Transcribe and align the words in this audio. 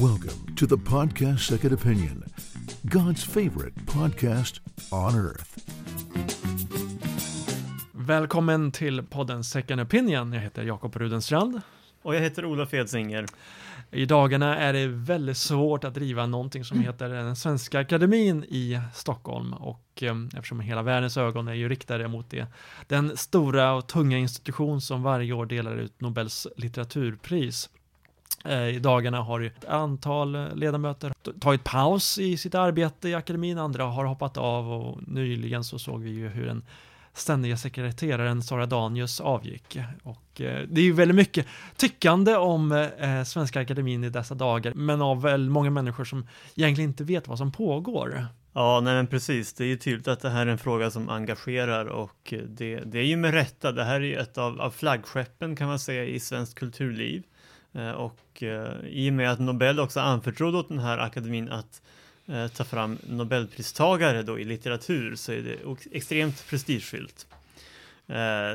Welcome 0.00 0.54
to 0.56 0.66
the 0.66 0.76
podcast 0.76 1.38
Second 1.38 1.72
Opinion, 1.72 2.24
God's 2.82 3.24
favorite 3.24 3.86
podcast 3.86 4.60
on 4.92 5.14
earth. 5.14 5.58
Välkommen 7.92 8.72
till 8.72 9.02
podden 9.02 9.44
Second 9.44 9.80
Opinion. 9.80 10.32
Jag 10.32 10.40
heter 10.40 10.64
Jakob 10.64 10.96
Rudenstrand. 10.96 11.60
Och 12.02 12.14
jag 12.14 12.20
heter 12.20 12.44
Olof 12.44 12.74
Edsinger. 12.74 13.26
I 13.90 14.06
dagarna 14.06 14.56
är 14.56 14.72
det 14.72 14.86
väldigt 14.86 15.36
svårt 15.36 15.84
att 15.84 15.94
driva 15.94 16.26
någonting 16.26 16.64
som 16.64 16.80
heter 16.80 17.08
den 17.08 17.36
Svenska 17.36 17.80
Akademin 17.80 18.44
i 18.44 18.80
Stockholm 18.94 19.52
och 19.52 20.02
eh, 20.02 20.14
eftersom 20.36 20.60
hela 20.60 20.82
världens 20.82 21.16
ögon 21.16 21.48
är 21.48 21.54
ju 21.54 21.68
riktade 21.68 22.08
mot 22.08 22.30
det. 22.30 22.46
Den 22.86 23.16
stora 23.16 23.72
och 23.72 23.86
tunga 23.86 24.18
institution 24.18 24.80
som 24.80 25.02
varje 25.02 25.32
år 25.32 25.46
delar 25.46 25.76
ut 25.76 26.00
Nobels 26.00 26.46
litteraturpris. 26.56 27.70
Eh, 28.44 28.68
I 28.68 28.78
dagarna 28.78 29.22
har 29.22 29.40
ett 29.40 29.64
antal 29.64 30.34
eh, 30.34 30.54
ledamöter 30.54 31.12
tagit 31.40 31.64
paus 31.64 32.18
i 32.18 32.36
sitt 32.36 32.54
arbete 32.54 33.08
i 33.08 33.14
akademin, 33.14 33.58
andra 33.58 33.84
har 33.84 34.04
hoppat 34.04 34.36
av 34.36 34.72
och 34.72 35.08
nyligen 35.08 35.64
så 35.64 35.78
såg 35.78 36.02
vi 36.02 36.10
ju 36.10 36.28
hur 36.28 36.48
en 36.48 36.62
ständiga 37.18 37.56
sekreteraren 37.56 38.42
Sara 38.42 38.66
Danius 38.66 39.20
avgick. 39.20 39.78
Och 40.02 40.40
eh, 40.40 40.66
det 40.68 40.80
är 40.80 40.84
ju 40.84 40.92
väldigt 40.92 41.14
mycket 41.14 41.46
tyckande 41.76 42.36
om 42.36 42.72
eh, 42.72 43.18
eh, 43.18 43.24
Svenska 43.24 43.60
Akademin 43.60 44.04
i 44.04 44.10
dessa 44.10 44.34
dagar, 44.34 44.72
men 44.74 45.02
av 45.02 45.22
väl 45.22 45.50
många 45.50 45.70
människor 45.70 46.04
som 46.04 46.28
egentligen 46.54 46.90
inte 46.90 47.04
vet 47.04 47.28
vad 47.28 47.38
som 47.38 47.52
pågår. 47.52 48.26
Ja, 48.52 48.80
nej 48.80 48.94
men 48.94 49.06
precis. 49.06 49.52
Det 49.52 49.64
är 49.64 49.68
ju 49.68 49.76
tydligt 49.76 50.08
att 50.08 50.20
det 50.20 50.30
här 50.30 50.46
är 50.46 50.50
en 50.50 50.58
fråga 50.58 50.90
som 50.90 51.08
engagerar 51.08 51.86
och 51.86 52.34
det, 52.48 52.76
det 52.76 52.98
är 52.98 53.04
ju 53.04 53.16
med 53.16 53.34
rätta. 53.34 53.72
Det 53.72 53.84
här 53.84 53.94
är 53.94 54.04
ju 54.04 54.16
ett 54.16 54.38
av, 54.38 54.60
av 54.60 54.70
flaggskeppen 54.70 55.56
kan 55.56 55.68
man 55.68 55.78
säga 55.78 56.04
i 56.04 56.20
svenskt 56.20 56.54
kulturliv. 56.54 57.22
Eh, 57.76 57.90
och 57.90 58.42
eh, 58.42 58.74
i 58.84 59.10
och 59.10 59.14
med 59.14 59.32
att 59.32 59.38
Nobel 59.38 59.80
också 59.80 60.00
anförtrodde 60.00 60.58
åt 60.58 60.68
den 60.68 60.78
här 60.78 60.98
akademin 60.98 61.48
att 61.48 61.82
eh, 62.26 62.48
ta 62.48 62.64
fram 62.64 62.98
Nobelpristagare 63.06 64.22
då 64.22 64.38
i 64.38 64.44
litteratur 64.44 65.16
så 65.16 65.32
är 65.32 65.42
det 65.42 65.76
extremt 65.92 66.46
prestigefyllt. 66.48 67.26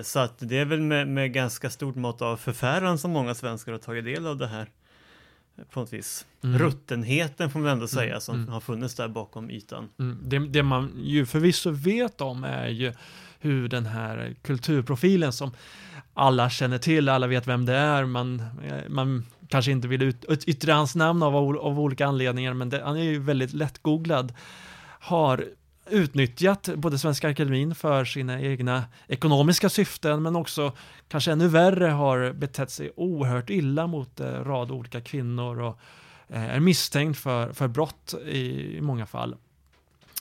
Så 0.04 0.20
att 0.20 0.34
det 0.40 0.58
är 0.58 0.66
väl 0.66 0.82
med, 0.82 1.08
med, 1.08 1.34
ganska 1.34 1.70
stort 1.70 1.96
mått 1.96 2.22
av 2.22 2.38
förfäran 2.38 2.98
som 2.98 3.12
många 3.12 3.36
svenskar 3.36 3.72
har 3.72 3.80
tagit 3.80 4.06
del 4.06 4.28
av 4.28 4.38
det 4.38 4.48
här. 4.48 4.68
På 5.72 5.80
något 5.80 5.94
vis. 5.94 6.26
Mm. 6.44 6.60
Ruttenheten 6.60 7.50
får 7.50 7.60
man 7.60 7.70
ändå 7.70 7.88
säga 7.88 8.10
mm. 8.10 8.22
som 8.22 8.36
mm. 8.36 8.50
har 8.50 8.60
funnits 8.60 8.96
där 8.96 9.08
bakom 9.08 9.52
ytan. 9.52 9.90
Mm. 10.00 10.18
Det, 10.24 10.40
det, 10.40 10.64
man 10.64 10.92
ju 11.04 11.26
förvisso 11.26 11.72
vet 11.72 12.22
om 12.22 12.44
är 12.44 12.68
ju 12.68 12.94
hur 13.40 13.68
den 13.68 13.86
här 13.86 14.36
kulturprofilen 14.42 15.34
som 15.34 15.52
alla 16.14 16.50
känner 16.50 16.78
till, 16.78 17.10
alla 17.10 17.28
vet 17.28 17.48
vem 17.48 17.66
det 17.66 17.76
är, 17.76 18.06
man, 18.06 18.40
eh, 18.40 18.90
man 18.90 19.26
kanske 19.48 19.72
inte 19.72 19.88
vill 19.88 20.02
ut, 20.02 20.44
yttra 20.48 20.74
hans 20.74 20.96
namn 20.96 21.24
av, 21.24 21.36
av 21.36 21.80
olika 21.80 22.08
anledningar, 22.08 22.54
men 22.54 22.70
det, 22.70 22.82
han 22.84 22.98
är 22.98 23.04
ju 23.04 23.20
väldigt 23.20 23.54
lättgooglad, 23.54 24.34
har 25.00 25.46
utnyttjat 25.92 26.70
både 26.76 26.98
Svenska 26.98 27.30
Akademin 27.30 27.76
för 27.76 28.06
sina 28.06 28.42
egna 28.42 28.84
ekonomiska 29.08 29.70
syften, 29.70 30.22
men 30.22 30.36
också 30.36 30.72
kanske 31.08 31.32
ännu 31.32 31.48
värre 31.48 31.86
har 31.86 32.34
betett 32.34 32.72
sig 32.72 32.92
oerhört 32.96 33.50
illa 33.50 33.88
mot 33.88 34.20
en 34.20 34.44
rad 34.44 34.72
olika 34.72 35.02
kvinnor 35.02 35.60
och 35.60 35.80
eh, 36.28 36.56
är 36.56 36.60
misstänkt 36.60 37.20
för, 37.20 37.54
för 37.54 37.68
brott 37.68 38.14
i, 38.26 38.78
i 38.78 38.82
många 38.82 39.06
fall. 39.06 39.36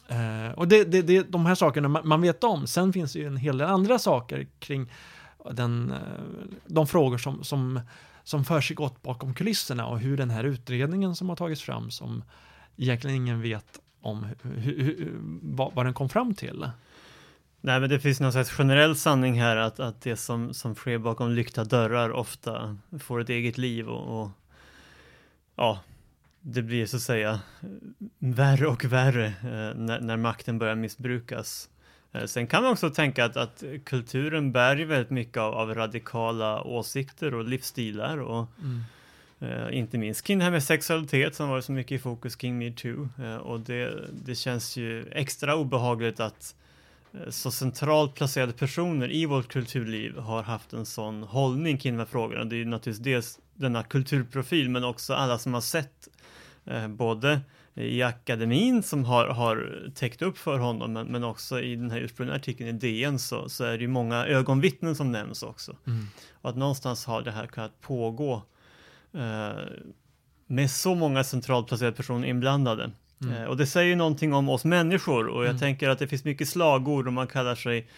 Eh, 0.08 0.52
och 0.56 0.68
det, 0.68 0.84
det, 0.84 1.02
det, 1.02 1.22
de 1.22 1.46
här 1.46 1.54
sakerna 1.54 1.88
man, 1.88 2.08
man 2.08 2.22
vet 2.22 2.44
om. 2.44 2.66
Sen 2.66 2.92
finns 2.92 3.12
det 3.12 3.18
ju 3.18 3.26
en 3.26 3.36
hel 3.36 3.58
del 3.58 3.68
andra 3.68 3.98
saker 3.98 4.46
kring 4.58 4.92
den, 5.50 5.91
eh, 5.91 5.98
de 6.66 6.86
frågor 6.86 7.18
som, 7.18 7.44
som 7.44 7.80
som 8.24 8.44
för 8.44 8.60
sig 8.60 8.76
bakom 9.02 9.34
kulisserna 9.34 9.86
och 9.86 10.00
hur 10.00 10.16
den 10.16 10.30
här 10.30 10.44
utredningen 10.44 11.16
som 11.16 11.28
har 11.28 11.36
tagits 11.36 11.62
fram 11.62 11.91
som 11.91 12.24
egentligen 12.76 13.16
ingen 13.16 13.42
vet 13.42 13.80
om 14.00 14.26
hur, 14.42 14.82
hur, 14.82 15.18
vad, 15.42 15.74
vad 15.74 15.86
den 15.86 15.94
kom 15.94 16.08
fram 16.08 16.34
till. 16.34 16.70
Nej, 17.60 17.80
men 17.80 17.91
det 17.91 18.00
finns 18.00 18.20
någon 18.20 18.32
slags 18.32 18.50
generell 18.50 18.97
sanning 18.97 19.41
här 19.41 19.56
att, 19.56 19.80
att 19.80 20.00
det 20.00 20.16
som, 20.16 20.54
som 20.54 20.75
sker 20.75 20.98
bakom 20.98 21.30
lyckta 21.30 21.64
dörrar 21.64 22.10
ofta 22.10 22.76
får 23.00 23.20
ett 23.20 23.28
eget 23.28 23.58
liv 23.58 23.88
och, 23.88 24.22
och 24.22 24.30
ja, 25.56 25.80
det 26.41 26.62
blir 26.62 26.86
så 26.86 26.97
att 26.97 27.02
säga 27.02 27.41
värre 28.19 28.66
och 28.66 28.84
värre 28.84 29.26
eh, 29.26 29.76
när, 29.76 30.00
när 30.00 30.16
makten 30.16 30.58
börjar 30.58 30.75
missbrukas. 30.75 31.69
Eh, 32.12 32.25
sen 32.25 32.46
kan 32.46 32.62
man 32.62 32.72
också 32.72 32.91
tänka 32.91 33.25
att, 33.25 33.36
att 33.36 33.64
kulturen 33.84 34.52
bär 34.52 34.76
ju 34.76 34.84
väldigt 34.84 35.10
mycket 35.10 35.36
av, 35.36 35.54
av 35.54 35.75
radikala 35.75 36.62
åsikter 36.62 37.34
och 37.34 37.44
livsstilar 37.44 38.19
och 38.19 38.46
mm. 38.58 38.84
Eh, 39.40 39.78
inte 39.78 39.98
minst 39.98 40.24
kring 40.24 40.38
det 40.38 40.44
här 40.44 40.50
med 40.50 40.62
sexualitet 40.62 41.34
som 41.34 41.48
varit 41.48 41.64
så 41.64 41.72
mycket 41.72 41.92
i 41.92 41.98
fokus 41.98 42.36
kring 42.36 42.58
metoo. 42.58 43.08
Eh, 43.18 43.36
och 43.36 43.60
det, 43.60 44.08
det 44.24 44.34
känns 44.34 44.76
ju 44.76 45.08
extra 45.12 45.56
obehagligt 45.56 46.20
att 46.20 46.54
eh, 47.14 47.30
så 47.30 47.50
centralt 47.50 48.14
placerade 48.14 48.52
personer 48.52 49.12
i 49.12 49.26
vårt 49.26 49.48
kulturliv 49.48 50.18
har 50.18 50.42
haft 50.42 50.72
en 50.72 50.86
sån 50.86 51.22
hållning 51.22 51.78
kring 51.78 51.92
de 51.92 51.98
här 51.98 52.06
frågorna. 52.06 52.44
Det 52.44 52.56
är 52.56 52.58
ju 52.58 52.64
naturligtvis 52.64 53.04
dels 53.04 53.38
denna 53.54 53.82
kulturprofil 53.82 54.70
men 54.70 54.84
också 54.84 55.14
alla 55.14 55.38
som 55.38 55.54
har 55.54 55.60
sett 55.60 56.08
både 56.88 57.40
i 57.74 58.02
akademin 58.02 58.82
som 58.82 59.04
har, 59.04 59.26
har 59.26 59.88
täckt 59.94 60.22
upp 60.22 60.38
för 60.38 60.58
honom, 60.58 60.92
men, 60.92 61.06
men 61.06 61.24
också 61.24 61.60
i 61.60 61.76
den 61.76 61.90
här 61.90 62.00
ursprungliga 62.00 62.36
artikeln 62.36 62.68
i 62.68 62.72
DN 62.72 63.18
så, 63.18 63.48
så 63.48 63.64
är 63.64 63.72
det 63.72 63.82
ju 63.82 63.88
många 63.88 64.26
ögonvittnen 64.26 64.96
som 64.96 65.12
nämns 65.12 65.42
också. 65.42 65.76
Mm. 65.86 66.06
Och 66.32 66.50
att 66.50 66.56
någonstans 66.56 67.04
har 67.04 67.22
det 67.22 67.30
här 67.30 67.46
kunnat 67.46 67.80
pågå 67.80 68.42
med 70.47 70.71
så 70.71 70.94
många 70.94 71.25
centralt 71.25 71.66
placerade 71.69 71.97
personer 71.97 72.28
inblandade. 72.28 72.91
Mm. 73.22 73.34
Eh, 73.34 73.44
och 73.44 73.56
det 73.56 73.66
säger 73.66 73.88
ju 73.88 73.97
någonting 73.97 74.34
om 74.34 74.48
oss 74.48 74.65
människor 74.65 75.26
och 75.26 75.43
jag 75.43 75.50
mm. 75.50 75.60
tänker 75.60 75.88
att 75.88 75.98
det 75.98 76.09
finns 76.09 76.25
mycket 76.25 76.48
slagord 76.48 77.06
och 77.06 77.12
man 77.12 77.26
kallar 77.26 77.54
sig 77.54 77.88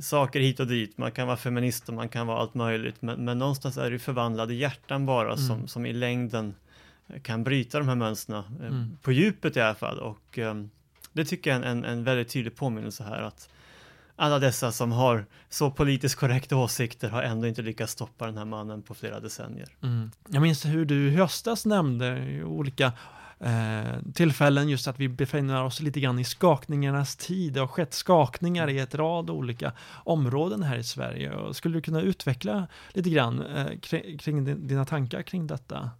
saker 0.00 0.40
hit 0.40 0.60
och 0.60 0.66
dit. 0.66 0.98
Man 0.98 1.12
kan 1.12 1.26
vara 1.26 1.36
feminist 1.36 1.88
och 1.88 1.94
man 1.94 2.08
kan 2.08 2.26
vara 2.26 2.38
allt 2.38 2.54
möjligt, 2.54 3.02
men, 3.02 3.24
men 3.24 3.38
någonstans 3.38 3.76
är 3.76 3.90
det 3.90 3.98
förvandlade 3.98 4.54
hjärtan 4.54 5.06
bara 5.06 5.36
som, 5.36 5.56
mm. 5.56 5.68
som 5.68 5.86
i 5.86 5.92
längden 5.92 6.54
kan 7.22 7.44
bryta 7.44 7.78
de 7.78 7.88
här 7.88 7.94
mönstren 7.94 8.44
eh, 8.60 8.66
mm. 8.66 8.98
på 9.02 9.12
djupet 9.12 9.56
i 9.56 9.60
alla 9.60 9.74
fall. 9.74 9.98
Och 9.98 10.38
um, 10.38 10.70
det 11.12 11.24
tycker 11.24 11.50
jag 11.50 11.60
är 11.60 11.66
en, 11.66 11.84
en 11.84 12.04
väldigt 12.04 12.28
tydlig 12.28 12.56
påminnelse 12.56 13.04
här 13.04 13.22
att 13.22 13.48
alla 14.20 14.38
dessa 14.38 14.72
som 14.72 14.92
har 14.92 15.26
så 15.48 15.70
politiskt 15.70 16.14
korrekta 16.14 16.56
åsikter 16.56 17.08
har 17.08 17.22
ändå 17.22 17.46
inte 17.46 17.62
lyckats 17.62 17.92
stoppa 17.92 18.26
den 18.26 18.38
här 18.38 18.44
mannen 18.44 18.82
på 18.82 18.94
flera 18.94 19.20
decennier. 19.20 19.68
Mm. 19.82 20.10
Jag 20.28 20.42
minns 20.42 20.64
hur 20.64 20.84
du 20.84 21.08
i 21.08 21.16
höstas 21.16 21.66
nämnde 21.66 22.18
i 22.18 22.42
olika 22.44 22.92
eh, 23.38 24.12
tillfällen 24.14 24.68
just 24.68 24.88
att 24.88 25.00
vi 25.00 25.08
befinner 25.08 25.64
oss 25.64 25.80
lite 25.80 26.00
grann 26.00 26.18
i 26.18 26.24
skakningarnas 26.24 27.16
tid. 27.16 27.52
Det 27.52 27.60
har 27.60 27.66
skett 27.66 27.94
skakningar 27.94 28.70
i 28.70 28.78
ett 28.78 28.94
rad 28.94 29.30
olika 29.30 29.72
områden 29.92 30.62
här 30.62 30.76
i 30.76 30.84
Sverige. 30.84 31.32
Och 31.32 31.56
skulle 31.56 31.78
du 31.78 31.82
kunna 31.82 32.00
utveckla 32.00 32.66
lite 32.92 33.10
grann 33.10 33.46
eh, 33.46 33.78
kring, 33.82 34.18
kring 34.18 34.66
dina 34.66 34.84
tankar 34.84 35.22
kring 35.22 35.46
detta? 35.46 35.90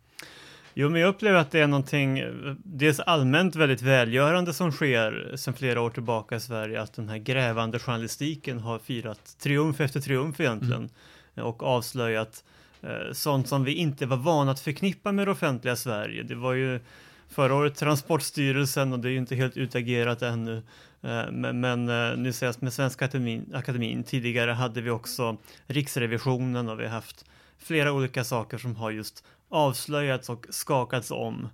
Jo, 0.75 0.89
men 0.89 1.01
jag 1.01 1.09
upplever 1.09 1.39
att 1.39 1.51
det 1.51 1.61
är 1.61 1.67
någonting, 1.67 2.25
dels 2.65 3.01
allmänt 3.01 3.57
väldigt 3.57 3.83
välgörande 3.83 4.53
som 4.53 4.73
sker 4.73 5.37
sedan 5.37 5.55
flera 5.55 5.81
år 5.81 5.91
tillbaka 5.91 6.37
i 6.37 6.41
Sverige, 6.41 6.83
att 6.83 6.93
den 6.93 7.09
här 7.09 7.19
grävande 7.19 7.79
journalistiken 7.79 8.59
har 8.59 8.79
firat 8.79 9.37
triumf 9.39 9.81
efter 9.81 10.01
triumf 10.01 10.41
egentligen 10.41 10.91
mm. 11.35 11.47
och 11.47 11.63
avslöjat 11.63 12.45
eh, 12.83 13.13
sånt 13.13 13.49
som 13.49 13.65
vi 13.65 13.75
inte 13.75 14.07
var 14.07 14.17
vana 14.17 14.51
att 14.51 14.61
förknippa 14.61 15.13
med 15.13 15.27
det 15.27 15.31
offentliga 15.31 15.77
Sverige. 15.77 16.23
Det 16.23 16.35
var 16.35 16.53
ju 16.53 16.81
förra 17.29 17.55
året 17.55 17.77
Transportstyrelsen 17.77 18.93
och 18.93 18.99
det 18.99 19.09
är 19.09 19.13
ju 19.13 19.19
inte 19.19 19.35
helt 19.35 19.57
utagerat 19.57 20.23
ännu. 20.23 20.57
Eh, 21.03 21.31
men, 21.31 21.61
men 21.61 21.89
eh, 21.89 22.17
nu 22.17 22.29
ses 22.29 22.61
med 22.61 22.73
Svenska 22.73 23.05
akademin, 23.05 23.53
akademin, 23.55 24.05
tidigare 24.05 24.51
hade 24.51 24.81
vi 24.81 24.91
också 24.91 25.37
Riksrevisionen 25.67 26.69
och 26.69 26.81
vi 26.81 26.85
har 26.85 26.93
haft 26.93 27.25
flera 27.59 27.93
olika 27.93 28.25
saker 28.25 28.59
som 28.59 28.77
har 28.77 28.91
just 28.91 29.25
avslöjats 29.51 30.29
och 30.29 30.47
skakats 30.51 31.11
om. 31.11 31.49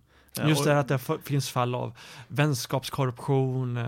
Just 0.44 0.64
det 0.64 0.78
att 0.78 0.88
det 0.88 0.98
finns 1.24 1.50
fall 1.50 1.74
av 1.74 1.96
vänskapskorruption, 2.28 3.76
eh, 3.76 3.84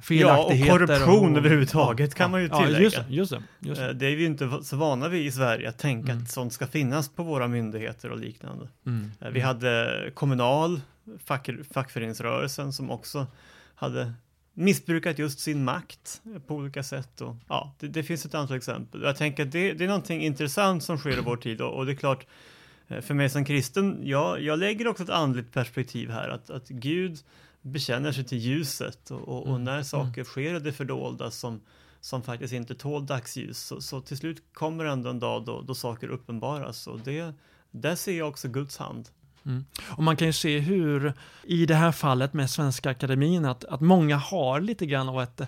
felaktigheter. 0.00 0.66
Ja, 0.66 0.74
och 0.74 0.88
korruption 0.88 1.32
och, 1.32 1.38
överhuvudtaget 1.38 2.14
kan 2.14 2.24
ja, 2.24 2.28
man 2.28 2.42
ju 2.42 2.48
tillägga. 2.48 2.78
Ja, 2.78 2.80
just 2.80 2.96
det, 2.96 3.14
just 3.14 3.30
det, 3.30 3.42
just 3.68 3.80
det. 3.80 3.88
Eh, 3.88 3.94
det 3.94 4.06
är 4.06 4.16
vi 4.16 4.24
inte 4.24 4.58
så 4.62 4.76
vana 4.76 5.08
vid 5.08 5.26
i 5.26 5.30
Sverige, 5.30 5.68
att 5.68 5.78
tänka 5.78 6.12
mm. 6.12 6.22
att 6.22 6.30
sånt 6.30 6.52
ska 6.52 6.66
finnas 6.66 7.08
på 7.08 7.22
våra 7.22 7.48
myndigheter 7.48 8.10
och 8.10 8.18
liknande. 8.18 8.68
Mm. 8.86 9.12
Eh, 9.20 9.30
vi 9.30 9.40
hade 9.40 10.10
Kommunal, 10.14 10.80
fack, 11.24 11.50
fackföreningsrörelsen 11.72 12.72
som 12.72 12.90
också 12.90 13.26
hade 13.74 14.12
missbrukat 14.54 15.18
just 15.18 15.40
sin 15.40 15.64
makt 15.64 16.22
på 16.46 16.54
olika 16.54 16.82
sätt. 16.82 17.20
Och, 17.20 17.36
ja, 17.48 17.74
det, 17.78 17.88
det 17.88 18.02
finns 18.02 18.26
ett 18.26 18.34
antal 18.34 18.56
exempel. 18.56 19.02
Jag 19.02 19.16
tänker 19.16 19.42
att 19.42 19.52
det, 19.52 19.72
det 19.72 19.84
är 19.84 19.88
någonting 19.88 20.22
intressant 20.22 20.84
som 20.84 20.98
sker 20.98 21.18
i 21.18 21.20
vår 21.20 21.36
tid 21.36 21.60
och, 21.60 21.76
och 21.76 21.86
det 21.86 21.92
är 21.92 21.96
klart 21.96 22.26
Eh, 22.26 22.59
för 23.00 23.14
mig 23.14 23.30
som 23.30 23.44
kristen, 23.44 24.00
jag, 24.02 24.42
jag 24.42 24.58
lägger 24.58 24.88
också 24.88 25.02
ett 25.02 25.10
andligt 25.10 25.52
perspektiv 25.52 26.10
här, 26.10 26.28
att, 26.28 26.50
att 26.50 26.68
Gud 26.68 27.18
bekänner 27.62 28.12
sig 28.12 28.24
till 28.24 28.38
ljuset 28.38 29.10
och, 29.10 29.20
och, 29.20 29.42
och 29.42 29.48
mm, 29.48 29.64
när 29.64 29.72
mm. 29.72 29.84
saker 29.84 30.24
sker 30.24 30.54
i 30.54 30.60
det 30.60 30.72
fördolda 30.72 31.30
som, 31.30 31.60
som 32.00 32.22
faktiskt 32.22 32.52
inte 32.52 32.74
tål 32.74 33.06
dagsljus, 33.06 33.58
så, 33.58 33.80
så 33.80 34.00
till 34.00 34.16
slut 34.16 34.42
kommer 34.52 34.84
ändå 34.84 35.10
en 35.10 35.20
dag 35.20 35.44
då, 35.44 35.60
då 35.60 35.74
saker 35.74 36.08
uppenbaras 36.08 36.86
och 36.86 37.00
det, 37.00 37.34
där 37.70 37.94
ser 37.94 38.18
jag 38.18 38.28
också 38.28 38.48
Guds 38.48 38.76
hand. 38.76 39.08
Mm. 39.44 39.64
Och 39.88 40.02
man 40.02 40.16
kan 40.16 40.26
ju 40.26 40.32
se 40.32 40.58
hur, 40.58 41.14
i 41.42 41.66
det 41.66 41.74
här 41.74 41.92
fallet 41.92 42.32
med 42.32 42.50
Svenska 42.50 42.90
Akademin, 42.90 43.44
att, 43.44 43.64
att 43.64 43.80
många 43.80 44.16
har 44.16 44.60
lite 44.60 44.86
grann 44.86 45.08
av 45.08 45.22
ett, 45.22 45.40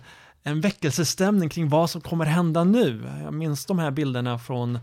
en 0.43 0.61
väckelsestämning 0.61 1.49
kring 1.49 1.69
vad 1.69 1.91
som 1.91 2.01
kommer 2.01 2.25
hända 2.25 2.65
nu. 2.65 3.11
Jag 3.23 3.35
minns 3.35 3.67
de 3.67 3.79
här 3.79 3.91
bilderna 3.91 4.39
från 4.39 4.79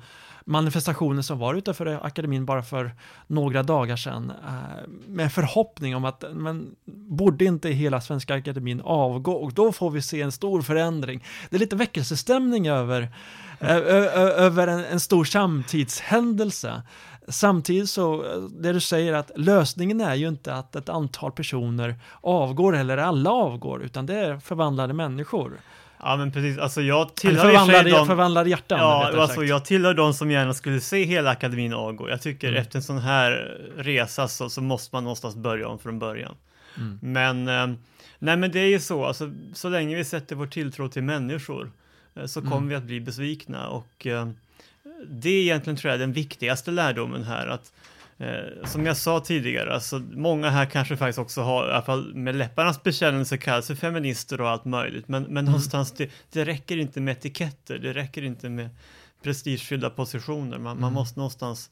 manifestationer 0.49 1.21
som 1.21 1.39
var 1.39 1.53
utanför 1.55 1.99
akademin 2.05 2.45
bara 2.45 2.63
för 2.63 2.95
några 3.27 3.63
dagar 3.63 3.95
sedan 3.95 4.31
eh, 4.47 4.89
med 5.07 5.33
förhoppning 5.33 5.95
om 5.95 6.05
att 6.05 6.23
men 6.33 6.75
borde 6.85 7.45
inte 7.45 7.69
hela 7.69 8.01
Svenska 8.01 8.35
akademin 8.35 8.81
avgå 8.81 9.31
och 9.31 9.53
då 9.53 9.71
får 9.71 9.91
vi 9.91 10.01
se 10.01 10.21
en 10.21 10.31
stor 10.31 10.61
förändring. 10.61 11.23
Det 11.49 11.55
är 11.55 11.59
lite 11.59 11.75
väckelsestämning 11.75 12.67
över, 12.67 13.01
eh, 13.59 13.75
över 13.75 14.67
en, 14.67 14.85
en 14.85 14.99
stor 14.99 15.25
samtidshändelse. 15.25 16.81
Samtidigt 17.27 17.89
så, 17.89 18.13
eh, 18.13 18.41
det 18.41 18.73
du 18.73 18.79
säger 18.79 19.13
att 19.13 19.31
lösningen 19.35 20.01
är 20.01 20.15
ju 20.15 20.27
inte 20.27 20.53
att 20.53 20.75
ett 20.75 20.89
antal 20.89 21.31
personer 21.31 21.95
avgår 22.21 22.75
eller 22.75 22.97
alla 22.97 23.31
avgår, 23.31 23.83
utan 23.83 24.05
det 24.05 24.15
är 24.15 24.37
förvandlade 24.37 24.93
människor. 24.93 25.59
Ja 26.03 26.17
men 26.17 26.31
precis, 26.31 26.57
alltså 26.57 26.81
jag 26.81 27.15
tillhör 27.15 27.43
förvandlade, 27.43 27.89
de, 27.89 28.07
förvandlade 28.07 28.49
hjärtan. 28.49 28.79
Ja, 28.79 29.21
alltså 29.21 29.43
jag 29.43 29.65
tillhör 29.65 29.93
de 29.93 30.13
som 30.13 30.31
gärna 30.31 30.53
skulle 30.53 30.81
se 30.81 31.03
hela 31.03 31.29
akademin 31.29 31.73
avgå. 31.73 32.09
Jag 32.09 32.21
tycker 32.21 32.47
mm. 32.47 32.61
efter 32.61 32.77
en 32.77 32.83
sån 32.83 32.97
här 32.97 33.31
resa 33.77 34.27
så, 34.27 34.49
så 34.49 34.61
måste 34.61 34.95
man 34.95 35.03
någonstans 35.03 35.35
börja 35.35 35.67
om 35.67 35.79
från 35.79 35.99
början. 35.99 36.35
Mm. 36.77 36.99
Men, 37.01 37.47
eh, 37.47 37.77
nej 38.19 38.37
men 38.37 38.51
det 38.51 38.59
är 38.59 38.67
ju 38.67 38.79
så, 38.79 39.05
alltså 39.05 39.31
så 39.53 39.69
länge 39.69 39.95
vi 39.95 40.05
sätter 40.05 40.35
vår 40.35 40.47
tilltro 40.47 40.89
till 40.89 41.03
människor 41.03 41.71
eh, 42.15 42.25
så 42.25 42.41
kommer 42.41 42.57
mm. 42.57 42.69
vi 42.69 42.75
att 42.75 42.83
bli 42.83 43.01
besvikna 43.01 43.67
och 43.67 44.07
eh, 44.07 44.29
det 45.07 45.29
är 45.29 45.41
egentligen 45.41 45.77
tror 45.77 45.91
jag 45.91 45.99
den 45.99 46.13
viktigaste 46.13 46.71
lärdomen 46.71 47.23
här 47.23 47.47
att 47.47 47.73
Eh, 48.19 48.65
som 48.65 48.85
jag 48.85 48.97
sa 48.97 49.19
tidigare, 49.19 49.73
alltså 49.73 49.99
många 49.99 50.49
här 50.49 50.65
kanske 50.65 50.97
faktiskt 50.97 51.19
också 51.19 51.41
har, 51.41 51.67
i 51.67 51.71
alla 51.71 51.81
fall 51.81 52.15
med 52.15 52.35
läpparnas 52.35 52.83
bekännelse 52.83 53.37
kallar 53.37 53.61
sig 53.61 53.75
feminister 53.75 54.41
och 54.41 54.49
allt 54.49 54.65
möjligt, 54.65 55.07
men, 55.07 55.23
men 55.23 55.31
mm. 55.31 55.45
någonstans 55.45 55.91
det, 55.91 56.09
det 56.31 56.45
räcker 56.45 56.77
inte 56.77 57.01
med 57.01 57.11
etiketter, 57.11 57.77
det 57.77 57.93
räcker 57.93 58.23
inte 58.23 58.49
med 58.49 58.69
prestigefyllda 59.23 59.89
positioner, 59.89 60.57
man, 60.57 60.71
mm. 60.71 60.81
man 60.81 60.93
måste 60.93 61.19
någonstans 61.19 61.71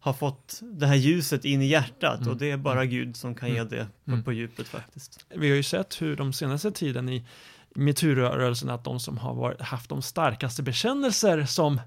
ha 0.00 0.12
fått 0.12 0.60
det 0.62 0.86
här 0.86 0.94
ljuset 0.94 1.44
in 1.44 1.62
i 1.62 1.66
hjärtat 1.66 2.20
mm. 2.20 2.32
och 2.32 2.36
det 2.36 2.50
är 2.50 2.56
bara 2.56 2.80
mm. 2.80 2.90
Gud 2.90 3.16
som 3.16 3.34
kan 3.34 3.48
ge 3.48 3.58
mm. 3.58 3.68
det 3.68 3.86
på, 4.04 4.10
mm. 4.10 4.24
på 4.24 4.32
djupet 4.32 4.68
faktiskt. 4.68 5.26
Vi 5.34 5.48
har 5.48 5.56
ju 5.56 5.62
sett 5.62 6.02
hur 6.02 6.16
de 6.16 6.32
senaste 6.32 6.70
tiden 6.70 7.08
i 7.08 7.26
metoo-rörelsen 7.74 8.70
att 8.70 8.84
de 8.84 9.00
som 9.00 9.18
har 9.18 9.34
varit, 9.34 9.60
haft 9.60 9.88
de 9.88 10.02
starkaste 10.02 10.62
bekännelser 10.62 11.44
som 11.44 11.80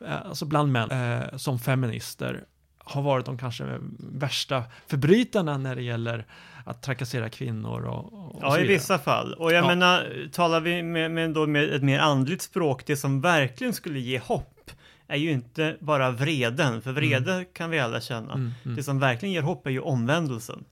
eh, 0.00 0.26
alltså 0.26 0.44
bland 0.44 0.72
män, 0.72 0.90
eh, 0.90 1.36
som 1.36 1.58
feminister 1.58 2.44
har 2.88 3.02
varit 3.02 3.26
de 3.26 3.38
kanske 3.38 3.78
värsta 3.98 4.62
förbrytarna 4.86 5.58
när 5.58 5.76
det 5.76 5.82
gäller 5.82 6.26
att 6.64 6.82
trakassera 6.82 7.28
kvinnor 7.28 7.84
och, 7.84 8.34
och 8.34 8.38
Ja, 8.42 8.58
i 8.58 8.66
vissa 8.66 8.98
fall. 8.98 9.34
Och 9.34 9.52
jag 9.52 9.64
ja. 9.64 9.68
menar, 9.68 10.28
talar 10.32 10.60
vi 10.60 10.82
med, 10.82 11.10
med, 11.10 11.30
då 11.30 11.46
med 11.46 11.74
ett 11.74 11.82
mer 11.82 11.98
andligt 11.98 12.42
språk, 12.42 12.82
det 12.86 12.96
som 12.96 13.20
verkligen 13.20 13.72
skulle 13.72 13.98
ge 14.00 14.18
hopp 14.18 14.70
är 15.08 15.16
ju 15.16 15.30
inte 15.30 15.76
bara 15.80 16.10
vreden, 16.10 16.82
för 16.82 16.92
vrede 16.92 17.32
mm. 17.32 17.44
kan 17.52 17.70
vi 17.70 17.78
alla 17.78 18.00
känna. 18.00 18.32
Mm, 18.32 18.52
mm. 18.64 18.76
Det 18.76 18.82
som 18.82 18.98
verkligen 18.98 19.32
ger 19.32 19.42
hopp 19.42 19.66
är 19.66 19.70
ju 19.70 19.80
omvändelsen. 19.80 20.64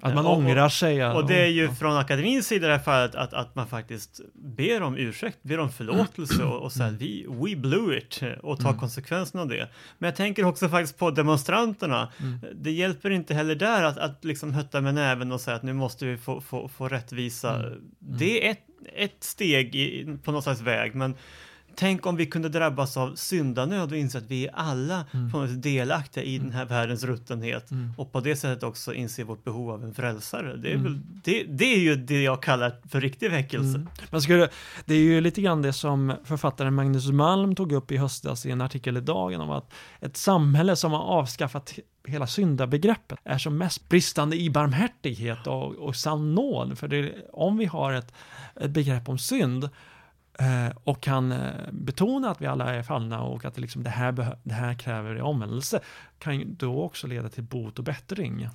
Att 0.00 0.14
man 0.14 0.26
och, 0.26 0.32
ångrar 0.32 0.68
sig. 0.68 1.06
Och, 1.06 1.16
och 1.16 1.26
det 1.26 1.42
är 1.42 1.46
ju 1.46 1.64
ja. 1.64 1.74
från 1.74 1.96
akademins 1.96 2.46
sida 2.46 2.66
i 2.66 2.68
det 2.68 2.76
här 2.76 2.82
fallet 2.82 3.14
att, 3.14 3.32
att 3.32 3.54
man 3.54 3.66
faktiskt 3.66 4.20
ber 4.34 4.82
om 4.82 4.96
ursäkt, 4.96 5.38
ber 5.42 5.58
om 5.58 5.70
förlåtelse 5.70 6.44
och, 6.44 6.62
och 6.62 6.72
säger 6.72 6.90
vi 6.90 7.26
we 7.28 7.56
blew 7.56 7.98
it 7.98 8.22
och 8.42 8.60
tar 8.60 8.68
mm. 8.68 8.80
konsekvenserna 8.80 9.42
av 9.42 9.48
det. 9.48 9.68
Men 9.98 10.08
jag 10.08 10.16
tänker 10.16 10.44
också 10.44 10.68
faktiskt 10.68 10.98
på 10.98 11.10
demonstranterna. 11.10 12.12
Mm. 12.18 12.38
Det 12.54 12.70
hjälper 12.70 13.10
inte 13.10 13.34
heller 13.34 13.54
där 13.54 13.82
att, 13.82 13.98
att 13.98 14.24
liksom 14.24 14.52
hötta 14.52 14.80
med 14.80 14.94
näven 14.94 15.32
och 15.32 15.40
säga 15.40 15.56
att 15.56 15.62
nu 15.62 15.72
måste 15.72 16.06
vi 16.06 16.16
få, 16.16 16.40
få, 16.40 16.68
få 16.68 16.88
rättvisa. 16.88 17.54
Mm. 17.54 17.66
mm. 17.66 17.82
Det 17.98 18.46
är 18.46 18.50
ett, 18.50 18.64
ett 18.96 19.24
steg 19.24 19.76
i, 19.76 20.16
på 20.24 20.32
något 20.32 20.44
slags 20.44 20.60
väg, 20.60 20.94
men 20.94 21.14
Tänk 21.78 22.06
om 22.06 22.16
vi 22.16 22.26
kunde 22.26 22.48
drabbas 22.48 22.96
av 22.96 23.14
syndanöd 23.14 23.92
och 23.92 23.98
inse 23.98 24.18
att 24.18 24.24
vi 24.24 24.46
är 24.46 24.54
alla 24.54 25.04
mm. 25.12 25.30
på 25.30 25.38
något 25.38 25.62
delaktiga 25.62 26.24
i 26.24 26.38
den 26.38 26.52
här 26.52 26.64
världens 26.64 27.04
ruttenhet 27.04 27.70
mm. 27.70 27.92
och 27.96 28.12
på 28.12 28.20
det 28.20 28.36
sättet 28.36 28.62
också 28.62 28.94
inse 28.94 29.24
vårt 29.24 29.44
behov 29.44 29.70
av 29.70 29.84
en 29.84 29.94
frälsare. 29.94 30.56
Det 30.56 30.68
är, 30.68 30.74
mm. 30.74 30.84
väl, 30.84 31.00
det, 31.24 31.44
det, 31.44 31.74
är 31.74 31.78
ju 31.78 31.96
det 31.96 32.22
jag 32.22 32.42
kallar 32.42 32.76
för 32.88 33.00
riktig 33.00 33.30
väckelse. 33.30 33.78
Mm. 33.78 33.88
Man 34.10 34.22
skulle, 34.22 34.48
det 34.84 34.94
är 34.94 34.98
ju 34.98 35.20
lite 35.20 35.42
grann 35.42 35.62
det 35.62 35.72
som 35.72 36.14
författaren 36.24 36.74
Magnus 36.74 37.10
Malm 37.10 37.54
tog 37.54 37.72
upp 37.72 37.92
i 37.92 37.96
höstas 37.96 38.46
i 38.46 38.50
en 38.50 38.60
artikel 38.60 38.96
i 38.96 39.00
Dagen 39.00 39.40
om 39.40 39.50
att 39.50 39.72
ett 40.00 40.16
samhälle 40.16 40.76
som 40.76 40.92
har 40.92 41.02
avskaffat 41.02 41.78
hela 42.06 42.26
syndabegreppet 42.26 43.18
är 43.24 43.38
som 43.38 43.58
mest 43.58 43.88
bristande 43.88 44.36
i 44.36 44.50
barmhärtighet 44.50 45.46
och, 45.46 45.74
och 45.74 45.96
sann 45.96 46.34
nåd. 46.34 46.78
För 46.78 46.88
det, 46.88 47.12
om 47.32 47.58
vi 47.58 47.64
har 47.64 47.92
ett, 47.92 48.12
ett 48.60 48.70
begrepp 48.70 49.08
om 49.08 49.18
synd 49.18 49.68
och 50.84 51.02
kan 51.02 51.32
eh, 51.32 51.50
betona 51.72 52.30
att 52.30 52.42
vi 52.42 52.46
alla 52.46 52.74
är 52.74 52.82
fallna 52.82 53.22
och 53.22 53.44
att 53.44 53.54
det, 53.54 53.60
liksom, 53.60 53.82
det, 53.82 53.90
här, 53.90 54.36
det 54.42 54.54
här 54.54 54.74
kräver 54.74 55.22
omvändelse 55.22 55.80
kan 56.18 56.38
ju 56.38 56.44
då 56.44 56.82
också 56.82 57.06
leda 57.06 57.28
till 57.28 57.42
bot 57.42 57.78
och 57.78 57.84
bättring. 57.84 58.48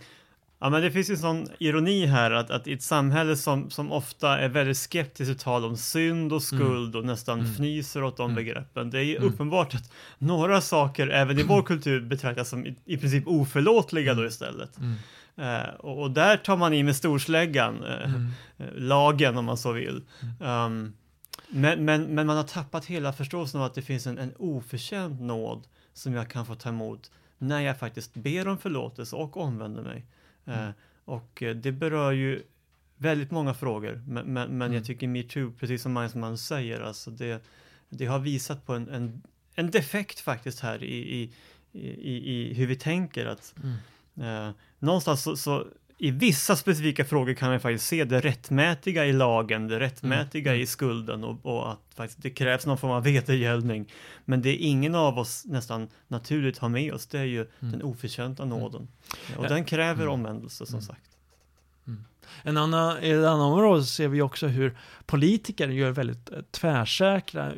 Ja, 0.60 0.70
men 0.70 0.82
det 0.82 0.92
finns 0.92 1.10
ju 1.10 1.14
en 1.14 1.20
sån 1.20 1.48
ironi 1.60 2.06
här 2.06 2.32
att, 2.32 2.52
att 2.52 2.68
i 2.68 2.74
ett 2.74 2.82
samhälle 2.82 3.38
som, 3.38 3.70
som 3.70 3.92
ofta 3.92 4.40
är 4.40 4.50
väldigt 4.50 4.78
skeptiskt 4.78 5.32
till 5.32 5.40
tal 5.40 5.66
om 5.66 5.78
synd 5.78 6.34
och 6.34 6.54
mm. 6.54 6.66
skuld 6.66 6.96
mm. 6.96 7.00
och 7.00 7.06
nästan 7.06 7.40
mm. 7.40 7.52
fnyser 7.52 8.04
åt 8.04 8.18
de 8.18 8.24
mm. 8.24 8.36
begreppen. 8.36 8.90
Det 8.90 9.00
är 9.00 9.04
ju 9.04 9.18
mm. 9.18 9.30
uppenbart 9.30 9.76
att 9.76 9.92
några 10.18 10.62
saker 10.62 11.08
även 11.08 11.40
i 11.40 11.44
vår 11.44 11.62
kultur 11.62 12.02
betraktas 12.02 12.50
som 12.50 12.66
i, 12.66 12.76
i 12.86 12.98
princip 12.98 13.28
oförlåtliga 13.28 14.14
då 14.14 14.26
istället. 14.26 14.80
Uh, 15.40 15.76
och, 15.80 16.02
och, 16.02 16.12
där 16.12 16.38
tar 16.38 16.58
man 16.58 16.74
i 16.74 16.84
med 16.84 16.96
storsläggan, 16.96 17.84
uh, 17.84 18.28
lagen 18.76 19.38
om 19.38 19.46
man 19.46 19.58
så 19.58 19.72
vill. 19.72 20.02
Um, 20.40 20.94
men, 21.52 21.86
men, 21.86 22.16
men 22.16 22.28
man 22.28 22.38
har 22.38 22.44
tappat 22.44 22.86
hela 22.86 23.14
förståelsen 23.14 23.60
av 23.60 23.66
att 23.66 23.74
det 23.74 23.82
finns 23.82 24.08
en, 24.08 24.18
en 24.18 24.34
oförtjänt 24.38 25.22
nåd 25.22 25.68
som 25.94 26.14
jag 26.14 26.30
kan 26.30 26.46
få 26.46 26.56
ta 26.56 26.70
emot 26.70 27.12
när 27.38 27.62
jag 27.62 27.80
faktiskt 27.80 28.14
ber 28.14 28.48
om 28.48 28.58
förlåtelse 28.58 29.16
och 29.16 29.38
omvänder 29.38 29.84
mig. 29.84 30.06
Eh, 30.46 30.54
mm. 30.54 30.68
Eh, 30.68 30.74
och 31.06 31.44
det 31.56 31.72
berör 31.72 32.12
ju 32.12 32.44
väldigt 32.98 33.32
många 33.32 33.54
frågor, 33.54 34.04
men, 34.08 34.34
men, 34.34 34.50
men 34.50 34.62
mm. 34.62 34.74
jag 34.74 34.86
tycker 34.86 35.08
metoo, 35.08 35.54
precis 35.60 35.82
som 35.82 36.10
man 36.14 36.38
säger, 36.38 36.82
alltså 36.82 37.12
det, 37.12 37.44
det 37.90 38.06
har 38.06 38.20
visat 38.20 38.66
på 38.66 38.74
en, 38.74 38.90
en, 38.90 39.22
en 39.56 39.72
defekt 39.72 40.20
faktiskt 40.20 40.60
här 40.60 40.84
i, 40.84 41.22
i, 41.22 41.32
i, 41.72 42.34
i 42.34 42.54
hur 42.54 42.68
vi 42.68 42.76
tänker. 42.76 43.26
att 43.26 43.54
mm. 43.64 44.48
eh, 44.48 44.56
Någonstans 44.80 45.24
så, 45.24 45.38
så 45.38 45.68
i 46.04 46.12
vissa 46.12 46.56
specifika 46.56 47.06
frågor 47.06 47.34
kan 47.34 47.50
man 47.50 47.60
faktiskt 47.60 47.88
se 47.88 48.04
det 48.04 48.20
rättmätiga 48.20 49.06
i 49.06 49.14
lagen, 49.14 49.68
det 49.68 49.80
rättmätiga 49.80 50.52
mm. 50.52 50.64
i 50.64 50.66
skulden 50.66 51.24
och, 51.24 51.46
och, 51.46 51.72
att 51.72 51.80
faktiskt 51.96 52.22
det 52.22 52.30
krävs 52.30 52.66
någon 52.66 52.78
form 52.78 52.92
av 52.92 53.04
vedergällning. 53.04 53.92
Men 54.26 54.42
det 54.42 54.56
ingen 54.56 54.96
av 54.96 55.20
oss 55.20 55.46
nästan 55.46 55.88
naturligt 56.08 56.58
har 56.58 56.70
med 56.70 56.94
oss, 56.94 57.08
det 57.08 57.20
är 57.20 57.24
ju 57.24 57.40
mm. 57.40 57.72
den 57.72 57.82
oförtjänta 57.82 58.44
mm. 58.44 58.60
nåden. 58.60 58.88
Och 59.38 59.48
den 59.48 59.66
kräver 59.66 60.02
mm. 60.02 60.14
omvändelse 60.14 60.66
som 60.66 60.76
mm. 60.76 60.82
sagt. 60.82 61.18
En 62.44 62.58
annan, 62.58 63.04
I 63.04 63.10
ett 63.10 63.26
annat 63.26 63.54
område 63.54 63.84
ser 63.84 64.08
vi 64.08 64.22
också 64.22 64.48
hur 64.48 64.78
politiker 65.06 65.68
gör 65.68 65.92
väldigt 65.92 66.32
eh, 66.32 66.38
tvärsäkra 66.52 67.48
eh, 67.48 67.54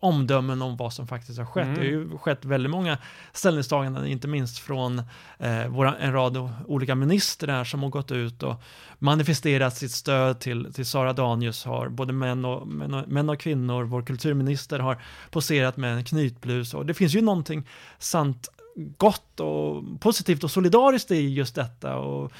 omdömen 0.00 0.62
om 0.62 0.76
vad 0.76 0.92
som 0.92 1.06
faktiskt 1.06 1.38
har 1.38 1.46
skett. 1.46 1.64
Mm. 1.64 1.74
Det 1.74 1.80
har 1.80 1.86
ju 1.86 2.18
skett 2.18 2.44
väldigt 2.44 2.70
många 2.70 2.98
ställningstaganden, 3.32 4.06
inte 4.06 4.28
minst 4.28 4.58
från 4.58 5.02
eh, 5.38 5.66
våra, 5.68 5.96
en 5.96 6.12
rad 6.12 6.50
olika 6.66 6.94
ministrar 6.94 7.64
som 7.64 7.82
har 7.82 7.90
gått 7.90 8.12
ut 8.12 8.42
och 8.42 8.62
manifesterat 8.98 9.76
sitt 9.76 9.92
stöd 9.92 10.40
till, 10.40 10.72
till 10.72 10.86
Sara 10.86 11.12
Danius, 11.12 11.64
har 11.64 11.88
både 11.88 12.12
män 12.12 12.44
och, 12.44 12.68
män 12.68 12.94
och, 12.94 13.08
män 13.08 13.28
och 13.28 13.40
kvinnor, 13.40 13.84
vår 13.84 14.02
kulturminister 14.02 14.78
har 14.78 15.02
poserat 15.30 15.76
med 15.76 15.96
en 15.96 16.04
knytblus 16.04 16.74
och 16.74 16.86
det 16.86 16.94
finns 16.94 17.14
ju 17.14 17.20
någonting 17.20 17.68
sant 17.98 18.48
gott 18.74 19.40
och 19.40 19.84
positivt 20.00 20.44
och 20.44 20.50
solidariskt 20.50 21.10
i 21.10 21.28
just 21.28 21.54
detta. 21.54 21.96
Och 21.96 22.32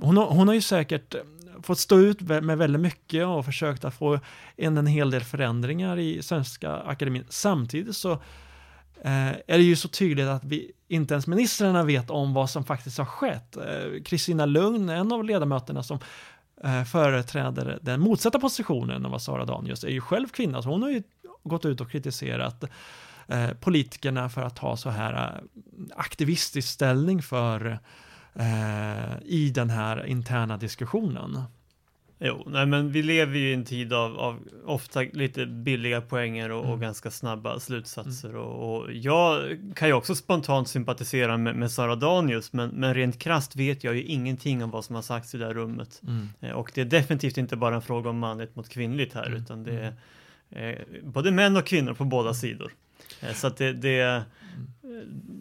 hon, 0.00 0.16
har, 0.16 0.26
hon 0.26 0.48
har 0.48 0.54
ju 0.54 0.60
säkert 0.60 1.14
eh, 1.14 1.20
fått 1.62 1.78
stå 1.78 1.98
ut 1.98 2.20
med 2.20 2.58
väldigt 2.58 2.82
mycket 2.82 3.26
och 3.26 3.44
försökt 3.44 3.84
att 3.84 3.94
få 3.94 4.20
in 4.56 4.78
en 4.78 4.86
hel 4.86 5.10
del 5.10 5.24
förändringar 5.24 5.98
i 5.98 6.22
Svenska 6.22 6.72
Akademin. 6.72 7.24
Samtidigt 7.28 7.96
så 7.96 8.12
eh, 9.02 9.28
är 9.28 9.58
det 9.58 9.62
ju 9.62 9.76
så 9.76 9.88
tydligt 9.88 10.26
att 10.26 10.44
vi 10.44 10.72
inte 10.88 11.14
ens 11.14 11.26
ministrarna 11.26 11.82
vet 11.82 12.10
om 12.10 12.34
vad 12.34 12.50
som 12.50 12.64
faktiskt 12.64 12.98
har 12.98 13.04
skett. 13.04 13.56
Eh, 13.56 14.02
Kristina 14.04 14.42
eh, 14.42 14.48
Lugn, 14.48 14.88
en 14.88 15.12
av 15.12 15.24
ledamöterna 15.24 15.82
som 15.82 15.98
eh, 16.64 16.84
företräder 16.84 17.78
den 17.82 18.00
motsatta 18.00 18.38
positionen 18.40 19.06
av 19.06 19.18
Sara 19.18 19.44
Danius, 19.44 19.84
är 19.84 19.88
ju 19.88 20.00
själv 20.00 20.28
kvinna, 20.28 20.62
så 20.62 20.68
hon 20.68 20.82
har 20.82 20.90
ju 20.90 21.02
gått 21.42 21.64
ut 21.64 21.80
och 21.80 21.90
kritiserat 21.90 22.64
eh, 23.28 23.50
politikerna 23.60 24.28
för 24.28 24.42
att 24.42 24.58
ha 24.58 24.76
så 24.76 24.90
här 24.90 25.14
eh, 25.14 25.42
aktivistisk 25.96 26.68
ställning 26.68 27.22
för 27.22 27.78
eh, 28.38 29.16
i 29.24 29.50
den 29.54 29.70
här 29.70 30.06
interna 30.06 30.56
diskussionen. 30.56 31.42
Jo, 32.20 32.42
nej 32.46 32.66
men 32.66 32.92
vi 32.92 33.02
lever 33.02 33.38
ju 33.38 33.50
i 33.50 33.54
en 33.54 33.64
tid 33.64 33.92
av, 33.92 34.18
av 34.18 34.38
ofta 34.66 35.00
lite 35.00 35.46
billiga 35.46 36.00
poänger 36.00 36.50
och, 36.50 36.60
Mm. 36.60 36.72
och 36.72 36.80
ganska 36.80 37.10
snabba 37.10 37.60
slutsatser. 37.60 38.36
Och, 38.36 38.76
och 38.78 38.92
jag 38.92 39.58
kan 39.74 39.88
ju 39.88 39.94
också 39.94 40.14
spontant 40.14 40.68
sympatisera 40.68 41.36
med, 41.36 41.56
med 41.56 41.70
Sara 41.70 41.96
Danius, 41.96 42.52
men, 42.52 42.68
men 42.70 42.94
rent 42.94 43.18
krasst 43.18 43.56
vet 43.56 43.84
jag 43.84 43.94
ju 43.96 44.02
ingenting 44.04 44.64
om 44.64 44.70
vad 44.70 44.84
som 44.84 44.94
har 44.94 45.02
sagts 45.02 45.34
i 45.34 45.38
det 45.38 45.46
här 45.46 45.54
rummet. 45.54 46.00
Mm. 46.06 46.28
Eh, 46.40 46.50
Och 46.50 46.70
det 46.74 46.80
är 46.80 46.84
definitivt 46.84 47.38
inte 47.38 47.56
bara 47.56 47.74
en 47.74 47.82
fråga 47.82 48.10
om 48.10 48.18
manligt 48.18 48.56
mot 48.56 48.68
kvinnligt 48.68 49.14
här, 49.14 49.26
Mm. 49.26 49.42
utan 49.42 49.64
det 49.64 49.94
är 50.50 50.70
eh, 50.70 50.78
både 51.04 51.30
män 51.30 51.56
och 51.56 51.66
kvinnor 51.66 51.94
på 51.94 52.04
båda 52.04 52.34
sidor. 52.34 52.72
Eh, 53.20 53.34
så 53.34 53.46
att 53.46 53.56
det, 53.56 53.72
det 53.72 54.22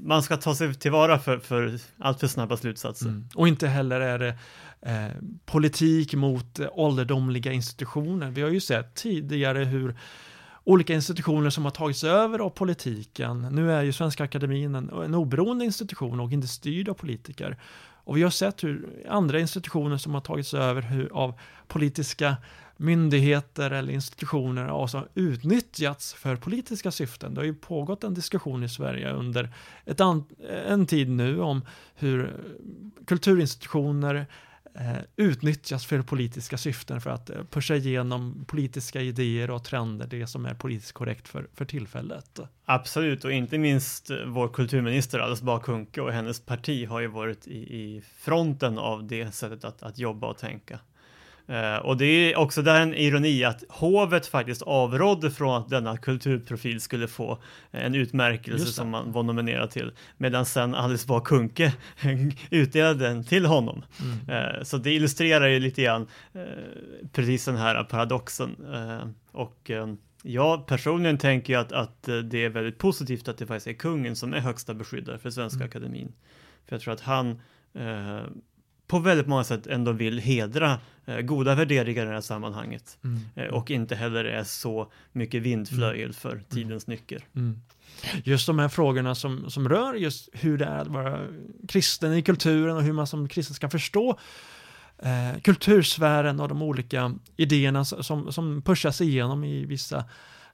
man 0.04 0.24
ska 0.24 0.38
ta 0.38 0.56
sig 0.56 0.74
tillvara 0.74 1.20
för, 1.20 1.40
för 1.40 1.80
allt 1.98 2.20
för 2.20 2.28
snabba 2.28 2.58
slutsatser. 2.58 3.08
Mm. 3.08 3.30
Och 3.36 3.48
inte 3.48 3.68
heller 3.68 4.02
är 4.02 4.20
det 4.20 4.38
eh, 4.82 5.22
politik 5.46 6.14
mot 6.14 6.60
ålderdomliga 6.72 7.52
institutioner. 7.52 8.32
Vi 8.32 8.42
har 8.42 8.50
ju 8.50 8.60
sett 8.60 8.96
tidigare 8.96 9.64
hur 9.64 9.96
olika 10.64 10.94
institutioner 10.94 11.50
som 11.50 11.64
har 11.64 11.72
tagits 11.72 12.04
över 12.04 12.40
av 12.40 12.50
politiken. 12.50 13.42
Nu 13.42 13.72
är 13.72 13.84
ju 13.84 13.94
Svenska 13.94 14.24
Akademin 14.24 14.76
en, 14.76 14.90
en 14.90 15.16
oberoende 15.16 15.66
institution 15.66 16.20
och 16.20 16.32
inte 16.32 16.48
styrd 16.48 16.90
av 16.90 16.94
politiker. 16.94 17.58
Och 18.08 18.18
vi 18.18 18.24
har 18.24 18.30
sett 18.30 18.64
hur 18.64 19.04
andra 19.10 19.40
institutioner 19.40 19.98
som 19.98 20.14
har 20.14 20.22
tagits 20.22 20.54
över 20.54 20.82
hur, 20.82 21.10
av 21.14 21.34
politiska 21.68 22.36
myndigheter 22.78 23.72
eller 23.72 23.94
institutioner 23.94 24.66
har 24.66 25.08
utnyttjats 25.14 26.14
för 26.14 26.36
politiska 26.36 26.92
syften. 26.92 27.34
Det 27.34 27.40
har 27.42 27.46
ju 27.46 27.54
pågått 27.54 28.04
en 28.04 28.14
diskussion 28.14 28.64
i 28.64 28.70
Sverige 28.70 29.12
under 29.12 29.50
ett 29.86 30.02
an, 30.02 30.24
en 30.68 30.86
tid 30.86 31.10
nu 31.10 31.42
om 31.42 31.62
hur 31.96 32.34
kulturinstitutioner 33.06 34.16
eh, 34.16 34.26
Eh, 34.80 34.98
utnyttjas 35.16 35.86
för 35.86 36.02
politiska 36.02 36.58
syften 36.58 37.02
för 37.02 37.10
att 37.10 37.30
eh, 37.30 37.44
pusha 37.50 37.76
igenom 37.76 38.46
politiska 38.48 39.02
idéer 39.02 39.50
och 39.50 39.64
trender, 39.64 40.08
det 40.08 40.28
som 40.28 40.46
är 40.46 40.54
politiskt 40.54 40.92
korrekt 40.92 41.28
för, 41.28 41.48
för 41.54 41.66
tillfället. 41.66 42.40
Absolut, 42.66 43.26
och 43.26 43.32
inte 43.32 43.58
minst 43.58 44.10
eh, 44.10 44.18
vår 44.26 44.48
kulturminister 44.48 45.20
Alice 45.20 45.44
Bah 45.44 45.62
Kuhnke 45.62 46.02
och 46.02 46.12
hennes 46.12 46.40
parti 46.40 46.88
har 46.88 47.00
ju 47.00 47.08
varit 47.08 47.48
i, 47.48 47.58
i 47.58 48.04
fronten 48.18 48.78
av 48.78 49.08
det 49.08 49.32
sättet 49.32 49.66
att, 49.66 49.84
att 49.84 49.98
jobba 49.98 50.28
och 50.28 50.38
tänka. 50.38 50.80
Eh, 51.48 51.76
och 51.76 51.98
det 51.98 52.06
är 52.06 52.38
också 52.38 52.62
där 52.62 52.82
en 52.82 52.94
ironi 52.94 53.44
att 53.44 53.64
hovet 53.70 54.28
faktiskt 54.28 54.62
avrådde 54.62 55.32
från 55.32 55.62
att 55.62 55.70
denna 55.70 55.98
kulturprofil 55.98 56.82
skulle 56.82 57.08
få 57.08 57.38
en 57.72 57.96
utmärkelse 57.96 58.66
som 58.66 58.90
man 58.90 59.12
var 59.12 59.24
nominerad 59.24 59.70
till, 59.72 59.92
medan 60.18 60.46
sen 60.46 60.76
Alice 60.76 61.08
Bah 61.08 61.24
Kuhnke 61.24 61.74
utdelade 62.50 63.08
den 63.08 63.24
till 63.24 63.46
honom. 63.46 63.84
Mm. 64.02 64.46
Eh, 64.56 64.64
Så 64.64 64.78
det 64.78 64.92
illustrerar 64.92 65.48
ju 65.48 65.60
lite 65.60 65.84
grann 65.84 66.08
eh, 66.34 66.42
precis 67.12 67.46
den 67.46 67.58
här 67.58 67.84
paradoxen. 67.84 68.56
Och 69.32 69.72
jag 70.24 70.68
personligen 70.68 71.18
tänker 71.18 71.58
att, 71.58 71.72
att 71.72 72.04
det 72.04 72.46
är 72.46 72.50
väldigt 72.50 72.78
positivt 72.78 73.28
att 73.28 73.38
det 73.38 73.46
faktiskt 73.46 73.68
är 73.68 73.74
kungen 73.74 74.16
som 74.16 74.34
är 74.34 74.40
högsta 74.40 74.74
beskyddare 74.74 75.18
för 75.20 75.30
Svenska 75.30 75.58
Mm. 75.58 75.68
Akademin. 75.68 76.14
För 76.66 76.76
jag 76.76 76.82
tror 76.82 76.94
att 76.94 77.02
han 77.02 77.42
på 78.88 79.00
väldigt 79.00 79.28
många 79.28 79.44
sätt 79.44 79.68
ändå 79.68 79.92
vill 79.92 80.20
hedra 80.20 80.80
eh, 81.06 81.20
goda 81.22 81.56
värderingar 81.56 82.04
i 82.04 82.08
det 82.08 82.14
här 82.14 82.22
sammanhanget. 82.22 82.98
Mm. 83.04 83.20
Eh, 83.36 83.46
och 83.46 83.72
inte 83.72 83.96
heller 83.96 84.26
är 84.26 84.44
så 84.44 84.92
mycket 85.12 85.42
vindflöjel 85.42 86.14
för 86.14 86.44
tidens 86.50 86.88
nycker. 86.88 87.26
Mm. 87.36 87.62
Just 88.24 88.48
de 88.48 88.60
här 88.60 88.70
frågorna 88.70 89.16
som, 89.16 89.50
som 89.50 89.70
rör 89.70 89.94
just 89.94 90.30
hur 90.34 90.58
det 90.58 90.66
är 90.66 90.78
att 90.78 90.88
vara 90.88 91.28
kristen 91.68 92.14
i 92.14 92.22
kulturen 92.22 92.76
och 92.76 92.84
hur 92.84 92.94
man 92.94 93.08
som 93.08 93.28
kristen 93.28 93.56
ska 93.56 93.70
förstå 93.70 94.20
eh, 94.98 95.42
kultursfären 95.42 96.40
och 96.40 96.48
de 96.48 96.62
olika 96.62 97.16
idéerna 97.36 97.86
som, 97.86 98.32
som 98.32 98.62
pushas 98.62 99.02
igenom 99.02 99.44
i 99.44 99.66
vissa 99.66 100.06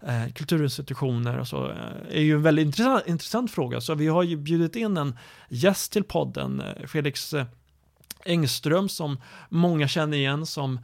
eh, 0.02 0.34
kulturinstitutioner 0.34 1.40
och 1.40 1.48
så, 1.48 1.70
eh, 1.70 1.78
är 2.10 2.22
ju 2.22 2.34
en 2.34 2.42
väldigt 2.42 2.66
intressant, 2.66 3.08
intressant 3.08 3.52
fråga. 3.52 3.82
Så 3.82 3.96
vi 3.96 4.08
har 4.08 4.24
ju 4.24 4.38
bjudit 4.38 4.76
in 4.76 4.98
en 4.98 5.18
gäst 5.50 5.92
till 5.92 6.04
podden, 6.04 6.62
eh, 6.62 6.88
Felix 6.88 7.34
Engström, 8.26 8.90
som 8.90 9.18
många 9.50 9.88
känner 9.88 10.18
igen 10.18 10.46
som 10.46 10.80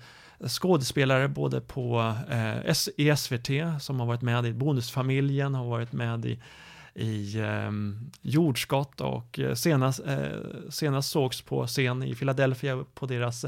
skådespelare 0.48 1.28
både 1.28 1.62
på 1.62 2.14
eh, 2.30 3.16
SVT 3.16 3.50
som 3.80 4.00
har 4.00 4.08
varit 4.08 4.22
med 4.22 4.46
i 4.46 4.54
Bonusfamiljen, 4.54 5.56
har 5.56 5.66
varit 5.66 5.92
med 5.92 6.26
i, 6.26 6.40
i 6.94 7.40
eh, 7.40 7.72
Jordskott 8.22 9.02
och 9.02 9.40
eh, 9.40 9.54
senast, 9.54 10.00
eh, 10.06 10.20
senast 10.70 11.10
sågs 11.10 11.42
på 11.42 11.68
scen 11.68 12.04
i 12.04 12.16
Philadelphia 12.16 12.84
på 12.94 13.06
deras 13.06 13.46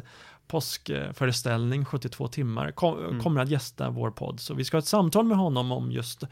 påskföreställning 0.48 1.86
72 1.86 2.28
timmar. 2.28 2.72
Kom, 2.72 3.00
Mm. 3.00 3.20
Kommer 3.20 3.42
att 3.42 3.50
gästa 3.50 3.90
vår 3.90 4.12
podd. 4.12 4.40
Så 4.40 4.54
vi 4.54 4.66
ska 4.66 4.78
ha 4.78 4.80
ett 4.80 4.88
samtal 4.88 5.26
med 5.26 5.38
honom 5.38 5.72
om 5.72 5.92
just 5.92 6.24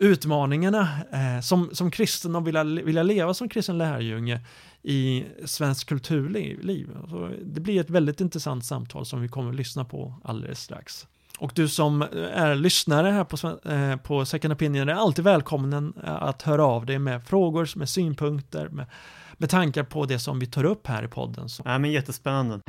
utmaningarna 0.00 0.88
eh, 1.12 1.40
som, 1.40 1.70
som 1.72 1.90
kristen 1.90 2.36
och 2.36 2.46
vilja, 2.46 2.64
vilja 2.64 3.02
leva 3.02 3.34
som 3.34 3.48
kristen 3.48 3.78
lärjunge 3.78 4.40
i 4.82 5.24
svensk 5.44 5.88
kulturliv. 5.88 6.60
liv. 6.60 6.88
Så 7.08 7.30
det 7.44 7.60
blir 7.60 7.80
ett 7.80 7.90
väldigt 7.90 8.20
intressant 8.20 8.64
samtal 8.64 9.06
som 9.06 9.22
vi 9.22 9.28
kommer 9.28 9.50
att 9.50 9.56
lyssna 9.56 9.84
på 9.84 10.14
alldeles 10.24 10.62
strax. 10.62 11.06
Och 11.38 11.52
du 11.54 11.68
som 11.68 12.02
är 12.34 12.54
lyssnare 12.54 13.10
här 13.10 13.24
på, 13.24 13.68
eh, 13.70 13.96
på 13.96 14.24
Second 14.24 14.52
Opinion 14.52 14.88
är 14.88 14.94
alltid 14.94 15.24
välkommen 15.24 15.92
eh, 16.04 16.22
att 16.22 16.42
höra 16.42 16.64
av 16.64 16.86
dig 16.86 16.98
med 16.98 17.24
frågor, 17.24 17.68
med 17.76 17.88
synpunkter, 17.88 18.68
med, 18.68 18.86
med 19.32 19.50
tankar 19.50 19.84
på 19.84 20.06
det 20.06 20.18
som 20.18 20.38
vi 20.38 20.46
tar 20.46 20.64
upp 20.64 20.86
här 20.86 21.04
i 21.04 21.08
podden. 21.08 21.48
Så, 21.48 21.62
Ja, 21.66 21.78
men 21.78 21.90
jättespännande. 21.90 22.60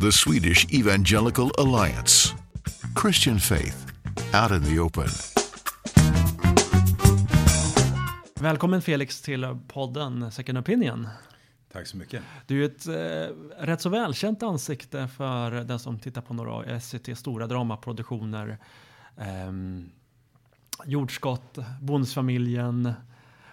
The 0.00 0.12
Swedish 0.12 0.66
Evangelical 0.74 1.50
Alliance. 1.58 2.34
Christian 3.02 3.38
faith 3.38 3.76
out 4.42 4.52
in 4.52 4.64
the 4.64 4.80
open. 4.80 5.37
Välkommen 8.40 8.82
Felix 8.82 9.22
till 9.22 9.58
podden 9.68 10.30
Second 10.32 10.58
Opinion. 10.58 11.08
Tack 11.72 11.86
så 11.86 11.96
mycket. 11.96 12.22
Du 12.46 12.64
är 12.64 12.68
ett 12.68 12.86
eh, 12.86 13.64
rätt 13.66 13.80
så 13.80 13.88
välkänt 13.88 14.42
ansikte 14.42 15.08
för 15.08 15.50
den 15.50 15.78
som 15.78 15.98
tittar 15.98 16.22
på 16.22 16.34
några 16.34 16.52
av 16.52 16.80
SCT 16.80 17.18
stora 17.18 17.46
dramaproduktioner. 17.46 18.58
Ehm, 19.16 19.90
Jordskott, 20.84 21.58
Bonusfamiljen. 21.80 22.92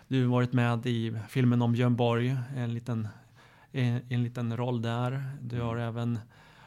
Du 0.07 0.21
har 0.21 0.31
varit 0.31 0.53
med 0.53 0.85
i 0.85 1.17
filmen 1.29 1.61
om 1.61 1.73
Björn 1.73 1.95
Borg, 1.95 2.37
en 2.55 2.73
liten, 2.73 3.07
en, 3.71 4.01
en 4.09 4.23
liten 4.23 4.57
roll 4.57 4.81
där. 4.81 5.23
Du 5.41 5.61
har 5.61 5.77
även 5.77 6.19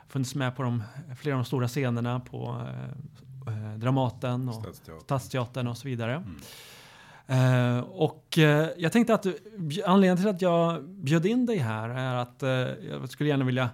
funnits 0.09 0.35
med 0.35 0.57
på 0.57 0.63
de, 0.63 0.83
flera 1.19 1.37
av 1.37 1.43
de 1.43 1.47
stora 1.47 1.69
scenerna 1.69 2.21
på 2.21 2.67
eh, 3.47 3.55
eh, 3.55 3.79
Dramaten 3.79 4.49
och 4.49 4.55
Stadsteatern. 4.55 5.01
Stadsteatern 5.01 5.67
och 5.67 5.77
så 5.77 5.89
vidare. 5.89 6.15
Mm. 6.15 6.41
Eh, 7.31 7.79
och 7.79 8.39
eh, 8.39 8.69
jag 8.77 8.93
tänkte 8.93 9.15
att 9.15 9.27
anledningen 9.85 10.17
till 10.17 10.29
att 10.29 10.43
jag 10.43 10.89
bjöd 10.89 11.27
in 11.27 11.47
dig 11.47 11.57
här 11.59 11.89
är 11.89 12.15
att 12.15 12.43
eh, 12.43 12.51
jag 12.91 13.09
skulle 13.11 13.29
gärna 13.29 13.45
vilja 13.45 13.71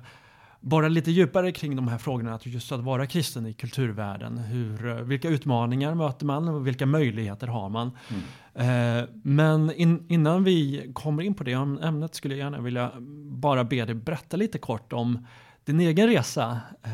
borra 0.61 0.89
lite 0.89 1.11
djupare 1.11 1.53
kring 1.53 1.77
de 1.77 1.89
här 1.89 1.99
frågorna, 1.99 2.35
att 2.35 2.47
just 2.47 2.73
att 2.73 2.81
vara 2.81 3.07
kristen 3.07 3.47
i 3.47 3.53
kulturvärlden. 3.53 4.39
Hur, 4.39 5.03
vilka 5.03 5.29
utmaningar 5.29 5.95
möter 5.95 6.27
man 6.27 6.49
och 6.49 6.67
vilka 6.67 6.87
möjligheter 6.87 7.47
har 7.47 7.69
man? 7.69 7.91
Mm. 8.09 9.09
Men 9.23 9.73
in, 9.73 10.07
innan 10.09 10.45
vi 10.45 10.91
kommer 10.95 11.23
in 11.23 11.35
på 11.35 11.45
det 11.45 11.53
äm- 11.53 11.85
ämnet 11.87 12.15
skulle 12.15 12.35
jag 12.35 12.45
gärna 12.45 12.61
vilja 12.61 12.93
bara 13.29 13.65
be 13.65 13.85
dig 13.85 13.95
berätta 13.95 14.37
lite 14.37 14.59
kort 14.59 14.93
om 14.93 15.27
din 15.65 15.81
egen 15.81 16.09
resa 16.09 16.61
eh, 16.83 16.91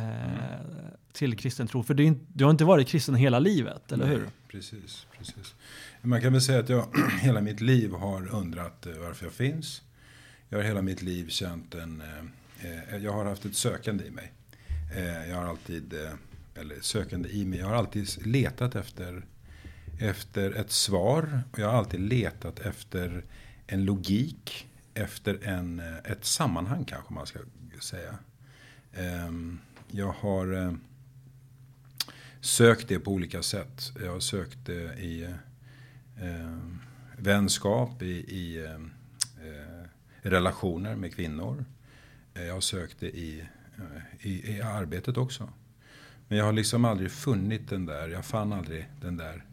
till 1.13 1.37
kristen 1.37 1.67
tro. 1.67 1.83
För 1.83 1.95
du, 1.95 2.19
du 2.29 2.45
har 2.45 2.51
inte 2.51 2.65
varit 2.65 2.89
kristen 2.89 3.15
hela 3.15 3.39
livet, 3.39 3.93
eller 3.93 4.07
Nej, 4.07 4.15
hur? 4.17 4.29
Precis, 4.49 5.07
precis. 5.19 5.55
Man 6.03 6.21
kan 6.21 6.33
väl 6.33 6.43
säga 6.43 6.59
att 6.61 6.69
jag 6.69 6.87
hela 7.21 7.41
mitt 7.41 7.61
liv 7.61 7.93
har 7.93 8.35
undrat 8.35 8.87
eh, 8.87 8.93
varför 8.99 9.27
jag 9.27 9.33
finns. 9.33 9.83
Jag 10.49 10.59
har 10.59 10.65
hela 10.65 10.83
mitt 10.83 11.03
liv 11.03 11.29
känt 11.29 11.75
en... 11.75 12.01
Eh, 12.61 12.95
eh, 12.95 12.97
Jag 13.05 13.13
har 13.13 13.25
haft 13.25 13.45
ett 13.45 13.57
sökande 13.57 14.05
i 14.05 14.11
mig. 14.11 14.33
Eh, 14.97 15.29
Jag 15.31 15.37
har 15.37 15.45
alltid... 15.47 15.93
eh, 15.95 16.13
Eller 16.55 16.81
sökande 16.81 17.29
i 17.29 17.45
mig. 17.45 17.59
Jag 17.59 17.67
har 17.67 17.75
alltid 17.75 18.27
letat 18.27 18.75
efter, 18.75 19.25
efter 20.01 20.51
ett 20.53 20.71
svar. 20.71 21.43
Och 21.53 21.59
jag 21.59 21.67
har 21.71 21.79
alltid 21.79 22.01
letat 22.01 22.61
efter 22.61 23.25
en 23.67 23.85
logik. 23.85 24.67
Efter 24.95 25.39
en, 25.49 25.81
eh, 25.81 25.97
ett 26.13 26.25
sammanhang 26.25 26.85
kanske 26.85 27.15
man 27.15 27.27
ska 27.27 27.39
säga. 27.81 28.19
Ehm, 28.95 29.59
jag 29.91 30.13
har... 30.21 30.53
eh, 30.53 30.73
sökt 32.43 32.89
det 32.89 32.99
på 33.01 33.11
olika 33.13 33.43
sätt. 33.43 33.93
Jag 34.03 34.13
har 34.13 34.21
sökt 34.21 34.59
det 34.67 34.99
i 34.99 35.23
eh, 35.23 35.31
Eh, 36.23 36.57
vänskap, 37.17 38.03
i, 38.03 38.07
i 38.11 38.65
eh, 38.65 38.75
eh 38.75 39.87
relationer 40.23 40.97
med 40.97 41.15
kvinnor. 41.15 41.65
Eh, 42.35 42.45
jag 42.45 42.55
har 42.55 42.61
sökt 42.61 43.01
det 43.01 43.11
i, 43.11 43.45
i, 44.21 44.57
i 44.57 44.63
arbetet 44.63 45.17
också. 45.17 45.49
Men 46.29 46.39
jag 46.39 46.45
har 46.45 46.53
liksom 46.53 46.85
aldrig 46.85 47.11
funnit 47.11 47.69
den 47.69 47.87
där, 47.87 48.09
jag 48.09 48.25
fann 48.25 48.53
aldrig 48.53 48.89
den 49.01 49.17
där, 49.17 49.45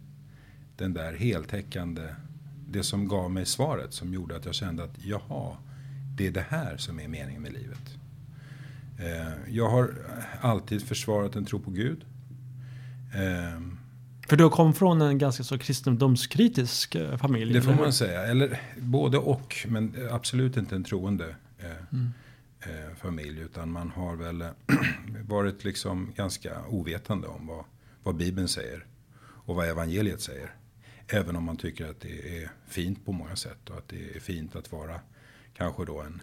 den 0.77 0.93
där 0.93 1.13
heltäckande, 1.13 2.15
det 2.69 2.83
som 2.83 3.07
gav 3.07 3.31
mig 3.31 3.45
svaret 3.45 3.93
som 3.93 4.13
gjorde 4.13 4.35
att 4.35 4.45
jag 4.45 4.55
kände 4.55 4.83
att 4.83 5.05
jaha, 5.05 5.57
det 6.17 6.27
är 6.27 6.31
det 6.31 6.45
här 6.49 6.77
som 6.77 6.99
är 6.99 7.07
meningen 7.07 7.41
med 7.41 7.53
livet. 7.53 7.97
Jag 9.47 9.69
har 9.69 9.93
alltid 10.41 10.81
försvarat 10.81 11.35
en 11.35 11.45
tro 11.45 11.59
på 11.59 11.71
Gud. 11.71 12.05
För 14.29 14.35
du 14.37 14.49
kom 14.49 14.73
från 14.73 15.01
en 15.01 15.17
ganska 15.17 15.43
så 15.43 15.57
kristendomskritisk 15.57 16.95
eh, 16.95 17.17
familj. 17.17 17.53
det 17.53 17.61
får 17.61 17.71
eller 17.71 17.81
man 17.81 17.93
säga. 17.93 18.25
Eller 18.25 18.61
både 18.77 19.17
och, 19.17 19.55
men 19.67 19.95
absolut 20.11 20.57
inte 20.57 20.75
en 20.75 20.83
troende 20.83 21.35
eh, 21.59 21.65
Mm. 21.91 22.09
eh, 22.61 22.95
familj. 23.01 23.39
Utan 23.41 23.71
man 23.71 23.89
har 23.91 24.15
väl 24.15 24.41
eh, 24.41 24.47
varit 25.27 25.63
liksom 25.63 26.11
ganska 26.15 26.65
ovetande 26.67 27.27
om 27.27 27.47
vad, 27.47 27.65
vad 28.03 28.15
Bibeln 28.15 28.47
säger. 28.47 28.85
Och 29.19 29.55
vad 29.55 29.67
evangeliet 29.69 30.21
säger. 30.21 30.51
Även 31.07 31.35
om 31.35 31.43
man 31.43 31.57
tycker 31.57 31.89
att 31.89 31.99
det 32.01 32.43
är 32.43 32.49
fint 32.67 33.05
på 33.05 33.11
många 33.11 33.35
sätt. 33.35 33.69
Och 33.69 33.77
att 33.77 33.87
det 33.87 34.15
är 34.15 34.19
fint 34.19 34.55
att 34.55 34.71
vara 34.71 34.99
kanske 35.53 35.85
då 35.85 36.01
en... 36.01 36.21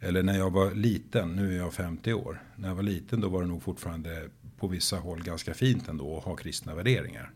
Eller 0.00 0.22
när 0.22 0.38
jag 0.38 0.50
var 0.50 0.70
liten, 0.70 1.36
nu 1.36 1.52
är 1.54 1.56
jag 1.58 1.72
50 1.74 2.12
år. 2.12 2.42
När 2.56 2.68
jag 2.68 2.74
var 2.74 2.82
liten 2.82 3.20
då 3.20 3.28
var 3.28 3.42
det 3.42 3.48
nog 3.48 3.62
fortfarande 3.62 4.28
på 4.58 4.66
vissa 4.66 4.96
håll 4.96 5.22
ganska 5.22 5.54
fint 5.54 5.88
ändå 5.88 6.18
att 6.18 6.24
ha 6.24 6.36
kristna 6.36 6.74
värderingar. 6.74 7.30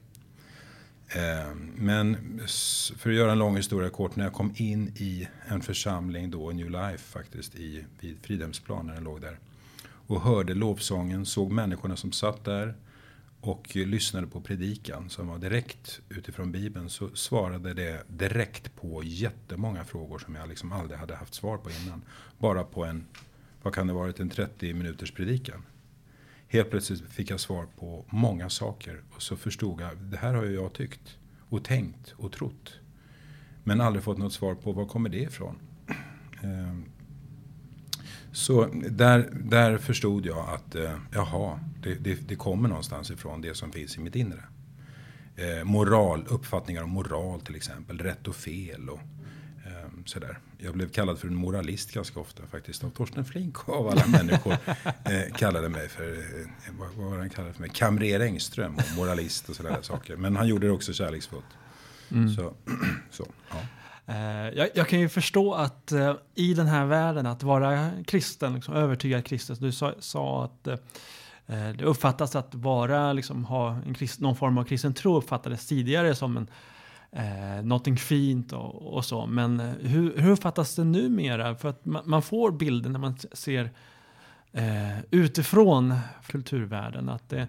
Eh, 1.09 1.55
men 1.77 2.41
för 2.97 3.11
att 3.11 3.17
göra 3.17 3.33
en 3.33 3.39
lång 3.39 3.57
historia 3.57 3.91
kort, 3.91 4.17
när 4.17 4.25
jag 4.25 4.33
kom 4.33 4.55
in 4.57 4.89
i 4.97 5.29
en 5.47 5.61
församling 5.61 6.31
då, 6.31 6.51
New 6.51 6.71
Life 6.71 6.99
faktiskt, 6.99 7.55
i, 7.55 7.85
vid 8.01 8.19
Fridhemsplan 8.23 8.87
när 8.87 8.95
den 8.95 9.05
låg 9.05 9.21
där. 9.21 9.39
Och 10.07 10.21
hörde 10.21 10.55
lovsången, 10.55 11.27
såg 11.27 11.53
människorna 11.53 11.97
som 11.97 12.13
satt 12.13 12.45
där 12.45 12.75
och 13.41 13.77
lyssnade 13.77 14.27
på 14.27 14.41
predikan 14.41 15.11
som 15.11 15.29
var 15.29 15.39
direkt 15.39 16.01
utifrån 16.09 16.53
Bibeln. 16.53 16.91
Så 16.91 17.11
svarade 17.15 17.75
det 17.75 18.03
direkt 18.09 18.77
på 18.77 19.03
jättemånga 19.05 19.85
frågor 19.85 20.19
som 20.19 20.35
jag 20.35 20.49
liksom 20.49 20.73
aldrig 20.73 21.01
hade 21.01 21.15
haft 21.15 21.35
svar 21.35 21.59
på 21.59 21.71
innan. 21.71 22.03
Bara 22.39 22.65
på 22.65 22.85
en, 22.85 23.07
vad 23.63 23.75
kan 23.75 23.87
det 23.87 23.93
varit, 23.93 24.21
en 24.21 24.31
30 24.31 24.75
minuters 24.75 25.13
predikan. 25.13 25.63
Helt 26.53 26.71
plötsligt 26.71 27.11
fick 27.11 27.31
jag 27.31 27.41
svar 27.41 27.67
på 27.79 28.05
många 28.11 28.51
saker 28.51 29.01
och 29.11 29.23
så 29.23 29.37
förstod 29.37 29.81
jag, 29.81 29.97
det 29.97 30.17
här 30.17 30.35
har 30.35 30.45
ju 30.45 30.55
jag 30.55 30.73
tyckt 30.73 31.19
och 31.49 31.65
tänkt 31.65 32.15
och 32.17 32.33
trott. 32.33 32.73
Men 33.65 33.81
aldrig 33.81 34.05
fått 34.05 34.19
något 34.19 34.33
svar 34.33 34.55
på 34.55 34.73
var 34.73 34.87
kommer 34.87 35.09
det 35.09 35.19
ifrån. 35.19 35.59
Ehm, 36.43 36.85
så 38.33 38.67
där, 38.91 39.31
där 39.45 39.79
förstod 39.79 40.27
jag 40.27 40.49
att 40.49 40.75
eh, 40.75 40.99
jaha, 41.13 41.61
det, 41.83 41.95
det, 41.95 42.29
det 42.29 42.37
kommer 42.37 42.69
någonstans 42.69 43.11
ifrån 43.11 43.41
det 43.41 43.55
som 43.55 43.73
finns 43.73 43.97
i 43.97 44.01
mitt 44.01 44.17
inre. 44.17 44.45
Eh, 45.37 45.65
moral, 45.65 46.27
uppfattningar 46.29 46.83
om 46.83 46.91
moral 46.91 47.41
till 47.41 47.57
exempel, 47.57 47.99
rätt 47.99 48.29
och 48.29 48.37
fel 48.37 48.89
och 48.89 49.01
ehm, 49.67 50.07
sådär. 50.07 50.39
Jag 50.65 50.75
blev 50.75 50.89
kallad 50.89 51.19
för 51.19 51.29
en 51.29 51.35
moralist 51.35 51.93
ganska 51.93 52.21
ofta 52.21 52.43
faktiskt 52.47 52.85
av 52.85 52.91
Torsten 52.91 53.25
Flink 53.25 53.69
av 53.69 53.89
alla 53.89 54.07
människor. 54.07 54.57
Eh, 55.05 55.35
kallade 55.37 55.69
mig 55.69 55.89
för, 55.89 56.13
eh, 56.13 56.47
vad, 56.79 56.89
vad 56.97 57.11
var 57.11 57.19
han 57.19 57.31
kallade 57.31 57.55
för 57.55 57.61
mig? 57.61 57.71
Kamrer 57.75 58.21
Engström 58.21 58.77
och 58.77 58.97
moralist 58.97 59.49
och 59.49 59.57
sådär 59.57 59.79
saker. 59.83 60.17
Men 60.17 60.37
han 60.37 60.49
gjorde 60.49 60.67
det 60.67 60.73
också 60.73 60.93
kärleksfullt. 60.93 61.45
Så, 62.37 62.55
så, 63.11 63.27
ja. 63.51 63.57
Eh, 64.07 64.49
jag, 64.55 64.69
jag 64.75 64.89
kan 64.89 65.01
ju 65.01 65.09
förstå 65.09 65.55
att 65.55 65.93
eh, 65.93 66.15
i 66.35 66.55
den 66.55 66.67
här 66.67 66.87
världen, 66.87 67.27
att 67.27 67.43
vara 67.43 67.91
kristen, 68.07 68.55
liksom, 68.55 68.75
övertygad 68.75 69.27
kristen, 69.27 69.57
du 69.61 69.73
sa, 69.73 69.95
sa 69.99 70.45
att 70.45 70.67
eh, 70.67 70.77
det 71.47 71.85
uppfattas 71.85 72.37
att 72.37 72.55
vara, 72.55 73.13
liksom, 73.13 73.45
ha 73.45 73.79
en 73.87 73.95
krist, 73.95 74.21
någon 74.21 74.37
form 74.37 74.59
av 74.59 74.65
kristen 74.65 74.95
tro 74.95 75.17
uppfattades 75.17 75.67
tidigare 75.67 76.15
som 76.15 76.37
en, 76.37 76.47
eh, 77.13 77.63
någonting 77.63 77.97
fint 77.97 78.53
och, 78.53 78.95
och 78.95 79.05
så. 79.05 79.27
Men 79.27 79.61
eh, 79.61 79.73
hur, 79.81 80.17
hur 80.17 80.31
uppfattas 80.31 80.75
det 80.77 80.85
numera? 80.85 81.55
För 81.55 81.69
att 81.69 81.85
man, 81.85 82.03
man 82.07 82.23
får 82.23 82.53
bilden 82.53 82.93
när 82.93 83.01
man 83.01 83.17
ser 83.33 83.71
eh, 84.53 85.01
utifrån 85.11 85.95
kulturvärlden 86.27 87.09
att 87.09 87.29
det 87.29 87.49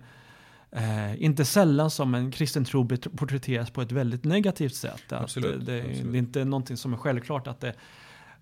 Eh, 0.76 1.24
inte 1.24 1.46
sällan 1.46 1.92
som 1.92 2.16
en 2.16 2.32
kristen 2.32 2.66
tro 2.66 2.88
porträtteras 2.88 3.70
på 3.70 3.82
ett 3.82 3.92
väldigt 3.92 4.24
negativt 4.24 4.76
sätt. 4.76 5.12
Att 5.12 5.22
Absolut, 5.22 5.66
det, 5.66 5.80
absolut. 5.80 6.12
det 6.12 6.18
är 6.18 6.20
inte 6.20 6.46
någonting 6.46 6.78
som 6.78 6.94
är 6.94 6.98
självklart 6.98 7.48
att 7.48 7.60
det 7.60 7.74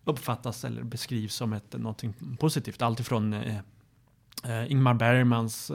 uppfattas 0.04 0.66
eller 0.66 0.84
beskrivs 0.84 1.36
som 1.36 1.54
ett, 1.54 1.74
någonting 1.74 2.13
positivt. 2.40 2.82
Alltifrån 2.82 3.34
eh, 3.34 3.58
eh, 4.44 4.72
Ingmar 4.72 4.93
Bergmans 4.93 5.72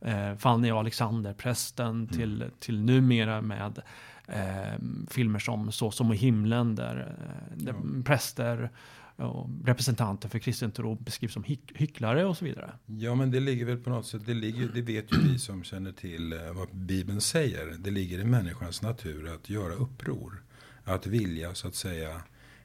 eh, 0.00 0.36
Fanny 0.36 0.70
och 0.70 0.78
Alexander, 0.78 1.32
Prästen, 1.32 1.86
Mm. 1.86 2.08
till, 2.08 2.44
till 2.58 2.80
numera 2.80 3.40
med 3.40 3.82
eh, 4.28 4.78
filmer 5.10 5.38
som 5.38 5.72
Så 5.72 5.90
som 5.90 6.12
i 6.12 6.16
himlen 6.16 6.74
där, 6.74 6.96
eh, 7.20 7.56
där 7.64 7.72
Ja. 7.72 8.02
präster 8.04 8.70
och 9.16 9.48
representanter 9.64 10.28
för 10.28 10.38
kristen 10.38 10.70
tro 10.70 10.94
beskrivs 10.94 11.32
som 11.32 11.44
hyck- 11.44 11.72
hycklare 11.74 12.24
och 12.24 12.36
så 12.36 12.44
vidare. 12.44 12.72
Ja, 12.86 13.14
men 13.14 13.30
det 13.30 13.40
ligger 13.40 13.64
väl 13.66 13.76
på 13.78 13.90
något 13.90 14.06
sätt, 14.06 14.22
det, 14.26 14.34
ligger, 14.34 14.68
det 14.74 14.82
vet 14.82 15.12
ju 15.12 15.16
vi 15.22 15.38
som 15.38 15.64
känner 15.64 15.92
till 15.92 16.32
eh, 16.32 16.38
vad 16.52 16.68
Bibeln 16.76 17.20
säger. 17.20 17.74
Det 17.78 17.90
ligger 17.90 18.18
i 18.18 18.24
människans 18.24 18.82
natur 18.82 19.34
att 19.34 19.50
göra 19.50 19.74
uppror. 19.74 20.42
Att 20.84 21.06
vilja, 21.06 21.54
så 21.54 21.68
att 21.68 21.74
säga, 21.74 22.20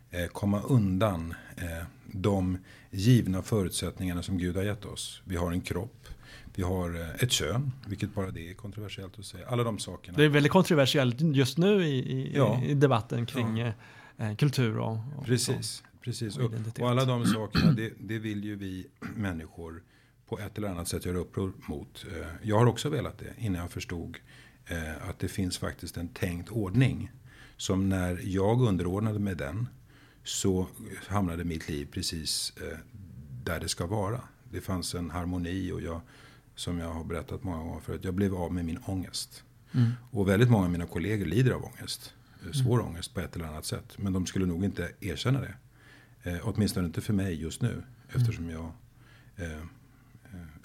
eh, 0.10 0.26
komma 0.28 0.62
undan 0.62 1.34
de 2.12 2.58
givna 2.92 3.42
förutsättningarna 3.42 4.24
som 4.24 4.38
Gud 4.38 4.56
har 4.56 4.64
gett 4.64 4.86
oss. 4.86 5.22
Vi 5.26 5.36
har 5.36 5.52
en 5.52 5.62
kropp, 5.62 5.99
vi 6.56 6.64
har 6.64 6.96
eh, 7.02 7.10
ett 7.24 7.32
kön, 7.32 7.72
vilket 7.88 8.14
bara 8.16 8.32
det 8.32 8.50
är 8.50 8.54
kontroversiellt 8.54 9.20
att 9.20 9.26
säga. 9.26 9.48
Alla 9.48 9.64
de 9.64 9.80
sakerna. 9.80 10.18
Det 10.18 10.24
är 10.26 10.30
väldigt 10.30 10.52
kontroversiellt 10.52 11.22
just 11.22 11.58
nu 11.58 11.84
i, 11.86 11.98
i, 11.98 12.32
Ja. 12.36 12.62
i 12.64 12.74
debatten 12.74 13.26
kring 13.26 13.58
Ja. 13.58 13.72
eh, 14.18 14.36
kultur 14.36 14.78
och, 14.78 14.98
och. 15.18 15.26
Precis, 15.26 15.84
precis. 16.02 16.38
Och 16.38 16.44
Och, 16.46 16.80
och 16.80 16.90
alla 16.90 17.06
de 17.06 17.26
sakerna, 17.26 17.72
det, 17.72 17.94
det 18.00 18.20
vill 18.20 18.44
ju 18.44 18.56
vi 18.56 18.88
människor 19.16 19.84
på 20.30 20.40
ett 20.40 20.58
eller 20.58 20.68
annat 20.70 20.88
sätt 20.88 21.06
göra 21.06 21.18
uppror 21.18 21.54
mot. 21.68 22.06
Eh, 22.12 22.28
Jag 22.44 22.60
har 22.60 22.66
också 22.66 22.90
velat 22.90 23.18
det 23.18 23.34
innan 23.38 23.62
jag 23.62 23.72
förstod 23.72 24.18
eh, 24.66 25.10
att 25.10 25.20
det 25.20 25.28
finns 25.28 25.58
faktiskt 25.58 25.98
en 25.98 26.08
tänkt 26.08 26.50
ordning. 26.50 27.12
Som 27.58 27.90
när 27.90 28.20
jag 28.24 28.62
underordnade 28.62 29.20
mig 29.20 29.36
den 29.36 29.68
så 30.24 30.68
hamnade 31.08 31.44
mitt 31.44 31.70
liv 31.70 31.88
precis 31.92 32.54
eh, 32.62 32.78
där 33.44 33.60
det 33.60 33.68
ska 33.70 33.86
vara. 33.86 34.22
Det 34.52 34.62
fanns 34.62 34.96
en 34.96 35.10
harmoni 35.10 35.72
och 35.72 35.82
jag, 35.82 36.02
som 36.60 36.80
jag 36.80 36.94
har 36.94 37.04
berättat 37.04 37.44
många 37.44 37.58
gånger 37.64 37.80
förut, 37.80 38.02
jag 38.04 38.14
blev 38.14 38.36
av 38.36 38.54
med 38.54 38.66
min 38.66 38.78
ångest. 38.78 39.44
Mm. 39.72 39.92
Och 40.12 40.28
väldigt 40.30 40.50
många 40.50 40.66
av 40.66 40.72
mina 40.72 40.86
kollegor 40.86 41.26
lider 41.26 41.52
av 41.52 41.64
ångest. 41.64 42.14
eh, 42.46 42.52
Svår 42.52 42.80
ångest 42.80 43.14
på 43.14 43.20
ett 43.20 43.36
eller 43.36 43.46
annat 43.46 43.66
sätt. 43.66 43.98
Men 43.98 44.14
de 44.14 44.26
skulle 44.26 44.46
nog 44.46 44.64
inte 44.66 44.92
erkänna 45.00 45.42
det. 45.42 45.54
Eh, 46.24 46.38
åtminstone 46.44 46.86
inte 46.88 47.02
för 47.02 47.14
mig 47.14 47.42
just 47.42 47.62
nu. 47.62 47.84
Eftersom 48.10 48.50
jag 48.50 48.72
eh, 49.36 49.52
eh, 49.54 49.60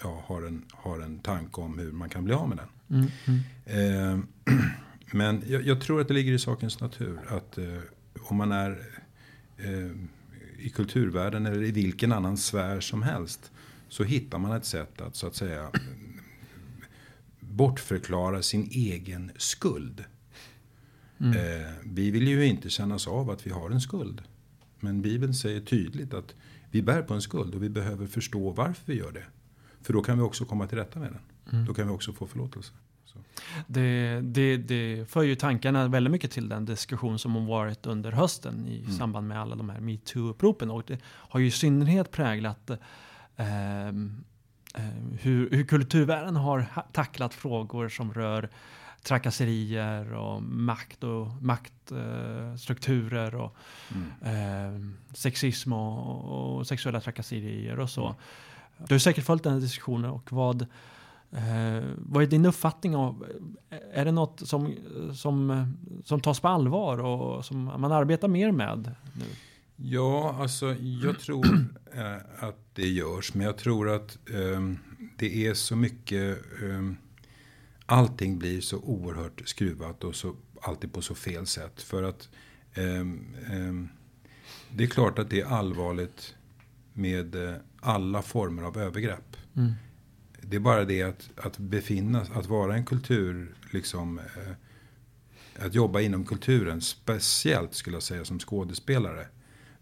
ja, 0.03 0.23
har, 0.25 0.41
en, 0.41 0.65
har 0.71 0.99
en 0.99 1.19
tanke 1.19 1.61
om 1.61 1.77
hur 1.79 1.91
man 1.91 2.09
kan 2.09 2.23
bli 2.23 2.33
av 2.33 2.49
med 2.49 2.57
den. 2.57 2.99
Mm, 2.99 3.11
mm. 3.25 4.19
Eh, 4.45 4.55
men 5.11 5.43
jag, 5.47 5.61
jag 5.65 5.81
tror 5.81 6.01
att 6.01 6.07
det 6.07 6.13
ligger 6.13 6.33
i 6.33 6.39
sakens 6.39 6.79
natur. 6.79 7.19
Att 7.27 7.57
eh, 7.57 7.79
om 8.19 8.37
man 8.37 8.51
är 8.51 8.71
eh, 9.57 9.91
i 10.59 10.69
kulturvärlden 10.69 11.45
eller 11.45 11.63
i 11.63 11.71
vilken 11.71 12.11
annan 12.11 12.37
sfär 12.37 12.79
som 12.79 13.03
helst. 13.03 13.51
Så 13.89 14.03
hittar 14.03 14.37
man 14.37 14.51
ett 14.51 14.65
sätt 14.65 15.01
att 15.01 15.15
så 15.15 15.27
att 15.27 15.35
säga 15.35 15.71
bortförklara 17.39 18.41
sin 18.41 18.67
egen 18.71 19.31
skuld. 19.37 20.03
Mm. 21.19 21.37
Eh, 21.37 21.71
vi 21.83 22.11
vill 22.11 22.27
ju 22.27 22.45
inte 22.45 22.69
kännas 22.69 23.07
av 23.07 23.29
att 23.29 23.47
vi 23.47 23.51
har 23.51 23.69
en 23.69 23.81
skuld. 23.81 24.21
Men 24.79 25.01
Bibeln 25.01 25.33
säger 25.33 25.61
tydligt 25.61 26.13
att 26.13 26.35
vi 26.71 26.81
bär 26.81 27.01
på 27.01 27.13
en 27.13 27.21
skuld 27.21 27.55
och 27.55 27.63
vi 27.63 27.69
behöver 27.69 28.07
förstå 28.07 28.51
varför 28.51 28.83
vi 28.85 28.97
gör 28.97 29.11
det. 29.11 29.23
För 29.81 29.93
då 29.93 30.01
kan 30.01 30.17
vi 30.17 30.23
också 30.23 30.45
komma 30.45 30.67
till 30.67 30.77
rätta 30.77 30.99
med 30.99 31.11
den. 31.11 31.21
Mm. 31.53 31.65
Då 31.65 31.73
kan 31.73 31.87
vi 31.87 31.93
också 31.93 32.13
få 32.13 32.27
förlåtelse. 32.27 32.73
Det, 33.67 34.21
det, 34.21 34.57
det 34.57 35.09
för 35.09 35.23
ju 35.23 35.35
tankarna 35.35 35.87
väldigt 35.87 36.11
mycket 36.11 36.31
till 36.31 36.49
den 36.49 36.65
diskussion 36.65 37.19
som 37.19 37.35
har 37.35 37.45
varit 37.45 37.85
under 37.85 38.11
hösten 38.11 38.67
i 38.67 38.79
Mm. 38.79 38.91
samband 38.91 39.27
med 39.27 39.39
alla 39.39 39.55
de 39.55 39.69
här 39.69 39.79
metoo-uppropen. 39.79 40.69
Och 40.69 40.83
det 40.87 40.99
har 41.05 41.39
ju 41.39 41.45
i 41.47 41.51
synnerhet 41.51 42.11
präglat 42.11 42.71
hur, 45.21 45.49
hur 45.51 45.63
kulturvärlden 45.63 46.35
har 46.35 46.59
ha- 46.59 46.85
tacklat 46.91 47.33
frågor 47.33 47.89
som 47.89 48.13
rör 48.13 48.49
trakasserier 49.03 50.13
och 50.13 50.43
makt 50.43 51.03
och 51.03 51.27
maktstrukturer 51.43 53.33
eh, 53.33 53.39
och 53.41 53.55
Mm. 53.91 54.11
eh, 54.21 55.15
sexism 55.15 55.73
och, 55.73 56.55
och 56.57 56.67
sexuella 56.67 57.01
trakasserier 57.01 57.79
och 57.79 57.89
så. 57.89 58.05
Mm. 58.05 58.15
Du 58.87 58.93
har 58.93 58.99
säkert 58.99 59.25
följt 59.25 59.43
den 59.43 59.53
här 59.53 59.59
diskussionen 59.59 60.11
och 60.11 60.31
vad, 60.31 60.61
eh, 61.31 61.83
vad 61.97 62.23
är 62.23 62.27
din 62.27 62.45
uppfattning 62.45 62.95
av, 62.95 63.25
är 63.93 64.05
det 64.05 64.11
något 64.11 64.47
som, 64.47 64.73
som, 65.13 65.73
som 66.05 66.19
tas 66.21 66.39
på 66.39 66.47
allvar 66.47 66.97
och 66.97 67.45
som 67.45 67.63
man 67.63 67.91
arbetar 67.91 68.27
mer 68.27 68.51
med 68.51 68.91
nu? 69.13 69.25
Ja, 69.75 70.35
alltså 70.39 70.75
jag 70.79 71.19
tror 71.19 71.45
eh, 71.93 72.43
att 72.43 72.59
det 72.73 72.87
görs. 72.87 73.33
Men 73.33 73.45
jag 73.45 73.57
tror 73.57 73.89
att 73.89 74.17
ehm, 74.29 74.79
det 75.17 75.47
är 75.47 75.53
så 75.53 75.75
mycket... 75.75 76.37
ehm, 76.63 76.97
allting 77.85 78.39
blir 78.39 78.61
så 78.61 78.77
oerhört 78.77 79.41
skruvat 79.49 80.03
och 80.03 80.15
så, 80.15 80.35
alltid 80.61 80.93
på 80.93 81.01
så 81.01 81.15
fel 81.15 81.47
sätt. 81.47 81.81
För 81.81 82.03
att 82.03 82.29
ehm, 82.73 83.35
ehm, 83.51 83.89
det 84.71 84.83
är 84.83 84.87
klart 84.87 85.19
att 85.19 85.29
det 85.29 85.41
är 85.41 85.45
allvarligt 85.45 86.35
med 86.93 87.35
eh, 87.35 87.55
alla 87.79 88.21
former 88.21 88.63
av 88.63 88.77
övergrepp. 88.77 89.37
Mm. 89.55 89.71
Det 90.41 90.55
är 90.55 90.59
bara 90.59 90.85
det 90.85 91.01
att, 91.01 91.29
att 91.35 91.57
befinna, 91.57 92.21
att 92.21 92.45
vara 92.45 92.75
en 92.75 92.85
kultur, 92.85 93.55
liksom, 93.71 94.19
eh, 94.19 95.65
att 95.65 95.73
jobba 95.73 96.01
inom 96.01 96.25
kulturen, 96.25 96.81
speciellt 96.81 97.73
skulle 97.73 97.95
jag 97.95 98.03
säga 98.03 98.25
som 98.25 98.39
skådespelare. 98.39 99.27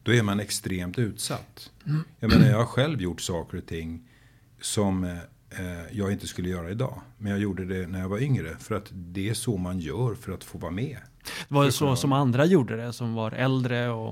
Då 0.04 0.14
är 0.14 0.22
man 0.24 0.40
extremt 0.40 1.00
utsatt. 1.00 1.72
Jag 2.20 2.30
menar, 2.32 2.48
jag 2.50 2.58
har 2.58 2.66
själv 2.66 3.02
gjort 3.02 3.22
saker 3.22 3.58
och 3.58 3.66
ting 3.66 4.02
som 4.62 5.04
eh, 5.04 5.12
eh, 5.50 5.84
jag 5.92 6.12
inte 6.12 6.28
skulle 6.28 6.50
göra 6.50 6.72
idag. 6.72 7.02
Men 7.18 7.32
jag 7.32 7.42
gjorde 7.42 7.66
det 7.66 7.88
när 7.88 8.00
jag 8.00 8.10
var 8.10 8.20
yngre. 8.20 8.58
För 8.60 8.76
att 8.76 8.86
det 8.92 9.30
är 9.30 9.34
så 9.34 9.58
man 9.58 9.80
gör 9.80 10.16
för 10.16 10.32
att 10.32 10.44
få 10.44 10.58
vara 10.58 10.72
med. 10.72 10.98
Det 11.48 11.56
var 11.56 11.66
det 11.66 11.72
så 11.72 11.96
som 11.96 12.12
andra 12.12 12.46
gjorde 12.46 12.76
det, 12.78 12.94
som 12.94 13.14
var 13.14 13.32
äldre 13.32 13.90
och... 13.90 14.10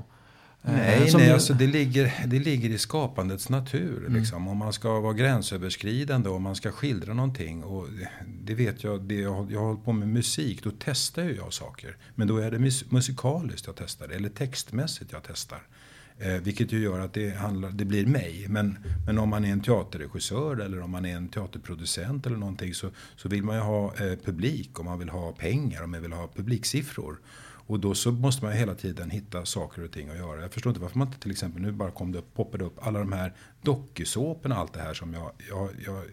eh, 0.63 0.71
Nej, 0.71 1.09
som 1.09 1.21
nej 1.21 1.31
alltså 1.31 1.53
det, 1.53 1.67
ligger, 1.67 2.13
det 2.27 2.39
ligger 2.39 2.69
i 2.69 2.77
skapandets 2.77 3.49
natur. 3.49 3.97
Mm. 4.07 4.15
Liksom. 4.19 4.47
Om 4.47 4.57
man 4.57 4.73
ska 4.73 4.99
vara 4.99 5.13
gränsöverskridande 5.13 6.29
och 6.29 6.41
man 6.41 6.55
ska 6.55 6.71
skildra 6.71 7.13
någonting. 7.13 7.63
Och 7.63 7.87
det- 8.43 8.53
vet 8.55 8.83
jag, 8.83 9.01
det 9.03 9.15
jag, 9.15 9.33
har- 9.33 9.47
jag 9.51 9.59
har 9.59 9.67
hållit 9.67 9.85
på 9.85 9.93
med 9.93 10.07
musik, 10.07 10.63
då 10.63 10.71
testar 10.79 11.23
ju 11.23 11.35
jag 11.35 11.53
saker. 11.53 11.97
Men 12.15 12.27
då 12.27 12.37
är 12.37 12.51
det 12.51 12.59
mus, 12.59 12.91
musikaliskt 12.91 13.67
jag 13.67 13.75
testar, 13.75 14.09
eller 14.09 14.29
textmässigt 14.29 15.11
jag 15.11 15.21
testar. 15.27 15.61
Eh, 16.23 16.41
vilket 16.41 16.71
ju 16.71 16.79
gör 16.79 16.99
att 16.99 17.13
det, 17.13 17.29
handlar, 17.29 17.69
det 17.69 17.85
blir 17.85 18.05
mig. 18.05 18.45
Men, 18.49 18.77
men 19.05 19.17
om 19.17 19.29
man 19.29 19.45
är 19.45 19.51
en 19.51 19.61
teaterregissör 19.61 20.57
eller 20.57 20.81
om 20.81 20.91
man 20.91 21.05
är 21.05 21.15
en 21.15 21.27
teaterproducent 21.27 22.25
eller 22.25 22.37
någonting 22.37 22.73
så, 22.73 22.89
så 23.15 23.29
vill 23.29 23.43
man 23.43 23.55
ju 23.55 23.61
ha 23.61 23.85
eh, 23.85 24.17
publik 24.25 24.79
och 24.79 24.85
man 24.85 24.99
vill 24.99 25.09
ha 25.09 25.31
pengar 25.31 25.83
och 25.83 25.89
man 25.89 26.01
vill 26.01 26.13
ha 26.13 26.27
publiksiffror. 26.27 27.19
Och 27.67 27.79
då 27.79 27.95
så 27.95 28.11
måste 28.11 28.45
man 28.45 28.53
ju 28.53 28.59
hela 28.59 28.75
tiden 28.75 29.09
hitta 29.09 29.45
saker 29.45 29.83
och 29.83 29.91
ting 29.91 30.09
att 30.09 30.17
göra. 30.17 30.41
Jag 30.41 30.53
förstår 30.53 30.69
inte 30.69 30.81
varför 30.81 30.97
man 30.97 31.07
inte 31.07 31.19
till 31.19 31.31
exempel 31.31 31.61
nu 31.61 31.71
bara 31.71 31.91
kom 31.91 32.11
det 32.11 32.19
upp, 32.19 32.33
poppade 32.33 32.65
upp 32.65 32.87
alla 32.87 32.99
de 32.99 33.11
här 33.11 33.33
dokusåporna 33.61 34.55
och 34.55 34.61
allt 34.61 34.73
det 34.73 34.81
här 34.81 34.93
som 34.93 35.13
jag, 35.13 35.31
jag, 35.49 35.69
jag 35.85 36.03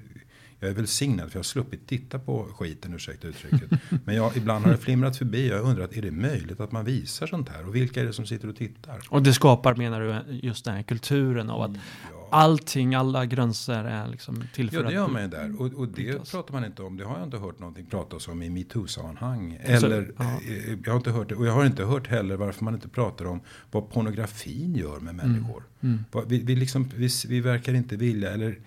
jag 0.60 0.70
är 0.70 0.74
välsignad 0.74 1.30
för 1.30 1.36
jag 1.36 1.38
har 1.38 1.44
sluppit 1.44 1.86
titta 1.86 2.18
på 2.18 2.44
skiten, 2.58 2.94
ursäkta 2.94 3.28
uttrycket. 3.28 3.70
Men 4.04 4.14
jag, 4.14 4.36
ibland 4.36 4.64
har 4.64 4.72
det 4.72 4.78
flimrat 4.78 5.16
förbi 5.16 5.50
och 5.50 5.54
jag 5.56 5.62
har 5.62 5.70
undrat, 5.70 5.96
är 5.96 6.02
det 6.02 6.10
möjligt 6.10 6.60
att 6.60 6.72
man 6.72 6.84
visar 6.84 7.26
sånt 7.26 7.48
här? 7.48 7.66
Och 7.68 7.74
vilka 7.76 8.00
är 8.00 8.04
det 8.04 8.12
som 8.12 8.26
sitter 8.26 8.48
och 8.48 8.56
tittar? 8.56 9.00
Och 9.10 9.22
det 9.22 9.32
skapar, 9.32 9.74
menar 9.74 10.00
du, 10.00 10.34
just 10.36 10.64
den 10.64 10.74
här 10.74 10.82
kulturen 10.82 11.50
av 11.50 11.62
att 11.62 11.70
Ja. 12.12 12.28
allting, 12.30 12.94
alla 12.94 13.26
gränser 13.26 13.84
är 13.84 14.08
liksom 14.08 14.44
till 14.54 14.70
för 14.70 14.76
Ja, 14.76 14.82
det 14.82 14.92
gör 14.94 15.08
man 15.08 15.22
ju 15.22 15.28
där. 15.28 15.60
Och, 15.60 15.72
och 15.74 15.86
det 15.86 15.92
brytas. 15.92 16.30
pratar 16.30 16.52
man 16.54 16.64
inte 16.64 16.82
om. 16.82 16.96
Det 16.96 17.04
har 17.04 17.14
jag 17.18 17.26
inte 17.26 17.36
hört 17.38 17.58
någonting 17.58 17.86
pratas 17.86 18.28
om 18.28 18.42
i 18.42 18.50
metoo-sammanhang. 18.50 19.58
Så- 19.66 19.86
Eller, 19.86 20.12
ja. 20.18 20.24
eh, 20.48 20.78
jag 20.84 20.92
har 20.92 20.96
inte 20.96 21.10
hört 21.10 21.28
det. 21.28 21.34
Och 21.34 21.46
jag 21.46 21.52
har 21.52 21.66
inte 21.66 21.84
hört 21.84 22.06
heller 22.06 22.36
varför 22.36 22.64
man 22.64 22.74
inte 22.74 22.88
pratar 22.88 23.24
om 23.24 23.40
vad 23.70 23.90
pornografin 23.90 24.74
gör 24.74 25.00
med 25.00 25.14
människor. 25.14 25.62
Mm. 25.80 26.04
Vad- 26.12 26.28
Vi, 26.28 26.38
vi, 26.42 26.56
liksom, 26.56 26.90
vi, 26.96 27.08
vi 27.28 27.40
verkar 27.40 27.74
inte 27.74 27.96
vilja, 27.96 28.30
eller, 28.30 28.58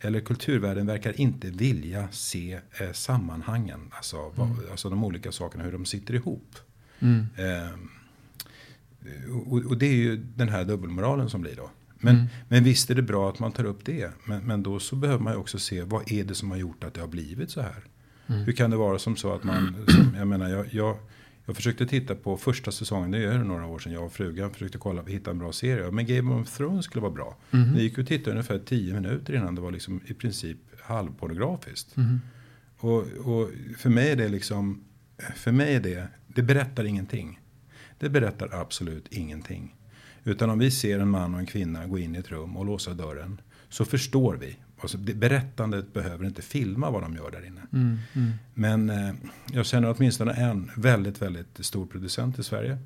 eller 0.00 0.20
kulturvärlden 0.20 0.86
verkar 0.86 1.20
inte 1.20 1.50
vilja 1.50 2.08
se 2.10 2.60
eh, 2.80 2.92
sammanhangen. 2.92 3.80
Alltså, 3.90 4.32
vad, 4.36 4.48
alltså 4.70 4.90
de 4.90 5.04
olika 5.04 5.32
sakerna, 5.32 5.64
hur 5.64 5.72
de 5.72 5.84
sitter 5.84 6.14
ihop. 6.14 6.56
Mm. 7.00 7.26
Ehm, 7.36 7.88
och, 9.46 9.58
och 9.64 9.78
det 9.78 9.86
är 9.86 9.94
ju 9.94 10.16
den 10.16 10.48
här 10.48 10.64
dubbelmoralen 10.64 11.30
som 11.30 11.40
blir 11.40 11.56
då. 11.56 11.70
Men, 11.98 12.14
Mm. 12.14 12.26
men 12.48 12.64
visst 12.64 12.90
är 12.90 12.94
det 12.94 13.02
bra 13.02 13.28
att 13.30 13.38
man 13.38 13.52
tar 13.52 13.64
upp 13.64 13.84
det. 13.84 14.10
Men, 14.24 14.42
men 14.46 14.62
då 14.62 14.78
så 14.78 14.96
behöver 14.96 15.22
man 15.24 15.32
ju 15.32 15.38
också 15.38 15.58
se 15.58 15.82
vad 15.82 16.12
är 16.12 16.24
det 16.24 16.34
som 16.34 16.50
har 16.50 16.58
gjort 16.58 16.84
att 16.84 16.94
det 16.94 17.00
har 17.00 17.08
blivit 17.08 17.50
så 17.50 17.60
här. 17.60 17.84
Mm. 18.26 18.40
Hur 18.42 18.52
kan 18.52 18.70
det 18.70 18.76
vara 18.76 18.98
som 18.98 19.16
så 19.16 19.34
att 19.34 19.44
man, 19.44 19.84
som, 19.88 20.14
jag 20.18 20.28
menar 20.28 20.48
jag, 20.48 20.74
jag, 20.74 20.96
jag 21.50 21.56
försökte 21.56 21.86
titta 21.86 22.14
på 22.14 22.36
första 22.36 22.72
säsongen, 22.72 23.10
det 23.10 23.24
är 23.24 23.38
några 23.38 23.66
år 23.66 23.78
sedan, 23.78 23.92
jag 23.92 24.04
och 24.04 24.12
frugan 24.12 24.50
försökte 24.50 24.78
kolla, 24.78 25.02
hitta 25.02 25.30
en 25.30 25.38
bra 25.38 25.52
serie. 25.52 25.90
Men 25.90 26.06
Game 26.06 26.34
of 26.34 26.56
Thrones 26.56 26.84
skulle 26.84 27.02
vara 27.02 27.12
bra. 27.12 27.36
Mhm. 27.50 27.74
Det 27.74 27.82
gick 27.82 27.96
ju 27.96 28.02
att 28.02 28.08
titta 28.08 28.30
ungefär 28.30 28.58
10 28.58 28.94
minuter 28.94 29.34
innan 29.34 29.54
det 29.54 29.60
var 29.60 29.70
liksom 29.70 30.00
i 30.06 30.14
princip 30.14 30.58
halvpornografiskt. 30.82 31.96
Mhm. 31.96 32.20
Och, 32.78 32.98
och 33.02 33.50
för 33.78 33.90
mig 33.90 34.10
är 34.10 34.16
det 34.16 34.28
liksom, 34.28 34.84
för 35.36 35.52
mig 35.52 35.74
är 35.74 35.80
det, 35.80 36.08
det 36.26 36.42
berättar 36.42 36.84
ingenting. 36.84 37.40
Det 37.98 38.08
berättar 38.08 38.48
absolut 38.52 39.08
ingenting. 39.10 39.76
Utan 40.24 40.50
om 40.50 40.58
vi 40.58 40.70
ser 40.70 40.98
en 40.98 41.08
man 41.08 41.34
och 41.34 41.40
en 41.40 41.46
kvinna 41.46 41.86
gå 41.86 41.98
in 41.98 42.16
i 42.16 42.18
ett 42.18 42.30
rum 42.30 42.56
och 42.56 42.66
låsa 42.66 42.94
dörren. 42.94 43.40
Så 43.68 43.84
förstår 43.84 44.36
vi. 44.36 44.56
Alltså, 44.80 44.98
det, 44.98 45.14
berättandet 45.14 45.92
behöver 45.92 46.24
inte 46.24 46.42
filma 46.42 46.90
vad 46.90 47.02
de 47.02 47.14
gör 47.14 47.30
där 47.30 47.46
inne. 47.46 47.60
Mm. 47.72 47.98
Mm. 48.12 48.32
Men 48.54 48.90
eh, 48.90 49.14
jag 49.52 49.66
känner 49.66 49.94
åtminstone 49.96 50.32
en 50.32 50.70
väldigt, 50.76 51.22
väldigt 51.22 51.66
stor 51.66 51.86
producent 51.86 52.38
i 52.38 52.42
Sverige. 52.42 52.78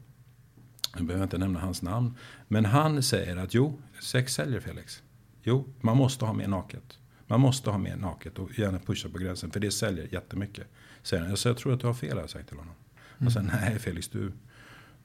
Jag 0.97 1.05
behöver 1.05 1.25
inte 1.25 1.39
nämna 1.39 1.61
hans 1.61 1.83
namn. 1.83 2.15
Men 2.49 2.65
han 2.65 3.03
säger 3.03 3.37
att 3.37 3.55
jo, 3.55 3.81
sex 4.01 4.35
säljer 4.35 4.61
Felix. 4.61 5.03
Jo, 5.43 5.69
man 5.81 5.97
måste 5.97 6.25
ha 6.25 6.33
mer 6.33 6.49
naket. 6.49 6.99
Man 7.27 7.41
måste 7.41 7.71
ha 7.71 7.79
mer 7.79 7.97
naket 7.97 8.39
och 8.39 8.59
gärna 8.59 8.79
pusha 8.79 9.09
på 9.09 9.19
gränsen. 9.19 9.51
För 9.51 9.61
det 9.61 9.71
säljer 9.71 10.09
jättemycket. 10.13 10.67
Säger 11.03 11.23
han. 11.23 11.31
Jag, 11.31 11.39
säger, 11.39 11.55
jag 11.55 11.63
tror 11.63 11.73
att 11.75 11.81
du 11.81 11.87
har 11.87 11.95
fel 11.95 12.13
har 12.13 12.21
jag 12.21 12.31
sagt 12.31 12.49
till 12.49 12.59
honom. 12.59 12.75
Och 13.27 13.33
sen, 13.33 13.51
nej 13.53 13.79
Felix, 13.79 14.09
du, 14.09 14.33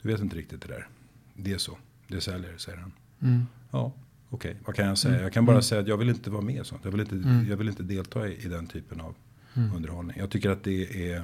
du 0.01 0.09
vet 0.09 0.21
inte 0.21 0.35
riktigt 0.35 0.61
det 0.61 0.67
där. 0.67 0.87
Det 1.35 1.53
är 1.53 1.57
så. 1.57 1.77
Det 2.07 2.21
säljer, 2.21 2.57
säger 2.57 2.77
han. 2.77 2.91
Mm. 3.21 3.47
Ja, 3.71 3.93
okej. 4.29 4.57
Vad 4.65 4.75
kan 4.75 4.87
jag 4.87 4.97
säga? 4.97 5.21
Jag 5.21 5.33
kan 5.33 5.45
bara 5.45 5.61
säga 5.61 5.81
att 5.81 5.87
jag 5.87 5.97
vill 5.97 6.09
inte 6.09 6.29
vara 6.29 6.41
med 6.41 6.61
i 6.61 6.65
sånt. 6.65 6.81
Jag 6.83 6.91
vill 6.91 7.01
inte, 7.01 7.15
Mm. 7.15 7.47
jag 7.49 7.57
vill 7.57 7.69
inte 7.69 7.83
delta 7.83 8.27
i, 8.27 8.45
i 8.45 8.47
den 8.47 8.67
typen 8.67 9.01
av 9.01 9.15
Mm. 9.55 9.75
underhållning. 9.75 10.17
Jag 10.19 10.29
tycker 10.29 10.49
att 10.49 10.63
det 10.63 11.11
är 11.11 11.23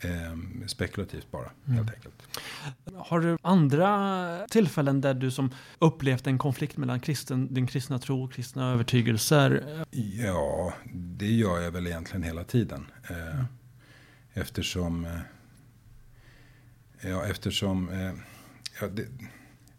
ehm, 0.00 0.64
spekulativt 0.68 1.30
bara, 1.30 1.50
Mm. 1.66 1.76
helt 1.78 1.94
enkelt. 1.94 2.14
Har 2.96 3.20
du 3.20 3.38
andra 3.42 4.46
tillfällen 4.50 5.00
där 5.00 5.14
du 5.14 5.30
som 5.30 5.50
upplevt 5.78 6.26
en 6.26 6.38
konflikt 6.38 6.76
mellan 6.76 7.00
kristen, 7.00 7.54
din 7.54 7.66
kristna 7.66 7.98
tro 7.98 8.24
och 8.24 8.32
kristna 8.32 8.72
övertygelser? 8.72 9.84
Ja, 10.24 10.74
det 10.94 11.30
gör 11.32 11.60
jag 11.60 11.70
väl 11.70 11.86
egentligen 11.86 12.22
hela 12.22 12.44
tiden. 12.44 12.86
Eh, 13.10 13.16
Mm. 13.34 13.44
Eftersom, 14.34 15.04
eh, 15.04 15.18
ja, 17.10 17.24
eftersom 17.26 17.88
eh, 17.88 18.12
ja, 18.80 18.88
det, 18.88 19.06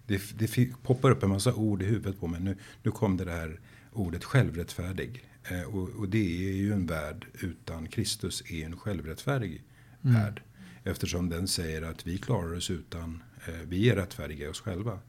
det, 0.07 0.39
det 0.39 0.65
poppar 0.83 1.11
upp 1.11 1.23
en 1.23 1.29
massa 1.29 1.53
ord 1.53 1.81
i 1.81 1.85
huvudet 1.85 2.19
på 2.19 2.27
mig. 2.27 2.41
Nu, 2.41 2.57
nu 2.83 2.91
kom 2.91 3.17
det 3.17 3.31
här 3.31 3.59
ordet 3.91 4.23
självrättfärdig. 4.23 5.23
Eh, 5.43 5.61
och, 5.61 5.89
och 5.89 6.09
det 6.09 6.49
är 6.49 6.53
ju 6.53 6.73
en 6.73 6.85
värld 6.85 7.25
utan 7.33 7.87
Kristus 7.87 8.43
är 8.51 8.65
en 8.65 8.77
självrättfärdig 8.77 9.63
Mm. 10.05 10.21
värld. 10.21 10.41
Eftersom 10.83 11.29
den 11.29 11.47
säger 11.47 11.81
att 11.81 12.07
vi 12.07 12.17
klarar 12.17 12.55
oss 12.57 12.69
utan, 12.69 13.23
eh, 13.47 13.53
vi 13.67 13.89
är 13.89 13.95
rättfärdiga 13.95 14.45
i 14.47 14.49
oss 14.49 14.61
själva. 14.61 14.99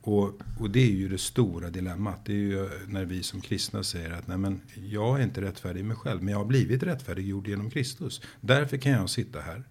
Och, 0.00 0.40
och 0.60 0.70
det 0.70 0.80
är 0.80 0.92
ju 0.92 1.08
det 1.08 1.18
stora 1.18 1.70
dilemmat. 1.70 2.24
Det 2.24 2.32
är 2.32 2.36
ju 2.36 2.68
när 2.86 3.04
vi 3.04 3.22
som 3.22 3.40
kristna 3.40 3.82
säger 3.82 4.10
att 4.10 4.26
nej 4.26 4.38
men, 4.38 4.60
jag 4.74 5.20
är 5.20 5.24
inte 5.24 5.40
rättfärdig 5.40 5.80
i 5.80 5.82
mig 5.82 5.96
själv. 5.96 6.22
Men 6.22 6.32
jag 6.32 6.38
har 6.38 6.44
blivit 6.44 6.82
rättfärdiggjord 6.82 7.48
genom 7.48 7.70
Kristus. 7.70 8.22
Därför 8.40 8.76
kan 8.76 8.92
jag 8.92 9.10
sitta 9.10 9.40
här 9.40 9.64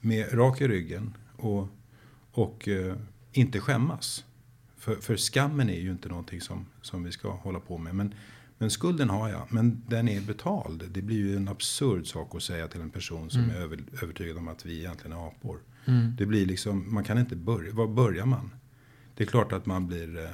med 0.00 0.34
rak 0.38 0.60
i 0.60 0.68
ryggen 0.68 1.14
och, 1.36 1.68
och 2.32 2.68
eh, 2.68 2.96
inte 3.34 3.60
skämmas. 3.60 4.24
För, 4.76 4.96
för 4.96 5.16
skammen 5.16 5.70
är 5.70 5.80
ju 5.80 5.90
inte 5.90 6.08
någonting 6.08 6.40
som, 6.40 6.66
som 6.82 7.04
vi 7.04 7.12
ska 7.12 7.30
hålla 7.30 7.60
på 7.60 7.78
med. 7.78 7.94
Men, 7.94 8.14
men 8.58 8.70
skulden 8.70 9.10
har 9.10 9.28
jag, 9.28 9.46
men 9.50 9.82
den 9.88 10.08
är 10.08 10.20
betald. 10.20 10.84
Det 10.90 11.02
blir 11.02 11.16
ju 11.16 11.36
en 11.36 11.48
absurd 11.48 12.06
sak 12.06 12.34
att 12.34 12.42
säga 12.42 12.68
till 12.68 12.80
en 12.80 12.90
person 12.90 13.30
som 13.30 13.44
Mm. 13.44 13.56
är 13.56 13.60
över, 13.60 13.84
övertygad 14.02 14.36
om 14.36 14.48
att 14.48 14.66
vi 14.66 14.78
egentligen 14.78 15.16
är 15.16 15.28
apor. 15.28 15.58
Mm. 15.84 16.16
Det 16.18 16.26
blir 16.26 16.46
liksom, 16.46 16.94
man 16.94 17.04
kan 17.04 17.18
inte 17.18 17.36
börja, 17.36 17.72
var 17.74 17.86
börjar 17.86 18.26
man? 18.26 18.50
Det 19.14 19.24
är 19.24 19.28
klart 19.28 19.52
att 19.52 19.66
man 19.66 19.86
blir, 19.86 20.24
eh, 20.24 20.30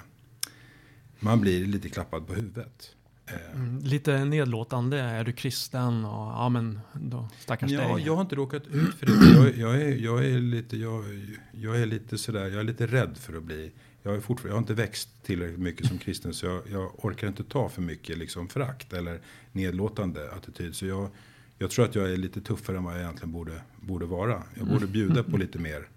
man 1.20 1.40
blir 1.40 1.66
lite 1.66 1.88
klappad 1.88 2.26
på 2.26 2.34
huvudet. 2.34 2.94
Eh, 3.32 3.36
Mm. 3.54 3.78
Lite 3.78 4.24
nedlåtande, 4.24 5.00
är 5.00 5.24
du 5.24 5.32
kristen? 5.32 6.04
Och, 6.04 6.26
ja 6.32 6.48
men, 6.48 6.80
då 6.94 7.28
stackars 7.38 7.70
Ja, 7.70 7.94
dig. 7.94 8.04
jag 8.06 8.14
har 8.14 8.22
inte 8.22 8.34
råkat 8.36 8.66
ut 8.66 8.94
för 8.94 9.06
det. 9.06 9.12
Jag, 9.34 9.56
jag, 9.56 9.82
är, 9.82 9.96
jag, 9.96 10.24
är 10.26 10.38
lite, 10.38 10.76
jag, 10.76 11.04
jag 11.52 11.80
är 11.80 11.86
lite 11.86 12.18
sådär, 12.18 12.48
jag 12.48 12.60
är 12.60 12.64
lite 12.64 12.86
rädd 12.86 13.16
för 13.16 13.36
att 13.36 13.42
bli, 13.42 13.72
jag, 14.02 14.14
är 14.14 14.20
fortfarande, 14.20 14.48
jag 14.48 14.54
har 14.54 14.58
inte 14.62 14.74
växt 14.74 15.08
tillräckligt 15.22 15.58
mycket 15.60 15.86
som 15.86 15.98
kristen 15.98 16.34
så 16.34 16.46
jag, 16.46 16.62
jag 16.70 17.04
orkar 17.04 17.28
inte 17.28 17.44
ta 17.44 17.68
för 17.68 17.82
mycket 17.82 18.18
liksom 18.18 18.48
förakt 18.48 18.92
eller 18.92 19.20
nedlåtande 19.52 20.30
attityd. 20.32 20.74
Så 20.76 20.86
jag, 20.86 21.10
jag 21.58 21.70
tror 21.70 21.84
att 21.84 21.94
jag 21.94 22.12
är 22.12 22.16
lite 22.16 22.40
tuffare 22.40 22.76
än 22.76 22.84
vad 22.84 22.94
jag 22.94 23.00
egentligen 23.00 23.32
borde, 23.32 23.60
borde 23.80 24.06
vara. 24.06 24.42
Jag 24.58 24.66
borde 24.66 24.86
bjuda 24.86 25.22
på 25.22 25.36
lite 25.36 25.58
mer 25.58 25.88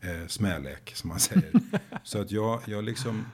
eh, 0.00 0.26
smälek 0.28 0.92
som 0.94 1.08
man 1.08 1.20
säger. 1.20 1.50
Så 2.04 2.20
att 2.20 2.30
jag, 2.30 2.60
jag 2.66 2.84
liksom... 2.84 3.24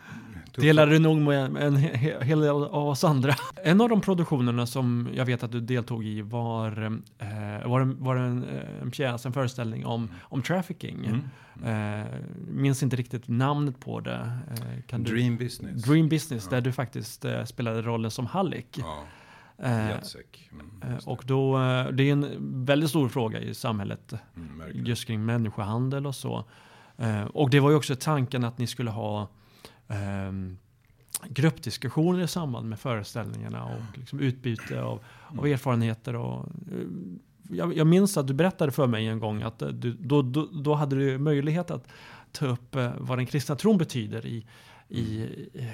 Delar 0.61 0.87
du 0.87 0.99
nog 0.99 1.17
med 1.19 1.57
en 1.57 1.77
he- 1.77 2.23
hel 2.25 2.41
del 2.41 2.51
av 2.51 2.89
oss 2.89 3.05
andra. 3.05 3.35
En 3.65 3.81
av 3.81 3.89
de 3.89 4.01
produktionerna 4.01 4.67
som 4.67 5.09
jag 5.15 5.25
vet 5.25 5.43
att 5.43 5.53
du 5.53 5.61
deltog 5.61 6.05
i 6.07 6.23
var, 6.23 6.83
eh, 7.19 7.69
var, 7.69 7.81
en, 7.81 8.05
var 8.05 8.17
en, 8.17 8.45
eh, 8.45 8.83
en 8.83 8.91
pjäs, 8.91 9.27
en 9.27 9.33
föreställning 9.33 9.87
om, 9.87 10.11
om 10.21 10.43
trafficking. 10.43 11.05
Mm. 11.05 12.01
Eh, 12.01 12.07
minns 12.49 12.83
inte 12.83 12.97
riktigt 12.97 13.29
namnet 13.29 13.81
på 13.81 14.01
det. 14.01 14.33
Eh, 14.51 14.83
kan 14.87 15.03
du? 15.03 15.13
Dream 15.15 15.37
business. 15.37 15.83
Dream 15.85 16.09
Business, 16.09 16.45
Ja. 16.45 16.51
där 16.57 16.61
du 16.61 16.73
faktiskt 16.73 17.25
eh, 17.25 17.45
spelade 17.45 17.83
rollen 17.83 18.11
som 18.11 18.27
Hallik. 18.27 18.79
Ja, 18.79 19.03
Eh. 19.63 19.81
Mm, 19.91 19.97
eh, 20.83 21.09
och 21.09 21.23
då, 21.27 21.57
eh, 21.59 21.87
det 21.89 22.03
är 22.09 22.13
en 22.13 22.65
väldigt 22.65 22.91
stor 22.91 23.09
fråga 23.09 23.41
i 23.41 23.55
samhället 23.55 24.13
Mm, 24.37 24.63
just 24.87 25.07
kring 25.07 25.25
människohandel 25.25 26.07
och 26.07 26.15
så. 26.15 26.45
Eh, 26.97 27.23
och 27.23 27.51
det 27.51 27.61
var 27.61 27.71
ju 27.71 27.77
också 27.77 27.97
tanken 27.97 28.45
att 28.45 28.59
ni 28.59 28.67
skulle 28.67 28.91
ha 28.91 29.29
ehm, 29.89 30.59
gruppdiskussioner 31.29 32.25
i 32.25 32.29
samband 32.29 32.69
med 32.69 32.79
föreställningarna 32.79 33.65
och 33.65 33.99
liksom 33.99 34.21
utbyte 34.21 34.83
av, 34.83 35.05
av 35.39 35.47
erfarenheter. 35.47 36.17
Och, 36.17 36.47
eh, 36.47 36.87
jag, 37.51 37.77
jag 37.77 37.87
minns 37.87 38.17
att 38.17 38.27
du 38.27 38.35
berättade 38.35 38.73
för 38.73 38.87
mig 38.87 39.07
en 39.07 39.19
gång 39.19 39.43
att 39.43 39.59
du, 39.59 39.93
då, 39.93 40.23
då, 40.23 40.47
då 40.47 40.75
hade 40.75 40.97
du 40.97 41.19
möjlighet 41.19 41.71
att 41.71 41.89
ta 42.33 42.47
upp 42.47 42.77
vad 42.99 43.19
den 43.19 43.27
kristna 43.27 43.57
tron 43.57 43.79
betyder 43.79 44.27
i, 44.27 44.47
i, 44.89 45.29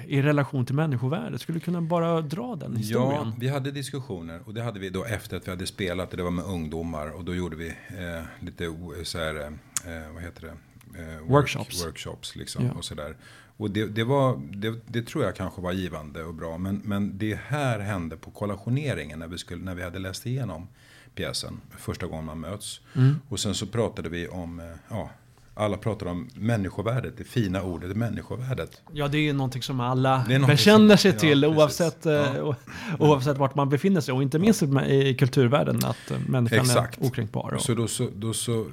i 0.07 0.21
relation 0.21 0.65
till 0.65 0.75
människovärdet. 0.75 1.41
Skulle 1.41 1.59
du 1.59 1.65
kunna 1.65 1.81
bara 1.81 2.21
dra 2.21 2.55
den 2.55 2.75
historien? 2.75 3.27
Ja, 3.27 3.33
vi 3.39 3.47
hade 3.47 3.71
diskussioner 3.71 4.41
och 4.45 4.53
det 4.53 4.63
hade 4.63 4.79
vi 4.79 4.89
då 4.89 5.05
efter 5.05 5.37
att 5.37 5.47
vi 5.47 5.51
hade 5.51 5.67
spelat 5.67 6.11
och 6.11 6.17
det 6.17 6.23
var 6.23 6.31
med 6.31 6.45
ungdomar 6.45 7.15
och 7.15 7.25
då 7.25 7.35
gjorde 7.35 7.55
vi 7.55 7.67
eh, 7.67 8.23
lite 8.39 8.75
så 9.03 9.17
här, 9.17 9.35
eh, 9.35 10.13
vad 10.13 10.23
heter 10.23 10.41
det? 10.41 10.53
Eh, 10.99 11.19
workshops. 11.27 11.85
Workshops 11.85 12.35
liksom 12.35 12.65
ja. 12.65 12.71
och 12.71 12.85
sådär. 12.85 13.15
Och 13.57 13.71
det, 13.71 13.85
det, 13.85 14.03
var, 14.03 14.41
det, 14.55 14.75
det, 14.87 15.01
tror 15.01 15.23
jag 15.23 15.35
kanske 15.35 15.61
var 15.61 15.71
givande 15.71 16.23
och 16.23 16.33
bra. 16.33 16.57
Men, 16.57 16.81
men 16.83 17.17
det 17.17 17.39
här 17.47 17.79
hände 17.79 18.17
på 18.17 18.31
kollationeringen 18.31 19.19
när 19.19 19.27
vi, 19.27 19.37
skulle, 19.37 19.63
när 19.63 19.75
vi 19.75 19.83
hade 19.83 19.99
läst 19.99 20.25
igenom 20.25 20.67
pjäsen. 21.15 21.61
Första 21.77 22.07
gången 22.07 22.25
man 22.25 22.39
möts. 22.39 22.81
Mm. 22.95 23.15
Och 23.29 23.39
sen 23.39 23.55
så 23.55 23.67
pratade 23.67 24.09
vi 24.09 24.27
om, 24.27 24.59
eh, 24.59 24.65
ja, 24.89 25.09
alla 25.57 25.77
pratar 25.77 26.05
om 26.05 26.29
människovärdet, 26.33 27.17
det 27.17 27.23
fina 27.23 27.63
ordet 27.63 27.97
människovärdet. 27.97 28.81
Ja, 28.91 29.07
det 29.07 29.17
är 29.17 29.21
ju 29.21 29.33
någonting 29.33 29.61
som 29.61 29.79
alla 29.79 30.25
bekänner 30.47 30.97
sig 30.97 31.17
till 31.17 31.41
ja, 31.41 31.47
oavsett, 31.47 31.97
ja. 32.01 32.11
Eh, 32.11 32.55
oavsett 32.99 33.37
vart 33.37 33.55
man 33.55 33.69
befinner 33.69 34.01
sig 34.01 34.13
och 34.13 34.23
inte 34.23 34.39
minst 34.39 34.63
i 34.87 35.15
kulturvärlden 35.19 35.85
att 35.85 36.11
eh, 36.11 36.17
människan 36.27 36.59
Exakt. 36.59 37.01
är 37.01 37.05
okränkbar. 37.05 37.53
Och... 37.53 37.61
Så 37.61 37.73
då, 37.73 37.87
så, 37.87 38.09
då, 38.15 38.33
så, 38.33 38.59
eh, 38.59 38.65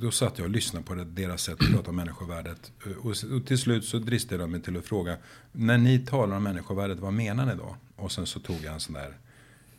då 0.00 0.10
satt 0.10 0.38
jag 0.38 0.44
och 0.44 0.50
lyssnade 0.50 0.86
på 0.86 0.94
det, 0.94 1.04
deras 1.04 1.42
sätt 1.42 1.56
att 1.60 1.70
prata 1.70 1.90
om 1.90 1.96
människovärdet. 1.96 2.72
Och, 3.02 3.10
och 3.36 3.46
till 3.46 3.58
slut 3.58 3.84
så 3.84 3.98
dristade 3.98 4.42
jag 4.42 4.50
mig 4.50 4.62
till 4.62 4.76
att 4.76 4.84
fråga, 4.84 5.16
när 5.52 5.78
ni 5.78 5.98
talar 5.98 6.36
om 6.36 6.42
människovärdet, 6.42 6.98
vad 6.98 7.12
menar 7.12 7.46
ni 7.46 7.52
då? 7.54 7.76
Och 7.96 8.12
sen 8.12 8.26
så 8.26 8.40
tog 8.40 8.56
jag 8.64 8.74
en 8.74 8.80
sån 8.80 8.94
där 8.94 9.14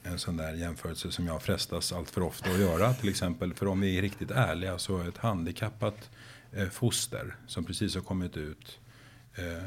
en 0.03 0.19
sån 0.19 0.37
där 0.37 0.53
jämförelse 0.53 1.11
som 1.11 1.27
jag 1.27 1.41
frestas 1.41 1.93
allt 1.93 2.09
för 2.09 2.21
ofta 2.21 2.51
att 2.51 2.59
göra. 2.59 2.93
Till 2.93 3.09
exempel, 3.09 3.53
för 3.53 3.67
om 3.67 3.81
vi 3.81 3.97
är 3.97 4.01
riktigt 4.01 4.31
ärliga 4.31 4.77
så 4.77 4.97
är 4.97 5.07
ett 5.07 5.17
handikappat 5.17 6.09
Eh, 6.55 6.69
foster 6.69 7.35
som 7.47 7.63
precis 7.63 7.95
har 7.95 8.01
kommit 8.01 8.37
ut 8.37 8.79
eh, 9.35 9.63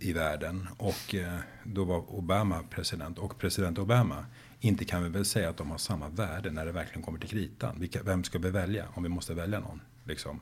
i 0.00 0.12
världen. 0.12 0.68
Och 0.76 1.14
eh, 1.14 1.38
då 1.64 1.84
var 1.84 2.14
Obama 2.14 2.62
president. 2.70 3.18
Och 3.18 3.38
president 3.38 3.78
Obama, 3.78 4.26
inte 4.60 4.84
kan 4.84 5.02
vi 5.02 5.08
väl 5.08 5.24
säga 5.24 5.48
att 5.48 5.56
de 5.56 5.70
har 5.70 5.78
samma 5.78 6.08
värde 6.08 6.50
när 6.50 6.66
det 6.66 6.72
verkligen 6.72 7.02
kommer 7.02 7.18
till 7.18 7.28
kritan. 7.28 7.80
Vilka, 7.80 8.02
vem 8.02 8.24
ska 8.24 8.38
vi 8.38 8.50
välja 8.50 8.84
om 8.94 9.02
vi 9.02 9.08
måste 9.08 9.34
välja 9.34 9.60
någon? 9.60 9.80
Liksom. 10.04 10.40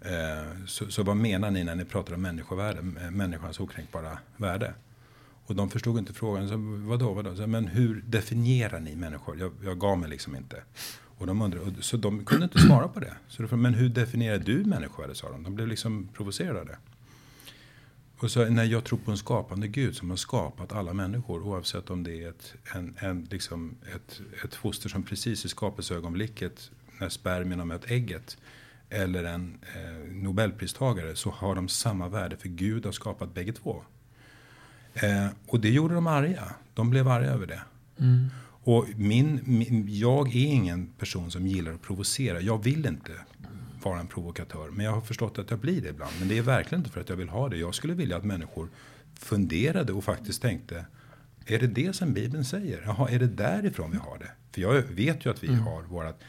Eh, 0.00 0.66
så, 0.66 0.90
så, 0.90 1.02
vad 1.02 1.16
menar 1.16 1.50
ni 1.50 1.64
när 1.64 1.74
ni 1.74 1.84
pratar 1.84 2.14
om 2.14 2.22
människovärde, 2.22 2.78
eh, 2.78 3.10
människans 3.10 3.60
okränkbara 3.60 4.18
värde? 4.36 4.74
Och 5.46 5.54
de 5.54 5.70
förstod 5.70 5.98
inte 5.98 6.12
frågan. 6.12 6.48
Så, 6.48 6.56
vadå, 6.88 7.12
vadå? 7.12 7.36
Så, 7.36 7.46
men 7.46 7.66
hur 7.66 8.02
definierar 8.06 8.80
ni 8.80 8.96
människor? 8.96 9.38
Jag, 9.38 9.52
jag 9.64 9.78
gav 9.78 9.98
mig 9.98 10.10
liksom 10.10 10.36
inte. 10.36 10.62
Och 11.18 11.26
de 11.26 11.42
undrade, 11.42 11.82
så 11.82 11.96
de 11.96 12.24
kunde 12.24 12.44
inte 12.44 12.58
svara 12.58 12.88
på 12.88 13.00
det. 13.00 13.14
Så 13.28 13.42
de 13.42 13.62
men 13.62 13.74
hur 13.74 13.88
definierar 13.88 14.38
du 14.38 14.64
människovärde? 14.64 15.14
sa 15.14 15.30
de. 15.30 15.42
De 15.42 15.54
blev 15.54 15.68
liksom 15.68 16.08
provocerade. 16.14 16.78
Och 18.18 18.30
så, 18.30 18.44
när 18.44 18.64
jag 18.64 18.84
tror 18.84 18.98
på 18.98 19.10
en 19.10 19.16
skapande 19.16 19.68
Gud 19.68 19.96
som 19.96 20.10
har 20.10 20.16
skapat 20.16 20.72
alla 20.72 20.92
människor 20.92 21.42
oavsett 21.42 21.90
om 21.90 22.02
det 22.02 22.22
är 22.22 22.28
ett, 22.28 22.54
en, 22.74 22.96
en, 22.98 23.28
liksom 23.30 23.74
ett, 23.94 24.20
ett 24.44 24.54
foster 24.54 24.88
som 24.88 25.02
precis 25.02 25.44
i 25.44 25.48
skapelseögonblicket 25.48 26.70
när 27.00 27.08
spermien 27.08 27.58
har 27.58 27.66
mött 27.66 27.90
ägget 27.90 28.36
eller 28.90 29.24
en 29.24 29.58
eh, 29.74 30.12
nobelpristagare 30.12 31.16
så 31.16 31.30
har 31.30 31.54
de 31.54 31.68
samma 31.68 32.08
värde 32.08 32.36
för 32.36 32.48
Gud 32.48 32.84
har 32.84 32.92
skapat 32.92 33.34
bägge 33.34 33.52
två. 33.52 33.82
Eh, 34.94 35.26
och 35.46 35.60
det 35.60 35.70
gjorde 35.70 35.94
de 35.94 36.06
arga. 36.06 36.54
De 36.74 36.90
blev 36.90 37.08
arga 37.08 37.30
över 37.30 37.46
det. 37.46 37.62
Mm. 37.98 38.30
Och 38.64 38.86
min, 38.96 39.40
min, 39.44 39.86
jag 39.88 40.36
är 40.36 40.46
ingen 40.46 40.86
person 40.86 41.30
som 41.30 41.46
gillar 41.46 41.72
att 41.72 41.82
provocera. 41.82 42.40
Jag 42.40 42.64
vill 42.64 42.86
inte 42.86 43.12
vara 43.82 44.00
en 44.00 44.06
provokatör. 44.06 44.70
Men 44.70 44.86
jag 44.86 44.92
har 44.92 45.00
förstått 45.00 45.38
att 45.38 45.50
jag 45.50 45.58
blir 45.58 45.80
det 45.80 45.88
ibland. 45.88 46.12
Men 46.18 46.28
det 46.28 46.38
är 46.38 46.42
verkligen 46.42 46.80
inte 46.80 46.90
för 46.90 47.00
att 47.00 47.08
jag 47.08 47.16
vill 47.16 47.28
ha 47.28 47.48
det. 47.48 47.56
Jag 47.56 47.74
skulle 47.74 47.94
vilja 47.94 48.16
att 48.16 48.24
människor 48.24 48.68
funderade 49.14 49.92
och 49.92 50.04
faktiskt 50.04 50.42
tänkte. 50.42 50.86
Är 51.46 51.58
det 51.58 51.66
det 51.66 51.96
som 51.96 52.12
Bibeln 52.14 52.44
säger? 52.44 52.82
Jaha, 52.86 53.10
är 53.10 53.18
det 53.18 53.26
därifrån 53.26 53.90
vi 53.90 53.96
har 53.96 54.18
det? 54.18 54.30
För 54.52 54.60
jag 54.60 54.82
vet 54.82 55.26
ju 55.26 55.30
att 55.30 55.44
vi 55.44 55.48
mm. 55.48 55.60
har 55.60 55.82
vårat, 55.82 56.20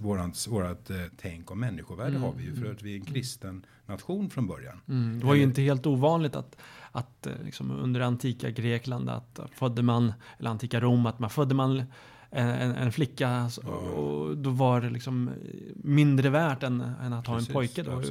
vårat, 0.00 0.48
vårat 0.48 0.90
eh, 0.90 0.96
tänk 1.16 1.50
om 1.50 1.60
människovärde 1.60 2.10
mm. 2.10 2.22
har 2.22 2.32
vi 2.32 2.44
ju. 2.44 2.56
För 2.56 2.72
att 2.72 2.82
vi 2.82 2.92
är 2.92 2.96
en 2.96 3.04
kristen 3.04 3.66
nation 3.86 4.30
från 4.30 4.46
början. 4.46 4.80
Mm. 4.88 5.20
Det 5.20 5.26
var 5.26 5.34
ju 5.34 5.42
inte 5.42 5.62
helt 5.62 5.86
ovanligt 5.86 6.36
att 6.36 6.56
att 6.92 7.26
eh, 7.26 7.32
liksom 7.44 7.70
under 7.70 8.00
antika 8.00 8.50
Grekland, 8.50 9.10
att 9.10 9.40
födde 9.54 9.82
man, 9.82 10.12
eller 10.38 10.50
antika 10.50 10.80
Rom, 10.80 11.06
att 11.06 11.18
man 11.18 11.30
födde 11.30 11.54
man 11.54 11.82
en, 12.30 12.74
en 12.74 12.92
flicka 12.92 13.50
och 13.96 14.36
då 14.36 14.50
var 14.50 14.80
det 14.80 14.90
liksom 14.90 15.30
mindre 15.74 16.30
värt 16.30 16.62
än, 16.62 16.80
än 16.80 17.12
att 17.12 17.26
ha 17.26 17.34
Precis, 17.34 17.48
en 17.48 17.54
pojke. 17.54 17.82
Då. 17.82 18.02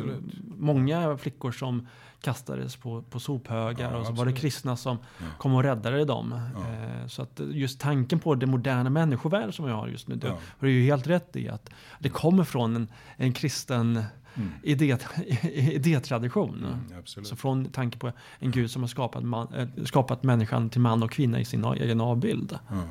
Många 0.57 1.17
flickor 1.17 1.51
som 1.51 1.87
kastades 2.21 2.75
på, 2.75 3.01
på 3.01 3.19
sophögar 3.19 3.91
ja, 3.91 3.97
och 3.97 4.05
så 4.05 4.13
var 4.13 4.25
det 4.25 4.33
kristna 4.33 4.75
som 4.75 4.97
ja. 5.17 5.25
kom 5.37 5.53
och 5.53 5.63
räddade 5.63 6.05
dem. 6.05 6.33
Eh, 6.33 7.07
så 7.07 7.21
att 7.21 7.41
just 7.51 7.79
tanken 7.79 8.19
på 8.19 8.35
det 8.35 8.45
moderna 8.45 8.89
människovärde 8.89 9.51
som 9.51 9.65
vi 9.65 9.71
har 9.71 9.87
just 9.87 10.07
nu, 10.07 10.15
det 10.15 10.27
har 10.27 10.37
du 10.59 10.71
ju 10.71 10.83
helt 10.83 11.07
rätt 11.07 11.35
i 11.35 11.49
att 11.49 11.69
det 11.99 12.09
kommer 12.09 12.43
från 12.43 12.75
en, 12.75 12.87
en 13.15 13.33
kristen 13.33 14.03
mm. 14.35 14.51
idé, 14.63 14.97
idétradition. 15.53 16.65
Mm, 16.65 17.05
så 17.05 17.35
från 17.35 17.65
tanke 17.65 17.97
på 17.97 18.11
en 18.39 18.51
gud 18.51 18.71
som 18.71 18.81
har 18.81 18.87
skapat, 18.87 19.23
man, 19.23 19.53
äh, 19.53 19.83
skapat 19.85 20.23
människan 20.23 20.69
till 20.69 20.81
man 20.81 21.03
och 21.03 21.11
kvinna 21.11 21.39
i 21.39 21.45
sin 21.45 21.65
egen 21.65 22.01
avbild. 22.01 22.59
Ja. 22.69 22.83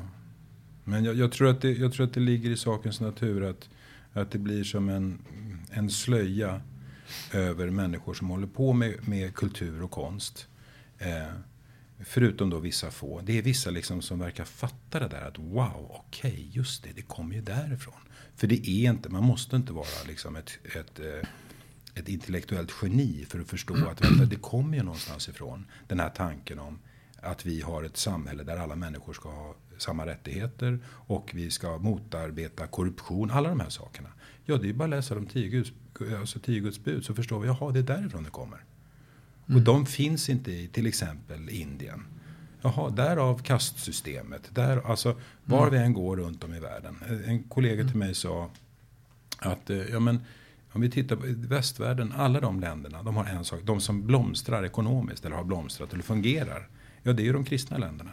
Men 0.83 1.05
jag, 1.05 1.15
jag, 1.15 1.31
tror 1.31 1.49
att 1.49 1.61
det, 1.61 1.71
jag 1.71 1.93
tror 1.93 2.05
att 2.05 2.13
det 2.13 2.19
ligger 2.19 2.49
i 2.49 2.57
sakens 2.57 2.99
natur 3.01 3.43
att, 3.43 3.69
att 4.13 4.31
det 4.31 4.37
blir 4.37 4.63
som 4.63 4.89
en, 4.89 5.19
en 5.71 5.89
slöja 5.89 6.61
över 7.33 7.69
människor 7.69 8.13
som 8.13 8.29
håller 8.29 8.47
på 8.47 8.73
med, 8.73 9.07
med 9.07 9.35
kultur 9.35 9.83
och 9.83 9.91
konst. 9.91 10.47
Eh, 10.97 11.33
förutom 11.99 12.49
då 12.49 12.59
vissa 12.59 12.91
få. 12.91 13.21
Det 13.23 13.37
är 13.37 13.41
vissa 13.41 13.69
liksom 13.69 14.01
som 14.01 14.19
verkar 14.19 14.45
fatta 14.45 14.99
det 14.99 15.07
där 15.07 15.27
att 15.27 15.39
wow, 15.39 15.87
okej, 15.89 16.31
okay, 16.31 16.47
just 16.51 16.83
det, 16.83 16.89
det 16.95 17.01
kommer 17.01 17.35
ju 17.35 17.41
därifrån. 17.41 17.99
För 18.35 18.47
det 18.47 18.69
är 18.69 18.89
inte, 18.89 19.09
man 19.09 19.23
måste 19.23 19.55
inte 19.55 19.73
vara 19.73 20.03
liksom 20.07 20.35
ett, 20.35 20.59
ett, 20.63 20.99
eh, 20.99 21.29
ett 21.95 22.09
intellektuellt 22.09 22.73
geni 22.81 23.25
för 23.29 23.39
att 23.39 23.49
förstå 23.49 23.73
att 23.73 24.05
vänta, 24.05 24.25
det 24.25 24.35
kommer 24.35 24.77
ju 24.77 24.83
någonstans 24.83 25.29
ifrån. 25.29 25.65
Den 25.87 25.99
här 25.99 26.09
tanken 26.09 26.59
om 26.59 26.79
att 27.21 27.45
vi 27.45 27.61
har 27.61 27.83
ett 27.83 27.97
samhälle 27.97 28.43
där 28.43 28.57
alla 28.57 28.75
människor 28.75 29.13
ska 29.13 29.29
ha 29.29 29.55
samma 29.77 30.05
rättigheter 30.05 30.79
och 30.87 31.31
vi 31.33 31.51
ska 31.51 31.77
motarbeta 31.77 32.67
korruption. 32.67 33.31
Alla 33.31 33.49
de 33.49 33.59
här 33.59 33.69
sakerna. 33.69 34.09
Ja, 34.45 34.57
det 34.57 34.69
är 34.69 34.73
bara 34.73 34.83
att 34.83 34.89
läsa 34.89 35.15
de 35.15 35.25
tio, 35.25 35.49
Guds, 35.49 35.71
alltså 36.19 36.39
tio 36.39 36.59
Guds 36.59 36.83
bud 36.83 37.05
så 37.05 37.13
förstår 37.13 37.39
vi, 37.39 37.47
jaha, 37.47 37.71
det 37.71 37.79
är 37.79 37.83
därifrån 37.83 38.23
det 38.23 38.29
kommer. 38.29 38.63
Mm. 39.47 39.57
Och 39.57 39.65
de 39.65 39.85
finns 39.85 40.29
inte 40.29 40.51
i 40.51 40.67
till 40.67 40.87
exempel 40.87 41.49
Indien. 41.49 42.05
Jaha, 42.61 42.89
därav 42.89 43.41
kastsystemet. 43.43 44.55
Där, 44.55 44.91
alltså, 44.91 45.15
var 45.43 45.67
mm. 45.67 45.71
vi 45.71 45.85
än 45.85 45.93
går 45.93 46.17
runt 46.17 46.43
om 46.43 46.53
i 46.53 46.59
världen. 46.59 46.95
En 47.25 47.43
kollega 47.43 47.87
till 47.87 47.97
mig 47.97 48.15
sa 48.15 48.49
att 49.37 49.69
eh, 49.69 49.77
ja, 49.77 49.99
men, 49.99 50.19
om 50.71 50.81
vi 50.81 50.89
tittar 50.89 51.15
på 51.15 51.23
västvärlden, 51.27 52.13
alla 52.17 52.39
de 52.39 52.59
länderna, 52.59 53.03
de 53.03 53.15
har 53.15 53.25
en 53.25 53.45
sak. 53.45 53.59
De 53.63 53.81
som 53.81 54.07
blomstrar 54.07 54.63
ekonomiskt 54.63 55.25
eller 55.25 55.35
har 55.35 55.43
blomstrat 55.43 55.93
eller 55.93 56.03
fungerar. 56.03 56.69
Ja, 57.03 57.13
det 57.13 57.21
är 57.21 57.25
ju 57.25 57.33
de 57.33 57.45
kristna 57.45 57.77
länderna. 57.77 58.11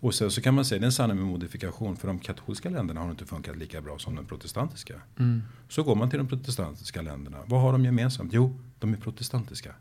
Och 0.00 0.14
sen 0.14 0.30
så 0.30 0.40
kan 0.40 0.54
man 0.54 0.64
säga, 0.64 0.78
det 0.78 0.84
är 0.84 0.86
en 0.86 0.92
sanning 0.92 1.16
med 1.16 1.26
modifikation. 1.26 1.96
För 1.96 2.08
de 2.08 2.18
katolska 2.18 2.70
länderna 2.70 3.00
har 3.00 3.10
inte 3.10 3.26
funkat 3.26 3.56
lika 3.56 3.80
bra 3.80 3.98
som 3.98 4.14
de 4.14 4.26
protestantiska. 4.26 4.94
Mm. 5.18 5.42
Så 5.68 5.82
går 5.82 5.94
man 5.94 6.10
till 6.10 6.18
de 6.18 6.28
protestantiska 6.28 7.02
länderna. 7.02 7.38
Vad 7.46 7.60
har 7.60 7.72
de 7.72 7.84
gemensamt? 7.84 8.32
Jo, 8.32 8.60
de 8.78 8.92
är 8.92 8.96
protestantiska. 8.96 9.74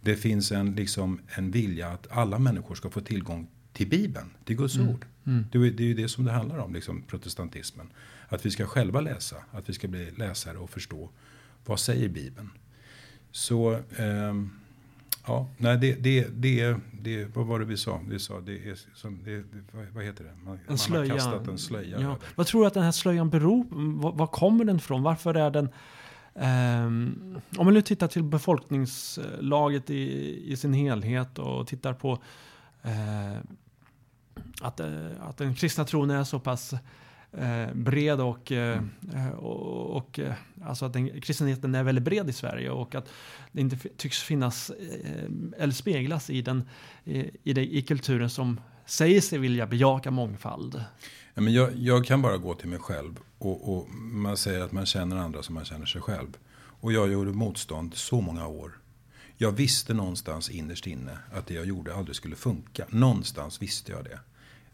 Det 0.00 0.16
finns 0.16 0.52
en, 0.52 0.74
liksom, 0.74 1.20
en 1.28 1.50
vilja 1.50 1.88
att 1.88 2.06
alla 2.10 2.38
människor 2.38 2.74
ska 2.74 2.90
få 2.90 3.00
tillgång 3.00 3.48
till 3.72 3.88
Bibeln, 3.88 4.30
till 4.44 4.56
Guds 4.56 4.76
mm. 4.76 4.88
ord. 4.88 5.06
Mm. 5.24 5.44
Det, 5.52 5.70
det, 5.70 5.82
är 5.82 5.86
ju 5.86 5.94
det 5.94 6.08
som 6.08 6.24
det 6.24 6.32
handlar 6.32 6.58
om, 6.58 6.74
liksom, 6.74 7.02
protestantismen. 7.02 7.88
Att 8.28 8.46
vi 8.46 8.50
ska 8.50 8.66
själva 8.66 9.00
läsa, 9.00 9.36
att 9.50 9.68
vi 9.68 9.72
ska 9.72 9.88
bli 9.88 10.10
läsare 10.10 10.58
och 10.58 10.70
förstå 10.70 11.10
vad 11.66 11.80
säger 11.80 12.08
Bibeln. 12.08 12.50
Så 13.30 13.80
um, 13.98 14.50
Ja, 15.26 15.48
nej 15.58 15.78
det, 15.78 15.94
det, 15.94 16.26
det, 16.32 16.76
det, 16.92 17.24
vad 17.36 17.46
var 17.46 17.58
det 17.58 17.64
vi 17.64 17.76
sa? 17.76 18.00
Vi 18.08 18.18
sa 18.18 18.40
det 18.40 18.70
är 18.70 18.78
som, 18.94 19.18
det, 19.24 19.44
vad 19.94 20.04
heter 20.04 20.24
det? 20.24 20.34
Man, 20.44 20.58
en 20.68 20.78
slöja. 20.78 21.00
man 21.00 21.10
har 21.10 21.16
kastat 21.16 21.48
en 21.48 21.58
slöja. 21.58 22.00
Ja. 22.00 22.16
Vad 22.34 22.46
tror 22.46 22.60
du 22.60 22.66
att 22.66 22.74
den 22.74 22.82
här 22.82 22.92
slöjan 22.92 23.30
beror 23.30 23.64
på? 23.64 24.10
Var, 24.10 24.26
kommer 24.26 24.64
den 24.64 24.76
ifrån? 24.76 25.02
Varför 25.02 25.34
är 25.34 25.50
den 25.50 25.68
Um, 26.36 27.40
om 27.56 27.64
man 27.64 27.74
nu 27.74 27.82
tittar 27.82 28.08
till 28.08 28.22
befolkningslaget 28.22 29.90
i, 29.90 30.52
i 30.52 30.56
sin 30.56 30.72
helhet 30.72 31.38
och 31.38 31.66
tittar 31.66 31.94
på 31.94 32.12
uh, 32.86 33.38
att, 34.60 34.80
uh, 34.80 35.10
att 35.20 35.36
den 35.36 35.54
kristna 35.54 35.84
tron 35.84 36.10
är 36.10 36.24
så 36.24 36.40
pass 36.40 36.74
eh, 37.38 37.74
bred 37.74 38.20
och, 38.20 38.52
eh, 38.52 38.82
eh 39.14 39.30
och, 39.30 39.96
och 39.96 40.18
eh, 40.18 40.34
alltså 40.64 40.84
att 40.84 40.92
den, 40.92 41.20
kristenheten 41.20 41.74
är 41.74 41.82
väldigt 41.82 42.04
bred 42.04 42.28
i 42.28 42.32
Sverige 42.32 42.70
och 42.70 42.94
att 42.94 43.08
det 43.52 43.60
inte 43.60 43.76
tycks 43.96 44.22
finnas 44.22 44.70
eh, 44.70 45.24
eller 45.58 45.72
speglas 45.72 46.30
i, 46.30 46.42
den, 46.42 46.68
i, 47.04 47.52
det, 47.52 47.74
i 47.74 47.82
kulturen 47.82 48.30
som 48.30 48.60
säger 48.86 49.20
sig 49.20 49.38
vilja 49.38 49.66
bejaka 49.66 50.10
mångfald. 50.10 50.84
Ja, 51.34 51.42
men 51.42 51.52
jag, 51.52 51.76
jag 51.76 52.04
kan 52.04 52.22
bara 52.22 52.36
gå 52.36 52.54
till 52.54 52.68
mig 52.68 52.78
själv 52.78 53.18
och, 53.38 53.76
och, 53.76 53.90
man 53.94 54.36
säger 54.36 54.60
att 54.60 54.72
man 54.72 54.86
känner 54.86 55.16
andra 55.16 55.42
som 55.42 55.54
man 55.54 55.64
känner 55.64 55.86
sig 55.86 56.00
själv. 56.00 56.36
Och 56.80 56.92
jag 56.92 57.12
gjorde 57.12 57.32
motstånd 57.32 57.94
så 57.94 58.20
många 58.20 58.46
år. 58.46 58.78
Jag 59.36 59.52
visste 59.52 59.94
någonstans 59.94 60.50
innerst 60.50 60.86
inne 60.86 61.18
att 61.32 61.46
det 61.46 61.54
jag 61.54 61.66
gjorde 61.66 61.94
aldrig 61.94 62.16
skulle 62.16 62.36
funka. 62.36 62.86
Någonstans 62.88 63.62
visste 63.62 63.92
jag 63.92 64.04
det. 64.04 64.18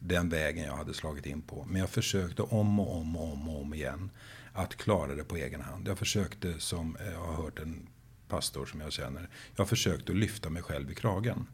Den 0.00 0.28
vägen 0.28 0.64
jag 0.64 0.76
hade 0.76 0.94
slagit 0.94 1.26
in 1.26 1.42
på. 1.42 1.66
Men 1.68 1.80
jag 1.80 1.90
försökte 1.90 2.42
om 2.42 2.80
och 2.80 2.96
om 2.96 3.16
och 3.16 3.32
om, 3.32 3.48
och 3.48 3.60
om 3.60 3.74
igen 3.74 4.10
att 4.52 4.76
klara 4.76 5.14
det 5.14 5.24
på 5.24 5.36
egen 5.36 5.60
hand. 5.60 5.88
Jag 5.88 5.98
försökte, 5.98 6.60
som 6.60 6.96
jag 7.12 7.20
har 7.20 7.42
hört 7.42 7.58
en 7.58 7.86
pastor 8.28 8.66
som 8.66 8.80
jag 8.80 8.92
känner, 8.92 9.28
jag 9.56 9.68
försökte 9.68 10.12
att 10.12 10.18
lyfta 10.18 10.50
mig 10.50 10.62
själv 10.62 10.90
i 10.90 10.94
kragen. 10.94 11.46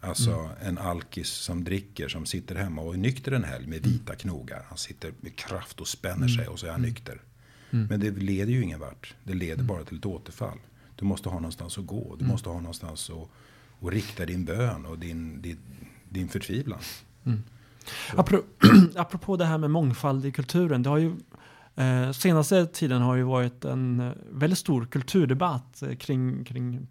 Alltså 0.00 0.32
mm. 0.32 0.52
en 0.60 0.78
alkis 0.78 1.28
som 1.28 1.64
dricker, 1.64 2.08
som 2.08 2.26
sitter 2.26 2.54
hemma 2.54 2.82
och 2.82 2.94
är 2.94 2.98
nykter 2.98 3.32
en 3.32 3.44
helg 3.44 3.66
med 3.66 3.86
vita 3.86 4.14
knogar. 4.14 4.64
Han 4.68 4.78
sitter 4.78 5.12
med 5.20 5.36
kraft 5.36 5.80
och 5.80 5.88
spänner 5.88 6.16
mm. 6.16 6.28
sig 6.28 6.48
och 6.48 6.58
så 6.58 6.66
är 6.66 6.70
han 6.70 6.80
mm. 6.80 6.90
nykter. 6.90 7.22
Mm. 7.70 7.86
Men 7.86 8.00
det 8.00 8.10
leder 8.10 8.52
ju 8.52 8.62
ingen 8.62 8.80
vart. 8.80 9.14
Det 9.24 9.34
leder 9.34 9.54
mm. 9.54 9.66
bara 9.66 9.84
till 9.84 9.98
ett 9.98 10.06
återfall. 10.06 10.58
Du 10.96 11.04
måste 11.04 11.28
ha 11.28 11.36
någonstans 11.36 11.78
att 11.78 11.86
gå. 11.86 12.16
Du 12.16 12.24
mm. 12.24 12.32
måste 12.32 12.48
ha 12.48 12.60
någonstans 12.60 13.10
att, 13.10 13.28
att 13.86 13.92
rikta 13.92 14.26
din 14.26 14.44
bön 14.44 14.86
och 14.86 14.98
din, 14.98 15.42
din, 15.42 15.58
din 16.08 16.28
förtvivlan. 16.28 16.80
Mm. 17.26 17.42
Apropå 18.96 19.36
det 19.36 19.44
här 19.44 19.58
med 19.58 19.70
mångfald 19.70 20.26
i 20.26 20.32
kulturen. 20.32 20.82
Det 20.82 20.90
har 20.90 20.98
ju 20.98 21.16
Eh, 21.78 22.10
senaste 22.10 22.66
tiden 22.66 23.02
har 23.02 23.16
ju 23.16 23.22
varit 23.22 23.64
en 23.64 24.00
eh, 24.00 24.12
väldigt 24.30 24.58
stor 24.58 24.86
kulturdebatt 24.86 25.82
eh, 25.82 25.94
kring, 25.94 26.44
kring 26.44 26.86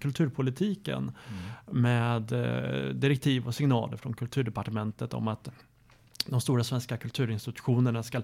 kulturpolitiken 0.00 0.98
mm. 0.98 1.82
med 1.82 2.32
eh, 2.32 2.94
direktiv 2.94 3.46
och 3.46 3.54
signaler 3.54 3.96
från 3.96 4.14
kulturdepartementet 4.14 5.14
om 5.14 5.28
att 5.28 5.48
de 6.26 6.40
stora 6.40 6.64
svenska 6.64 6.96
kulturinstitutionerna 6.96 8.02
ska, 8.02 8.18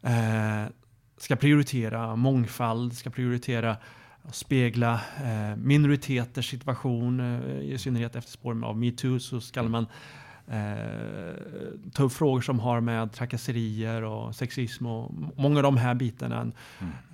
eh, 0.00 0.64
ska 1.16 1.36
prioritera 1.36 2.16
mångfald, 2.16 2.96
ska 2.96 3.10
prioritera 3.10 3.76
spegla 4.32 5.00
eh, 5.24 5.56
minoriteters 5.56 6.50
situation, 6.50 7.20
i 7.62 7.78
synnerhet 7.78 8.16
efter 8.16 8.32
spåren 8.32 8.64
av 8.64 8.78
metoo 8.78 9.18
så 9.18 9.40
ska 9.40 9.62
man 9.62 9.82
eh, 9.82 9.88
ta 11.92 12.02
upp 12.02 12.12
frågor 12.12 12.40
som 12.40 12.60
har 12.60 12.80
med 12.80 13.12
trakasserier 13.12 14.02
och 14.02 14.34
sexism 14.34 14.86
och 14.86 15.14
många 15.36 15.56
av 15.56 15.62
de 15.62 15.76
här 15.76 15.94
bitarna. 15.94 16.40
Mm. 16.40 16.52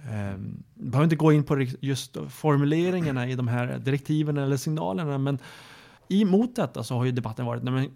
Eh, 0.04 0.38
behöver 0.74 1.04
inte 1.04 1.16
gå 1.16 1.32
in 1.32 1.44
på 1.44 1.66
just 1.80 2.16
formuleringarna 2.28 3.28
i 3.28 3.34
de 3.34 3.48
här 3.48 3.78
direktiven 3.78 4.36
eller 4.36 4.56
signalerna, 4.56 5.18
men 5.18 5.38
emot 6.08 6.56
detta 6.56 6.84
så 6.84 6.96
har 6.96 7.04
ju 7.04 7.12
debatten 7.12 7.46
varit 7.46 7.62
nej, 7.62 7.90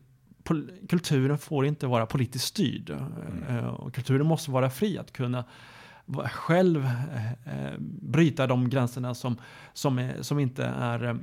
kulturen 0.89 1.39
får 1.39 1.67
inte 1.67 1.87
vara 1.87 2.07
politiskt 2.07 2.47
styrd. 2.47 2.91
Mm. 2.91 3.59
Eh, 3.59 3.67
och 3.67 3.95
kulturen 3.95 4.27
måste 4.27 4.51
vara 4.51 4.71
fri 4.71 4.99
att 4.99 5.13
kunna 5.13 5.45
själv 6.25 6.85
eh, 7.45 7.73
bryta 8.01 8.47
de 8.47 8.71
gränserna 8.71 9.15
som, 9.15 9.37
som, 9.73 9.99
är, 9.99 10.23
som 10.23 10.39
inte 10.39 10.65
är 10.65 11.19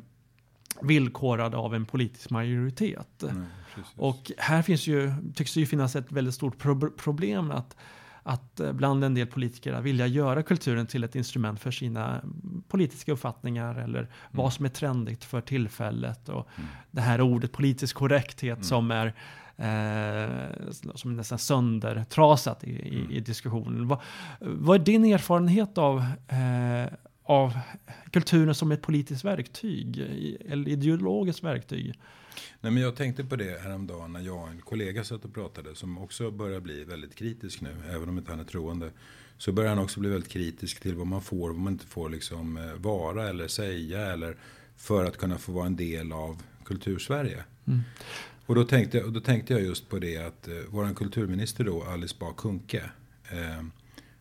villkorade 0.82 1.58
av 1.58 1.76
en 1.76 1.86
politisk 1.86 2.30
majoritet. 2.30 3.24
Mm. 3.24 3.46
Och 3.96 4.32
här 4.38 4.62
finns 4.62 4.88
ju, 4.88 5.13
tycks 5.36 5.54
det 5.54 5.60
ju 5.60 5.65
finnas 5.65 5.96
ett 5.96 6.12
väldigt 6.12 6.34
stort 6.34 6.58
pro 6.58 6.92
problem 6.92 7.52
att, 7.52 7.76
att 8.24 8.60
eh, 8.60 8.74
bland 8.74 9.04
en 9.04 9.13
del 9.13 9.28
politiker 9.28 9.74
att 9.74 9.84
vilja 9.84 10.08
göra 10.08 10.44
kulturen 10.44 10.88
till 10.88 11.04
ett 11.04 11.15
instrument 11.15 11.60
för 11.60 11.72
sina 11.72 12.22
politiska 12.68 13.12
uppfattningar 13.12 13.76
eller 13.76 14.00
mm. 14.00 14.12
vad 14.32 14.54
som 14.54 14.65
är 14.65 14.70
trendigt 14.70 15.24
för 15.24 15.42
tillfället. 15.42 16.30
Och 16.30 16.48
mm. 16.56 16.70
det 16.92 17.02
här 17.02 17.22
ordet 17.22 17.52
politisk 17.52 17.96
korrekthet 17.96 18.58
mm. 18.58 18.63
som 18.63 18.92
är 18.92 19.15
eh, 19.60 20.72
som 20.96 21.12
är 21.12 21.15
nästan 21.15 21.39
söndertrasat 21.39 22.63
i, 22.63 22.70
i, 22.70 22.96
i 22.96 23.12
mm. 23.12 23.24
diskussionen. 23.24 23.88
Vad, 23.88 24.00
vad, 24.39 24.82
är 24.82 24.86
din 24.86 25.06
erfarenhet 25.06 25.78
av, 25.78 26.00
eh, 26.28 26.94
av 27.30 27.60
kulturen 28.12 28.56
som 28.56 28.72
ett 28.72 28.82
politiskt 28.82 29.26
verktyg 29.26 30.00
eller 30.46 30.70
ideologiskt 30.70 31.44
verktyg? 31.44 31.94
Nej, 32.62 32.72
men 32.72 32.84
jag 32.84 32.96
tänkte 32.96 33.24
på 33.24 33.36
det 33.36 33.62
häromdagen 33.62 34.13
när 34.13 34.20
jag 34.20 34.38
och 34.44 34.50
en 34.50 34.62
kollega 34.62 35.04
satt 35.04 35.26
och 35.26 35.34
pratade 35.34 35.76
som 35.76 35.98
också 35.98 36.32
börjar 36.32 36.60
bli 36.60 36.84
väldigt 36.84 37.15
kritisk 37.15 37.62
nu, 37.62 37.76
även 37.89 38.10
om 38.10 38.18
inte 38.18 38.32
han 38.32 38.39
är 38.39 38.44
troende. 38.44 38.92
Så 39.38 39.52
börjar 39.52 39.70
han 39.70 39.80
också 39.80 40.00
bli 40.00 40.10
väldigt 40.10 40.32
kritisk 40.32 40.80
till 40.80 40.96
vad 40.96 41.08
man 41.08 41.22
får 41.22 41.50
och 41.50 41.56
vad 41.56 41.63
man 41.63 41.74
inte 41.74 41.86
får 41.86 42.10
liksom 42.10 42.58
eh, 42.58 42.74
vara 42.74 43.30
eller 43.30 43.48
säga 43.48 44.13
eller 44.13 44.38
för 44.78 45.06
att 45.06 45.18
kunna 45.18 45.38
få 45.38 45.52
vara 45.52 45.65
en 45.65 45.76
del 45.76 46.12
av 46.12 46.42
kultursverige. 46.65 47.44
Mm. 47.68 47.80
Och 48.46 48.56
då 48.56 48.63
tänkte, 48.63 49.04
och 49.04 49.13
då 49.13 49.20
tänkte 49.20 49.54
jag 49.54 49.62
just 49.62 49.89
på 49.89 50.00
det 50.00 50.18
att 50.18 50.48
eh, 50.48 50.54
vår 50.70 50.96
kulturminister 50.96 51.63
då, 51.63 51.84
Alice 51.84 52.15
Bah 52.20 52.34
Kuhnke, 52.38 52.84
eh, 53.32 53.65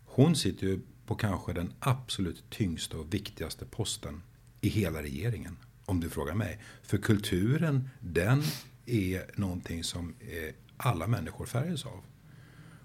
hon 0.05 0.37
sitter 0.37 0.67
ju 0.67 0.81
på 1.09 1.15
kanske 1.15 1.53
den 1.53 1.73
absolut 1.81 2.51
tyngsta 2.51 2.97
och 2.99 3.15
viktigaste 3.15 3.65
posten 3.65 4.23
i 4.61 4.69
hela 4.69 5.03
regeringen 5.03 5.57
om 5.85 6.01
du 6.01 6.11
frågar 6.11 6.35
mig. 6.35 6.59
För 6.83 6.99
kulturen, 6.99 7.91
den 8.01 8.43
är 8.87 9.25
någonting 9.35 9.85
som 9.85 10.15
eh, 10.21 10.55
alla 10.77 11.07
människor 11.07 11.47
färgas 11.47 11.87
av. 11.87 12.05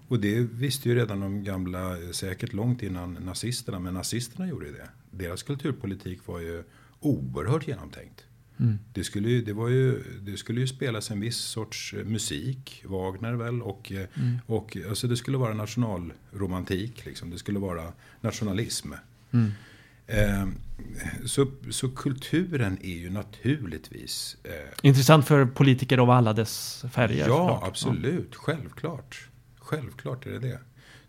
Och 0.08 0.20
det 0.20 0.40
visste 0.40 0.88
ju 0.88 0.94
redan 0.94 1.20
de 1.20 1.44
gamla, 1.44 2.02
eh, 2.02 2.10
säkert 2.10 2.52
långt 2.52 2.82
innan 2.82 3.12
nazisterna, 3.12 3.78
men 3.78 3.94
nazisterna 3.94 4.48
gjorde 4.48 4.72
det. 4.72 4.88
Deras 5.10 5.42
kulturpolitik 5.42 6.26
var 6.26 6.40
ju 6.40 6.64
oerhört 7.00 7.68
genomtänkt. 7.68 8.23
Mm. 8.60 8.78
Det, 8.92 9.04
skulle 9.04 9.28
ju, 9.28 9.42
det, 9.42 9.52
var 9.52 9.68
ju, 9.68 10.02
det 10.20 10.36
skulle 10.36 10.60
ju 10.60 10.66
spelas 10.66 11.10
en 11.10 11.20
viss 11.20 11.36
sorts 11.36 11.94
eh, 11.94 12.04
musik, 12.04 12.84
Wagner 12.86 13.32
väl, 13.32 13.62
och, 13.62 13.92
eh, 13.92 14.06
mm. 14.14 14.38
och 14.46 14.76
alltså 14.88 15.06
det 15.06 15.16
skulle 15.16 15.38
vara 15.38 15.54
nationalromantik, 15.54 17.06
liksom. 17.06 17.30
det 17.30 17.38
skulle 17.38 17.58
vara 17.58 17.92
nationalism. 18.20 18.92
Mm. 19.30 19.52
Eh, 20.06 20.46
så, 21.24 21.46
så 21.70 21.88
kulturen 21.88 22.78
är 22.82 22.96
ju 22.96 23.10
naturligtvis... 23.10 24.36
Eh, 24.44 24.50
Intressant 24.82 25.26
för 25.26 25.46
politiker 25.46 25.98
av 25.98 26.10
alla 26.10 26.32
dess 26.32 26.84
färger. 26.90 27.28
Ja, 27.28 27.62
absolut. 27.64 28.28
Ja. 28.32 28.38
Självklart. 28.38 29.28
Självklart 29.58 30.26
är 30.26 30.30
det 30.30 30.38
det. 30.38 30.60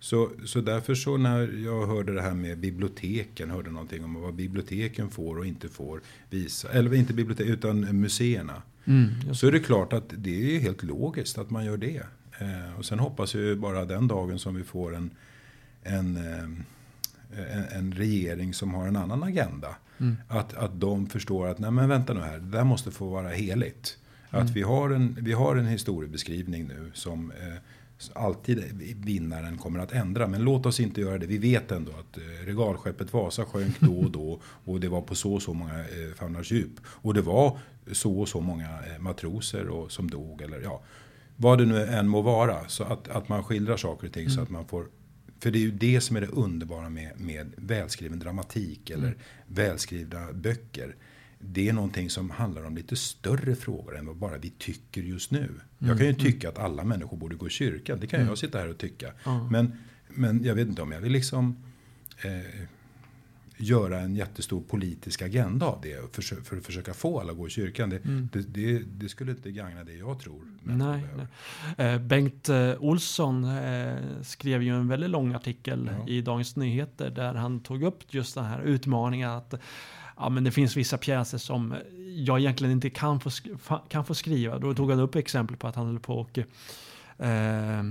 Så, 0.06 0.30
så 0.46 0.62
därför 0.62 0.96
så 0.96 1.18
när 1.18 1.64
jag 1.66 1.88
hörde 1.88 2.14
det 2.14 2.22
här 2.22 2.34
med 2.34 2.58
biblioteken, 2.58 3.52
hörde 3.52 3.72
någonting 3.72 4.04
om 4.04 4.22
vad 4.22 4.34
biblioteken 4.34 5.10
får 5.10 5.38
och 5.38 5.46
inte 5.46 5.70
får 5.70 6.02
visa, 6.30 6.70
eller 6.72 6.94
inte 6.94 7.14
bibliotek 7.14 7.48
utan 7.48 8.02
museerna. 8.02 8.62
Mm, 8.86 9.34
så 9.34 9.48
är 9.48 9.52
det 9.52 9.60
klart 9.60 9.94
att 9.94 10.04
det 10.18 10.56
är 10.56 10.60
helt 10.60 10.84
logiskt 10.84 11.38
att 11.38 11.50
man 11.50 11.66
gör 11.66 11.78
det. 11.78 12.04
Eh, 12.40 12.80
och 12.80 12.86
sen 12.86 13.00
hoppas 13.00 13.36
jag 13.36 13.58
bara 13.58 13.86
den 13.86 14.08
dagen 14.08 14.40
som 14.40 14.56
vi 14.56 14.64
får 14.64 14.96
en, 14.96 15.10
en 15.84 16.18
eh, 16.18 16.50
en, 17.52 17.66
en, 17.72 17.94
regering 17.94 18.54
som 18.54 18.74
har 18.74 18.88
en 18.88 18.96
annan 18.96 19.24
agenda. 19.24 19.76
Mm. 19.98 20.18
Att, 20.28 20.54
att 20.54 20.80
de 20.80 21.08
förstår 21.08 21.48
att, 21.48 21.60
nej 21.60 21.72
men 21.72 21.90
vänta 21.90 22.14
nu 22.14 22.22
här, 22.22 22.40
det 22.40 22.58
där 22.58 22.64
måste 22.64 22.92
få 22.92 23.10
vara 23.10 23.30
heligt. 23.30 23.98
Mm. 24.32 24.46
Att 24.46 24.52
vi 24.52 24.62
har, 24.62 24.90
en, 24.90 25.18
vi 25.22 25.34
har 25.34 25.56
en 25.56 25.68
historiebeskrivning 25.68 26.68
nu 26.68 26.92
som 26.94 27.32
eh, 27.32 27.58
alltid 28.14 28.64
vinnaren 29.06 29.58
kommer 29.58 29.80
att 29.80 29.92
ändra. 29.92 30.28
Men 30.28 30.44
låt 30.44 30.66
oss 30.66 30.80
inte 30.80 31.02
göra 31.02 31.18
det. 31.18 31.28
Vi 31.28 31.38
vet 31.38 31.72
ändå 31.72 31.92
att 31.92 32.18
eh, 32.18 32.46
regalskeppet 32.46 33.14
Vasa 33.14 33.46
sjönk 33.46 33.80
då 33.80 34.00
och 34.00 34.12
då. 34.12 34.42
Och 34.66 34.80
det 34.80 34.90
var 34.90 35.02
på 35.02 35.16
så 35.16 35.34
och 35.34 35.42
så 35.42 35.54
många 35.54 35.80
eh, 35.80 36.16
famnars 36.16 36.52
djup. 36.52 36.72
Och 36.86 37.14
det 37.14 37.22
var 37.22 37.60
så 37.92 38.20
och 38.20 38.30
så 38.30 38.42
många 38.42 38.66
eh, 38.66 39.00
matroser 39.00 39.68
och, 39.68 39.92
som 39.92 40.10
dog. 40.10 40.42
Eller 40.42 40.62
ja, 40.62 40.84
vad 41.36 41.58
det 41.58 41.66
nu 41.66 41.84
än 41.84 42.08
må 42.08 42.22
vara. 42.22 42.68
Så 42.68 42.84
att, 42.84 43.08
att 43.08 43.30
man 43.30 43.44
skildrar 43.44 43.78
saker 43.78 44.08
och 44.08 44.14
ting 44.14 44.26
mm. 44.26 44.36
så 44.36 44.42
att 44.42 44.50
man 44.50 44.68
får 44.68 44.86
för 45.40 45.52
det 45.52 45.58
är 45.58 45.62
ju 45.62 45.72
det 45.72 46.02
som 46.02 46.16
är 46.16 46.22
det 46.22 46.28
underbara 46.28 46.90
med, 46.90 47.12
med 47.20 47.54
välskriven 47.58 48.20
dramatik 48.20 48.90
eller 48.90 49.08
mm. 49.08 49.20
välskrivna 49.48 50.34
böcker. 50.34 50.96
Det 51.48 51.70
är 51.70 51.74
någonting 51.74 52.10
som 52.10 52.30
handlar 52.30 52.64
om 52.64 52.76
lite 52.76 52.96
större 52.96 53.56
frågor 53.56 53.98
än 53.98 54.06
vad 54.06 54.16
bara 54.16 54.38
vi 54.38 54.50
tycker 54.50 55.02
just 55.02 55.32
nu. 55.32 55.44
Mm. 55.44 55.62
Jag 55.78 55.98
kan 55.98 56.06
ju 56.06 56.14
mm. 56.14 56.22
tycka 56.22 56.50
att 56.50 56.60
alla 56.60 56.84
människor 56.84 57.18
borde 57.18 57.36
gå 57.36 57.48
i 57.48 57.50
kyrkan. 57.50 58.00
Det 58.00 58.08
kan 58.08 58.20
mm. 58.20 58.30
jag 58.30 58.38
sitta 58.38 58.58
här 58.58 58.70
och 58.70 58.78
tycka. 58.78 59.12
Men, 59.52 59.72
men 60.08 60.44
jag 60.44 60.56
vet 60.56 60.68
inte 60.68 60.82
om 60.82 60.92
jag 60.92 61.02
vill 61.02 61.12
liksom 61.12 61.56
eh, 62.24 62.68
göra 63.58 64.00
en 64.00 64.16
jättestor 64.16 64.62
politisk 64.62 65.22
agenda 65.22 65.66
av 65.66 65.80
det 65.82 66.16
för, 66.16 66.22
för 66.22 66.58
att 66.58 66.66
försöka 66.66 66.94
få 66.94 67.20
alla 67.20 67.32
att 67.32 67.38
gå 67.38 67.48
i 67.48 67.50
kyrkan. 67.50 67.90
Det, 67.90 68.06
mm. 68.06 68.30
det, 68.34 68.42
det, 68.42 68.80
det, 68.80 69.10
skulle 69.10 69.32
inte 69.32 69.52
gagna 69.52 69.84
det 69.84 69.94
jag 69.94 70.20
tror. 70.20 70.42
Nej, 70.64 71.04
nej. 71.18 71.88
Eh, 71.88 72.02
Bengt 72.02 72.50
eh, 72.50 72.74
Olsson 72.80 73.44
eh, 73.44 73.96
skrev 74.22 74.64
ju 74.64 74.76
en 74.76 74.88
väldigt 74.88 75.10
lång 75.10 75.34
artikel 75.34 75.90
ja. 76.00 76.08
i 76.08 76.22
Dagens 76.22 76.56
Nyheter 76.56 77.10
där 77.10 77.34
han 77.34 77.60
tog 77.60 77.84
upp 77.84 78.14
just 78.14 78.36
den 78.36 78.46
här 78.46 78.62
utmaningen 78.62 79.30
att 79.30 79.54
ja, 80.18 80.30
men 80.30 80.44
det 80.44 80.52
finns 80.52 80.78
vissa 80.78 80.98
pjäser 80.98 81.38
som 81.38 81.76
jag 82.16 82.40
egentligen 82.40 82.72
inte 82.72 82.90
kan 82.90 83.20
få, 83.20 83.30
kan 83.90 84.06
få 84.06 84.16
skriva. 84.16 84.60
Då 84.60 84.74
tog 84.74 84.90
han 84.90 85.00
upp 85.00 85.16
exempel 85.16 85.58
på 85.58 85.68
att 85.68 85.76
han 85.76 85.88
höll 85.88 86.00
på 86.00 86.20
och 86.20 86.40
eh, 87.18 87.80
eh, 87.80 87.86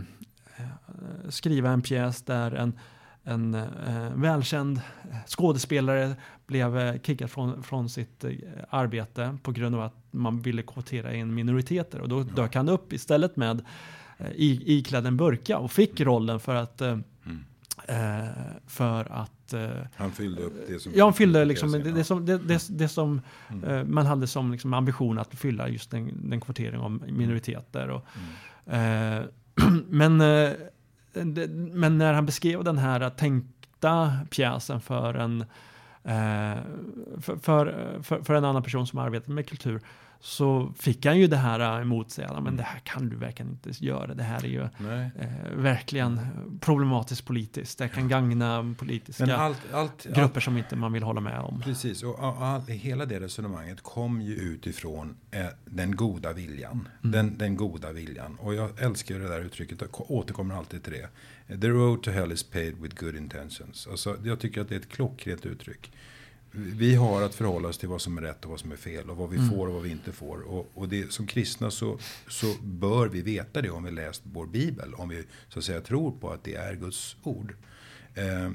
skriva 1.29 1.71
en 1.71 1.83
pjäs 1.83 2.23
där 2.23 2.53
en, 2.53 2.79
en 3.23 3.55
eh, 3.55 4.11
välkänd 4.15 4.81
skådespelare 5.27 6.17
blev 6.47 6.79
eh, 6.79 7.01
kickad 7.01 7.31
från, 7.31 7.63
från 7.63 7.89
sitt 7.89 8.25
eh, 8.25 8.33
arbete 8.71 9.39
på 9.43 9.53
grund 9.53 9.75
av 9.75 9.81
att 9.83 9.97
man 10.11 10.43
ville 10.43 10.63
kvotera 10.63 11.15
in 11.15 11.35
minoriteter. 11.35 12.01
Och 12.01 12.09
då 12.09 12.21
ja. 12.21 12.25
dök 12.25 12.55
han 12.55 12.69
upp 12.69 12.93
istället 12.93 13.37
med 13.37 13.63
eh, 14.19 14.31
i, 14.31 14.63
iklädd 14.67 15.07
en 15.07 15.17
burka 15.17 15.59
och 15.59 15.73
fick 15.73 16.01
rollen 16.01 16.41
för 16.41 16.55
att 16.55 16.81
eh, 16.81 16.99
mm. 17.27 17.45
För 18.67 19.13
att... 19.13 19.44
Eh, 19.55 19.87
han 19.97 20.13
fyllde 20.13 20.43
upp 20.43 20.53
det 20.69 20.81
som... 20.81 20.93
Ja, 20.95 21.05
han 21.05 21.15
fyllde 21.15 21.45
liksom 21.45 21.73
det, 21.73 21.79
det, 21.79 22.05
som, 22.05 22.27
det, 22.27 22.39
det, 22.39 22.67
det 22.71 22.89
som 22.89 23.21
mm. 23.49 23.65
Eh, 23.65 23.85
man 23.85 24.07
hade 24.07 24.27
som 24.27 24.53
liksom 24.53 24.75
ambition 24.75 25.19
att 25.19 25.35
fylla 25.35 25.69
just 25.69 25.91
den, 25.91 26.31
den 26.31 26.41
kvotering 26.41 26.81
av 26.81 26.91
minoriteter. 27.13 27.89
Och, 27.89 28.07
mm. 28.67 29.25
men, 29.89 30.17
men 31.73 31.99
när 31.99 32.13
han 32.13 32.27
beskrev 32.27 32.65
den 32.65 32.79
här 32.79 33.11
tänkta 33.11 34.13
pjäsen 34.31 34.81
för 34.81 35.15
en 35.15 35.45
för, 37.21 37.37
för, 38.03 38.23
för, 38.23 38.35
en 38.35 38.45
annan 38.45 38.63
person 38.63 38.87
som 38.87 38.99
arbetar 38.99 39.33
med 39.33 39.49
kultur 39.49 39.81
så 40.25 40.73
fick 40.79 41.07
han 41.07 41.19
ju 41.19 41.27
det 41.27 41.37
här 41.37 41.81
emot 41.81 42.11
sig. 42.11 42.27
Men 42.29 42.39
mm. 42.39 42.57
det 42.57 42.63
här 42.63 42.79
kan 42.79 43.09
du 43.09 43.17
verkligen 43.17 43.53
inte 43.53 43.85
göra. 43.85 44.15
Det 44.15 44.23
här 44.23 44.45
är 44.45 44.49
ju 44.49 44.63
eh, 44.63 45.57
verkligen 45.57 46.21
problematiskt 46.61 47.25
politiskt. 47.25 47.79
Det 47.79 47.89
kan 47.89 48.09
gagna 48.09 48.75
politiska 48.79 49.37
allt, 49.37 49.73
allt, 49.73 50.05
grupper 50.05 50.23
allt, 50.23 50.45
som 50.45 50.59
inte 50.59 50.77
man 50.77 50.93
vill 50.93 51.03
hålla 51.03 51.21
med 51.21 51.41
om. 51.41 51.61
Precis, 51.61 52.03
och 52.03 52.25
all, 52.25 52.61
hela 52.61 53.07
det 53.07 53.21
resonemanget 53.21 53.83
kom 53.83 54.21
ju 54.21 54.35
utifrån 54.35 55.17
eh, 55.31 55.47
den 55.65 55.97
goda 55.97 56.33
viljan. 56.33 56.89
Mm. 57.03 57.13
Den, 57.13 57.39
den 57.39 57.57
goda 57.57 57.93
viljan. 57.93 58.37
Och 58.41 58.55
jag 58.55 58.83
älskar 58.83 59.19
det 59.19 59.29
där 59.29 59.41
uttrycket, 59.41 59.81
jag 59.81 60.11
återkommer 60.11 60.55
alltid 60.55 60.83
till 60.83 60.93
det. 60.93 61.61
The 61.61 61.69
road 61.69 62.03
to 62.03 62.11
hell 62.11 62.33
is 62.33 62.43
paved 62.43 62.77
with 62.81 63.05
good 63.05 63.17
intentions. 63.17 63.87
Alltså, 63.91 64.17
jag 64.25 64.41
tycker 64.41 64.61
att 64.61 64.69
det 64.69 64.75
är 64.75 64.81
ett 64.81 64.89
klockrent 64.89 65.47
uttryck 65.47 65.93
vi 66.57 66.95
har 66.95 67.23
att 67.23 67.35
förhålla 67.35 67.69
oss 67.69 67.79
till 67.79 67.89
vad 67.89 68.01
som 68.01 68.19
är 68.19 68.23
rätt 68.23 68.45
och 68.45 68.51
vad 68.51 68.61
som 68.61 68.73
är 68.73 68.77
fel 68.77 69.11
och 69.11 69.17
vad 69.17 69.31
vi 69.31 69.37
mm. 69.37 69.51
får 69.51 69.67
och 69.67 69.75
vad 69.75 69.83
vi 69.83 69.91
inte 69.91 70.13
får. 70.13 70.41
Och, 70.41 70.71
och 70.75 70.89
det, 70.89 71.13
som 71.13 71.27
kristna 71.27 71.71
så, 71.71 71.99
så 72.29 72.55
bör 72.63 73.09
vi 73.09 73.23
veta 73.23 73.63
det 73.63 73.71
om 73.71 73.85
vi 73.85 73.91
läst 73.91 74.23
vår 74.25 74.47
bibel. 74.47 74.95
Om 74.95 75.09
vi 75.09 75.25
så 75.49 75.59
att 75.59 75.65
säga 75.65 75.81
tror 75.81 76.13
på 76.13 76.31
att 76.31 76.45
det 76.45 76.55
är 76.55 76.75
Guds 76.75 77.17
ord. 77.23 77.55
Eh, 78.15 78.51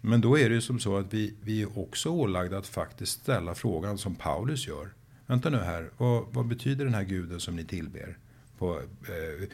men 0.00 0.20
då 0.20 0.38
är 0.38 0.48
det 0.48 0.54
ju 0.54 0.60
som 0.60 0.80
så 0.80 0.96
att 0.96 1.14
vi, 1.14 1.34
vi 1.42 1.62
är 1.62 1.78
också 1.78 2.10
ålagda 2.10 2.58
att 2.58 2.66
faktiskt 2.66 3.12
ställa 3.12 3.54
frågan 3.54 3.98
som 3.98 4.14
Paulus 4.14 4.66
gör. 4.66 4.92
Vänta 5.26 5.50
nu 5.50 5.58
här, 5.58 5.90
vad, 5.96 6.24
vad 6.30 6.46
betyder 6.46 6.84
den 6.84 6.94
här 6.94 7.04
guden 7.04 7.40
som 7.40 7.56
ni 7.56 7.64
tillber? 7.64 8.18
På, 8.58 8.78
eh, 8.78 9.48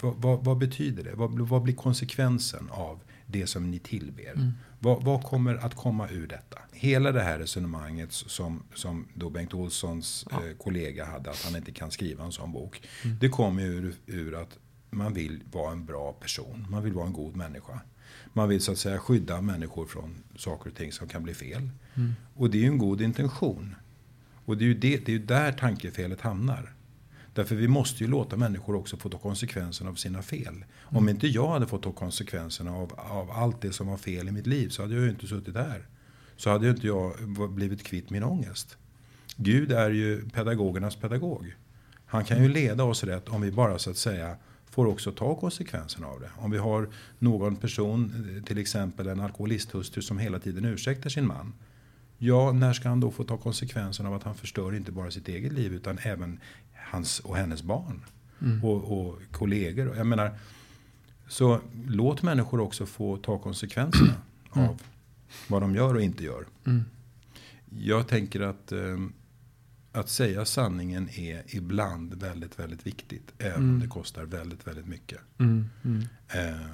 vad, 0.00 0.14
vad, 0.16 0.44
vad, 0.44 0.58
betyder 0.58 1.04
det? 1.04 1.14
Vad, 1.14 1.38
vad 1.38 1.62
blir 1.62 1.74
konsekvensen 1.74 2.68
av 2.70 3.00
det 3.30 3.46
som 3.46 3.70
ni 3.70 3.78
tillber? 3.78 4.32
Mm. 4.32 4.52
Vad, 4.78 5.04
vad, 5.04 5.22
kommer 5.22 5.54
att 5.54 5.74
komma 5.74 6.08
ur 6.08 6.26
detta? 6.26 6.58
Hela 6.72 7.12
det 7.12 7.22
här 7.22 7.38
resonemanget 7.38 8.12
som, 8.12 8.62
som 8.74 9.06
då 9.14 9.30
Bengt 9.30 9.54
Olssons 9.54 10.26
ja. 10.30 10.36
eh, 10.36 10.56
kollega 10.56 11.04
hade, 11.04 11.30
att 11.30 11.42
han 11.44 11.56
inte 11.56 11.72
kan 11.72 11.90
skriva 11.90 12.24
en 12.24 12.32
sån 12.32 12.52
bok. 12.52 12.82
Mm. 13.04 13.16
Det 13.20 13.28
kommer 13.28 13.62
ur, 13.62 13.94
ur 14.06 14.34
att 14.34 14.58
man 14.90 15.14
vill 15.14 15.42
vara 15.52 15.72
en 15.72 15.84
bra 15.84 16.12
person. 16.12 16.66
Man 16.70 16.84
vill 16.84 16.92
vara 16.92 17.06
en 17.06 17.12
god 17.12 17.36
människa. 17.36 17.80
Man 18.32 18.48
vill 18.48 18.60
så 18.60 18.72
att 18.72 18.78
säga 18.78 18.98
skydda 18.98 19.40
människor 19.40 19.86
från 19.86 20.22
saker 20.36 20.70
och 20.70 20.76
ting 20.76 20.92
som 20.92 21.08
kan 21.08 21.22
bli 21.22 21.34
fel. 21.34 21.70
Mm. 21.94 22.12
Och 22.34 22.50
det 22.50 22.58
är 22.58 22.62
ju 22.62 22.66
en 22.66 22.78
god 22.78 23.00
intention. 23.00 23.74
Och 24.44 24.56
det 24.56 24.64
är 24.64 24.66
ju, 24.66 24.74
det, 24.74 25.06
det 25.06 25.14
är 25.14 25.18
där 25.18 25.52
tankefelet 25.52 26.20
hamnar. 26.20 26.74
Därför 27.40 27.56
vi 27.56 27.68
måste 27.68 28.04
ju 28.04 28.10
låta 28.10 28.36
människor 28.36 28.74
också 28.74 28.96
få 28.96 29.08
ta 29.08 29.18
konsekvenserna 29.18 29.90
av 29.90 29.94
sina 29.94 30.22
fel. 30.22 30.54
Mm. 30.54 30.66
Om 30.82 31.08
inte 31.08 31.26
jag 31.26 31.48
hade 31.48 31.66
fått 31.66 31.82
ta 31.82 31.92
konsekvenserna 31.92 32.72
av, 32.72 32.92
av 32.96 33.30
allt 33.30 33.60
det 33.60 33.72
som 33.72 33.86
var 33.86 33.96
fel 33.96 34.28
i 34.28 34.32
mitt 34.32 34.46
liv 34.46 34.68
så 34.68 34.82
hade 34.82 34.94
jag 34.94 35.04
ju 35.04 35.10
inte 35.10 35.26
suttit 35.26 35.54
här. 35.54 35.86
Så 36.36 36.50
hade 36.50 36.64
ju 36.64 36.70
inte 36.70 36.86
jag 36.86 37.12
blivit 37.50 37.82
kvitt 37.82 38.10
min 38.10 38.22
ångest. 38.22 38.76
Gud 39.36 39.72
är 39.72 39.90
ju 39.90 40.28
pedagogernas 40.28 40.96
pedagog. 40.96 41.54
Han 42.06 42.24
kan 42.24 42.36
ju 42.36 42.44
mm. 42.44 42.54
leda 42.54 42.84
oss 42.84 43.04
rätt 43.04 43.28
om 43.28 43.40
vi 43.40 43.52
bara 43.52 43.78
så 43.78 43.90
att 43.90 43.96
säga 43.96 44.36
får 44.70 44.86
också 44.86 45.12
ta 45.12 45.34
konsekvenserna 45.34 46.06
av 46.06 46.20
det. 46.20 46.30
Om 46.38 46.50
vi 46.50 46.58
har 46.58 46.88
någon 47.18 47.56
person, 47.56 48.42
till 48.46 48.58
exempel 48.58 49.08
en 49.08 49.20
alkoholisthustru 49.20 50.02
som 50.02 50.18
hela 50.18 50.38
tiden 50.38 50.64
ursäktar 50.64 51.10
sin 51.10 51.26
man. 51.26 51.52
Ja, 52.18 52.52
när 52.52 52.72
ska 52.72 52.88
han 52.88 53.00
då 53.00 53.10
få 53.10 53.24
ta 53.24 53.36
konsekvenserna 53.36 54.08
av 54.08 54.14
att 54.14 54.22
han 54.22 54.34
förstör 54.34 54.74
inte 54.74 54.92
bara 54.92 55.10
sitt 55.10 55.28
eget 55.28 55.52
liv 55.52 55.72
utan 55.72 55.98
även 56.02 56.40
hans 56.90 57.20
och 57.20 57.36
hennes 57.36 57.62
barn. 57.62 58.04
Mm. 58.42 58.64
Och, 58.64 59.00
och 59.00 59.18
kollegor. 59.30 59.96
Jag 59.96 60.06
menar, 60.06 60.38
så 61.28 61.60
låt 61.86 62.22
människor 62.22 62.60
också 62.60 62.86
få 62.86 63.16
ta 63.16 63.38
konsekvenserna 63.38 64.14
mm. 64.54 64.68
av 64.68 64.82
vad 65.48 65.62
de 65.62 65.74
gör 65.74 65.94
och 65.94 66.02
inte 66.02 66.24
gör. 66.24 66.46
Mm. 66.66 66.84
Jag 67.70 68.08
tänker 68.08 68.40
att 68.40 68.72
eh, 68.72 68.98
att 69.92 70.08
säga 70.08 70.44
sanningen 70.44 71.08
är 71.08 71.42
ibland 71.46 72.14
väldigt, 72.14 72.58
väldigt 72.58 72.86
viktigt. 72.86 73.32
Även 73.38 73.56
om 73.56 73.68
mm. 73.68 73.80
det 73.80 73.86
kostar 73.86 74.24
väldigt, 74.24 74.66
väldigt 74.66 74.86
mycket. 74.86 75.18
Mm, 75.38 75.68
mm. 75.84 76.02
Eh, 76.28 76.66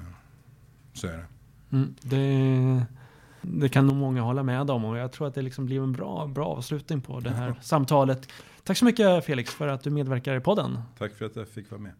så 0.93 1.07
är 1.07 1.25
det. 1.69 1.87
det. 2.01 2.85
Det 3.41 3.69
kan 3.69 3.87
nog 3.87 3.95
många 3.95 4.21
hålla 4.21 4.43
med 4.43 4.69
om 4.71 4.85
och 4.85 4.97
jag 4.97 5.11
tror 5.11 5.27
att 5.27 5.35
det 5.35 5.41
liksom 5.41 5.65
blir 5.65 5.83
en 5.83 5.91
bra, 5.91 6.27
bra 6.27 6.45
avslutning 6.45 7.01
på 7.01 7.19
det 7.19 7.29
här 7.29 7.59
samtalet. 7.61 8.27
Tack 8.67 8.77
så 8.77 8.85
mycket 8.85 9.25
Felix 9.25 9.51
för 9.51 9.67
att 9.67 9.83
du 9.83 9.89
medverkar 9.89 10.35
i 10.35 10.39
podden. 10.39 10.79
Tack 10.97 11.13
för 11.13 11.25
att 11.25 11.35
jag 11.35 11.47
fick 11.47 11.71
vara 11.71 11.81
med. 11.81 11.93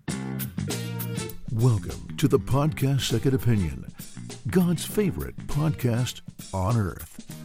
Welcome 1.45 2.17
to 2.17 2.27
the 2.27 2.39
podcast 2.39 3.07
Second 3.11 3.35
Opinion, 3.35 3.85
God's 4.43 4.87
favorite 4.87 5.41
podcast 5.47 6.23
on 6.53 6.77
earth. 6.77 7.36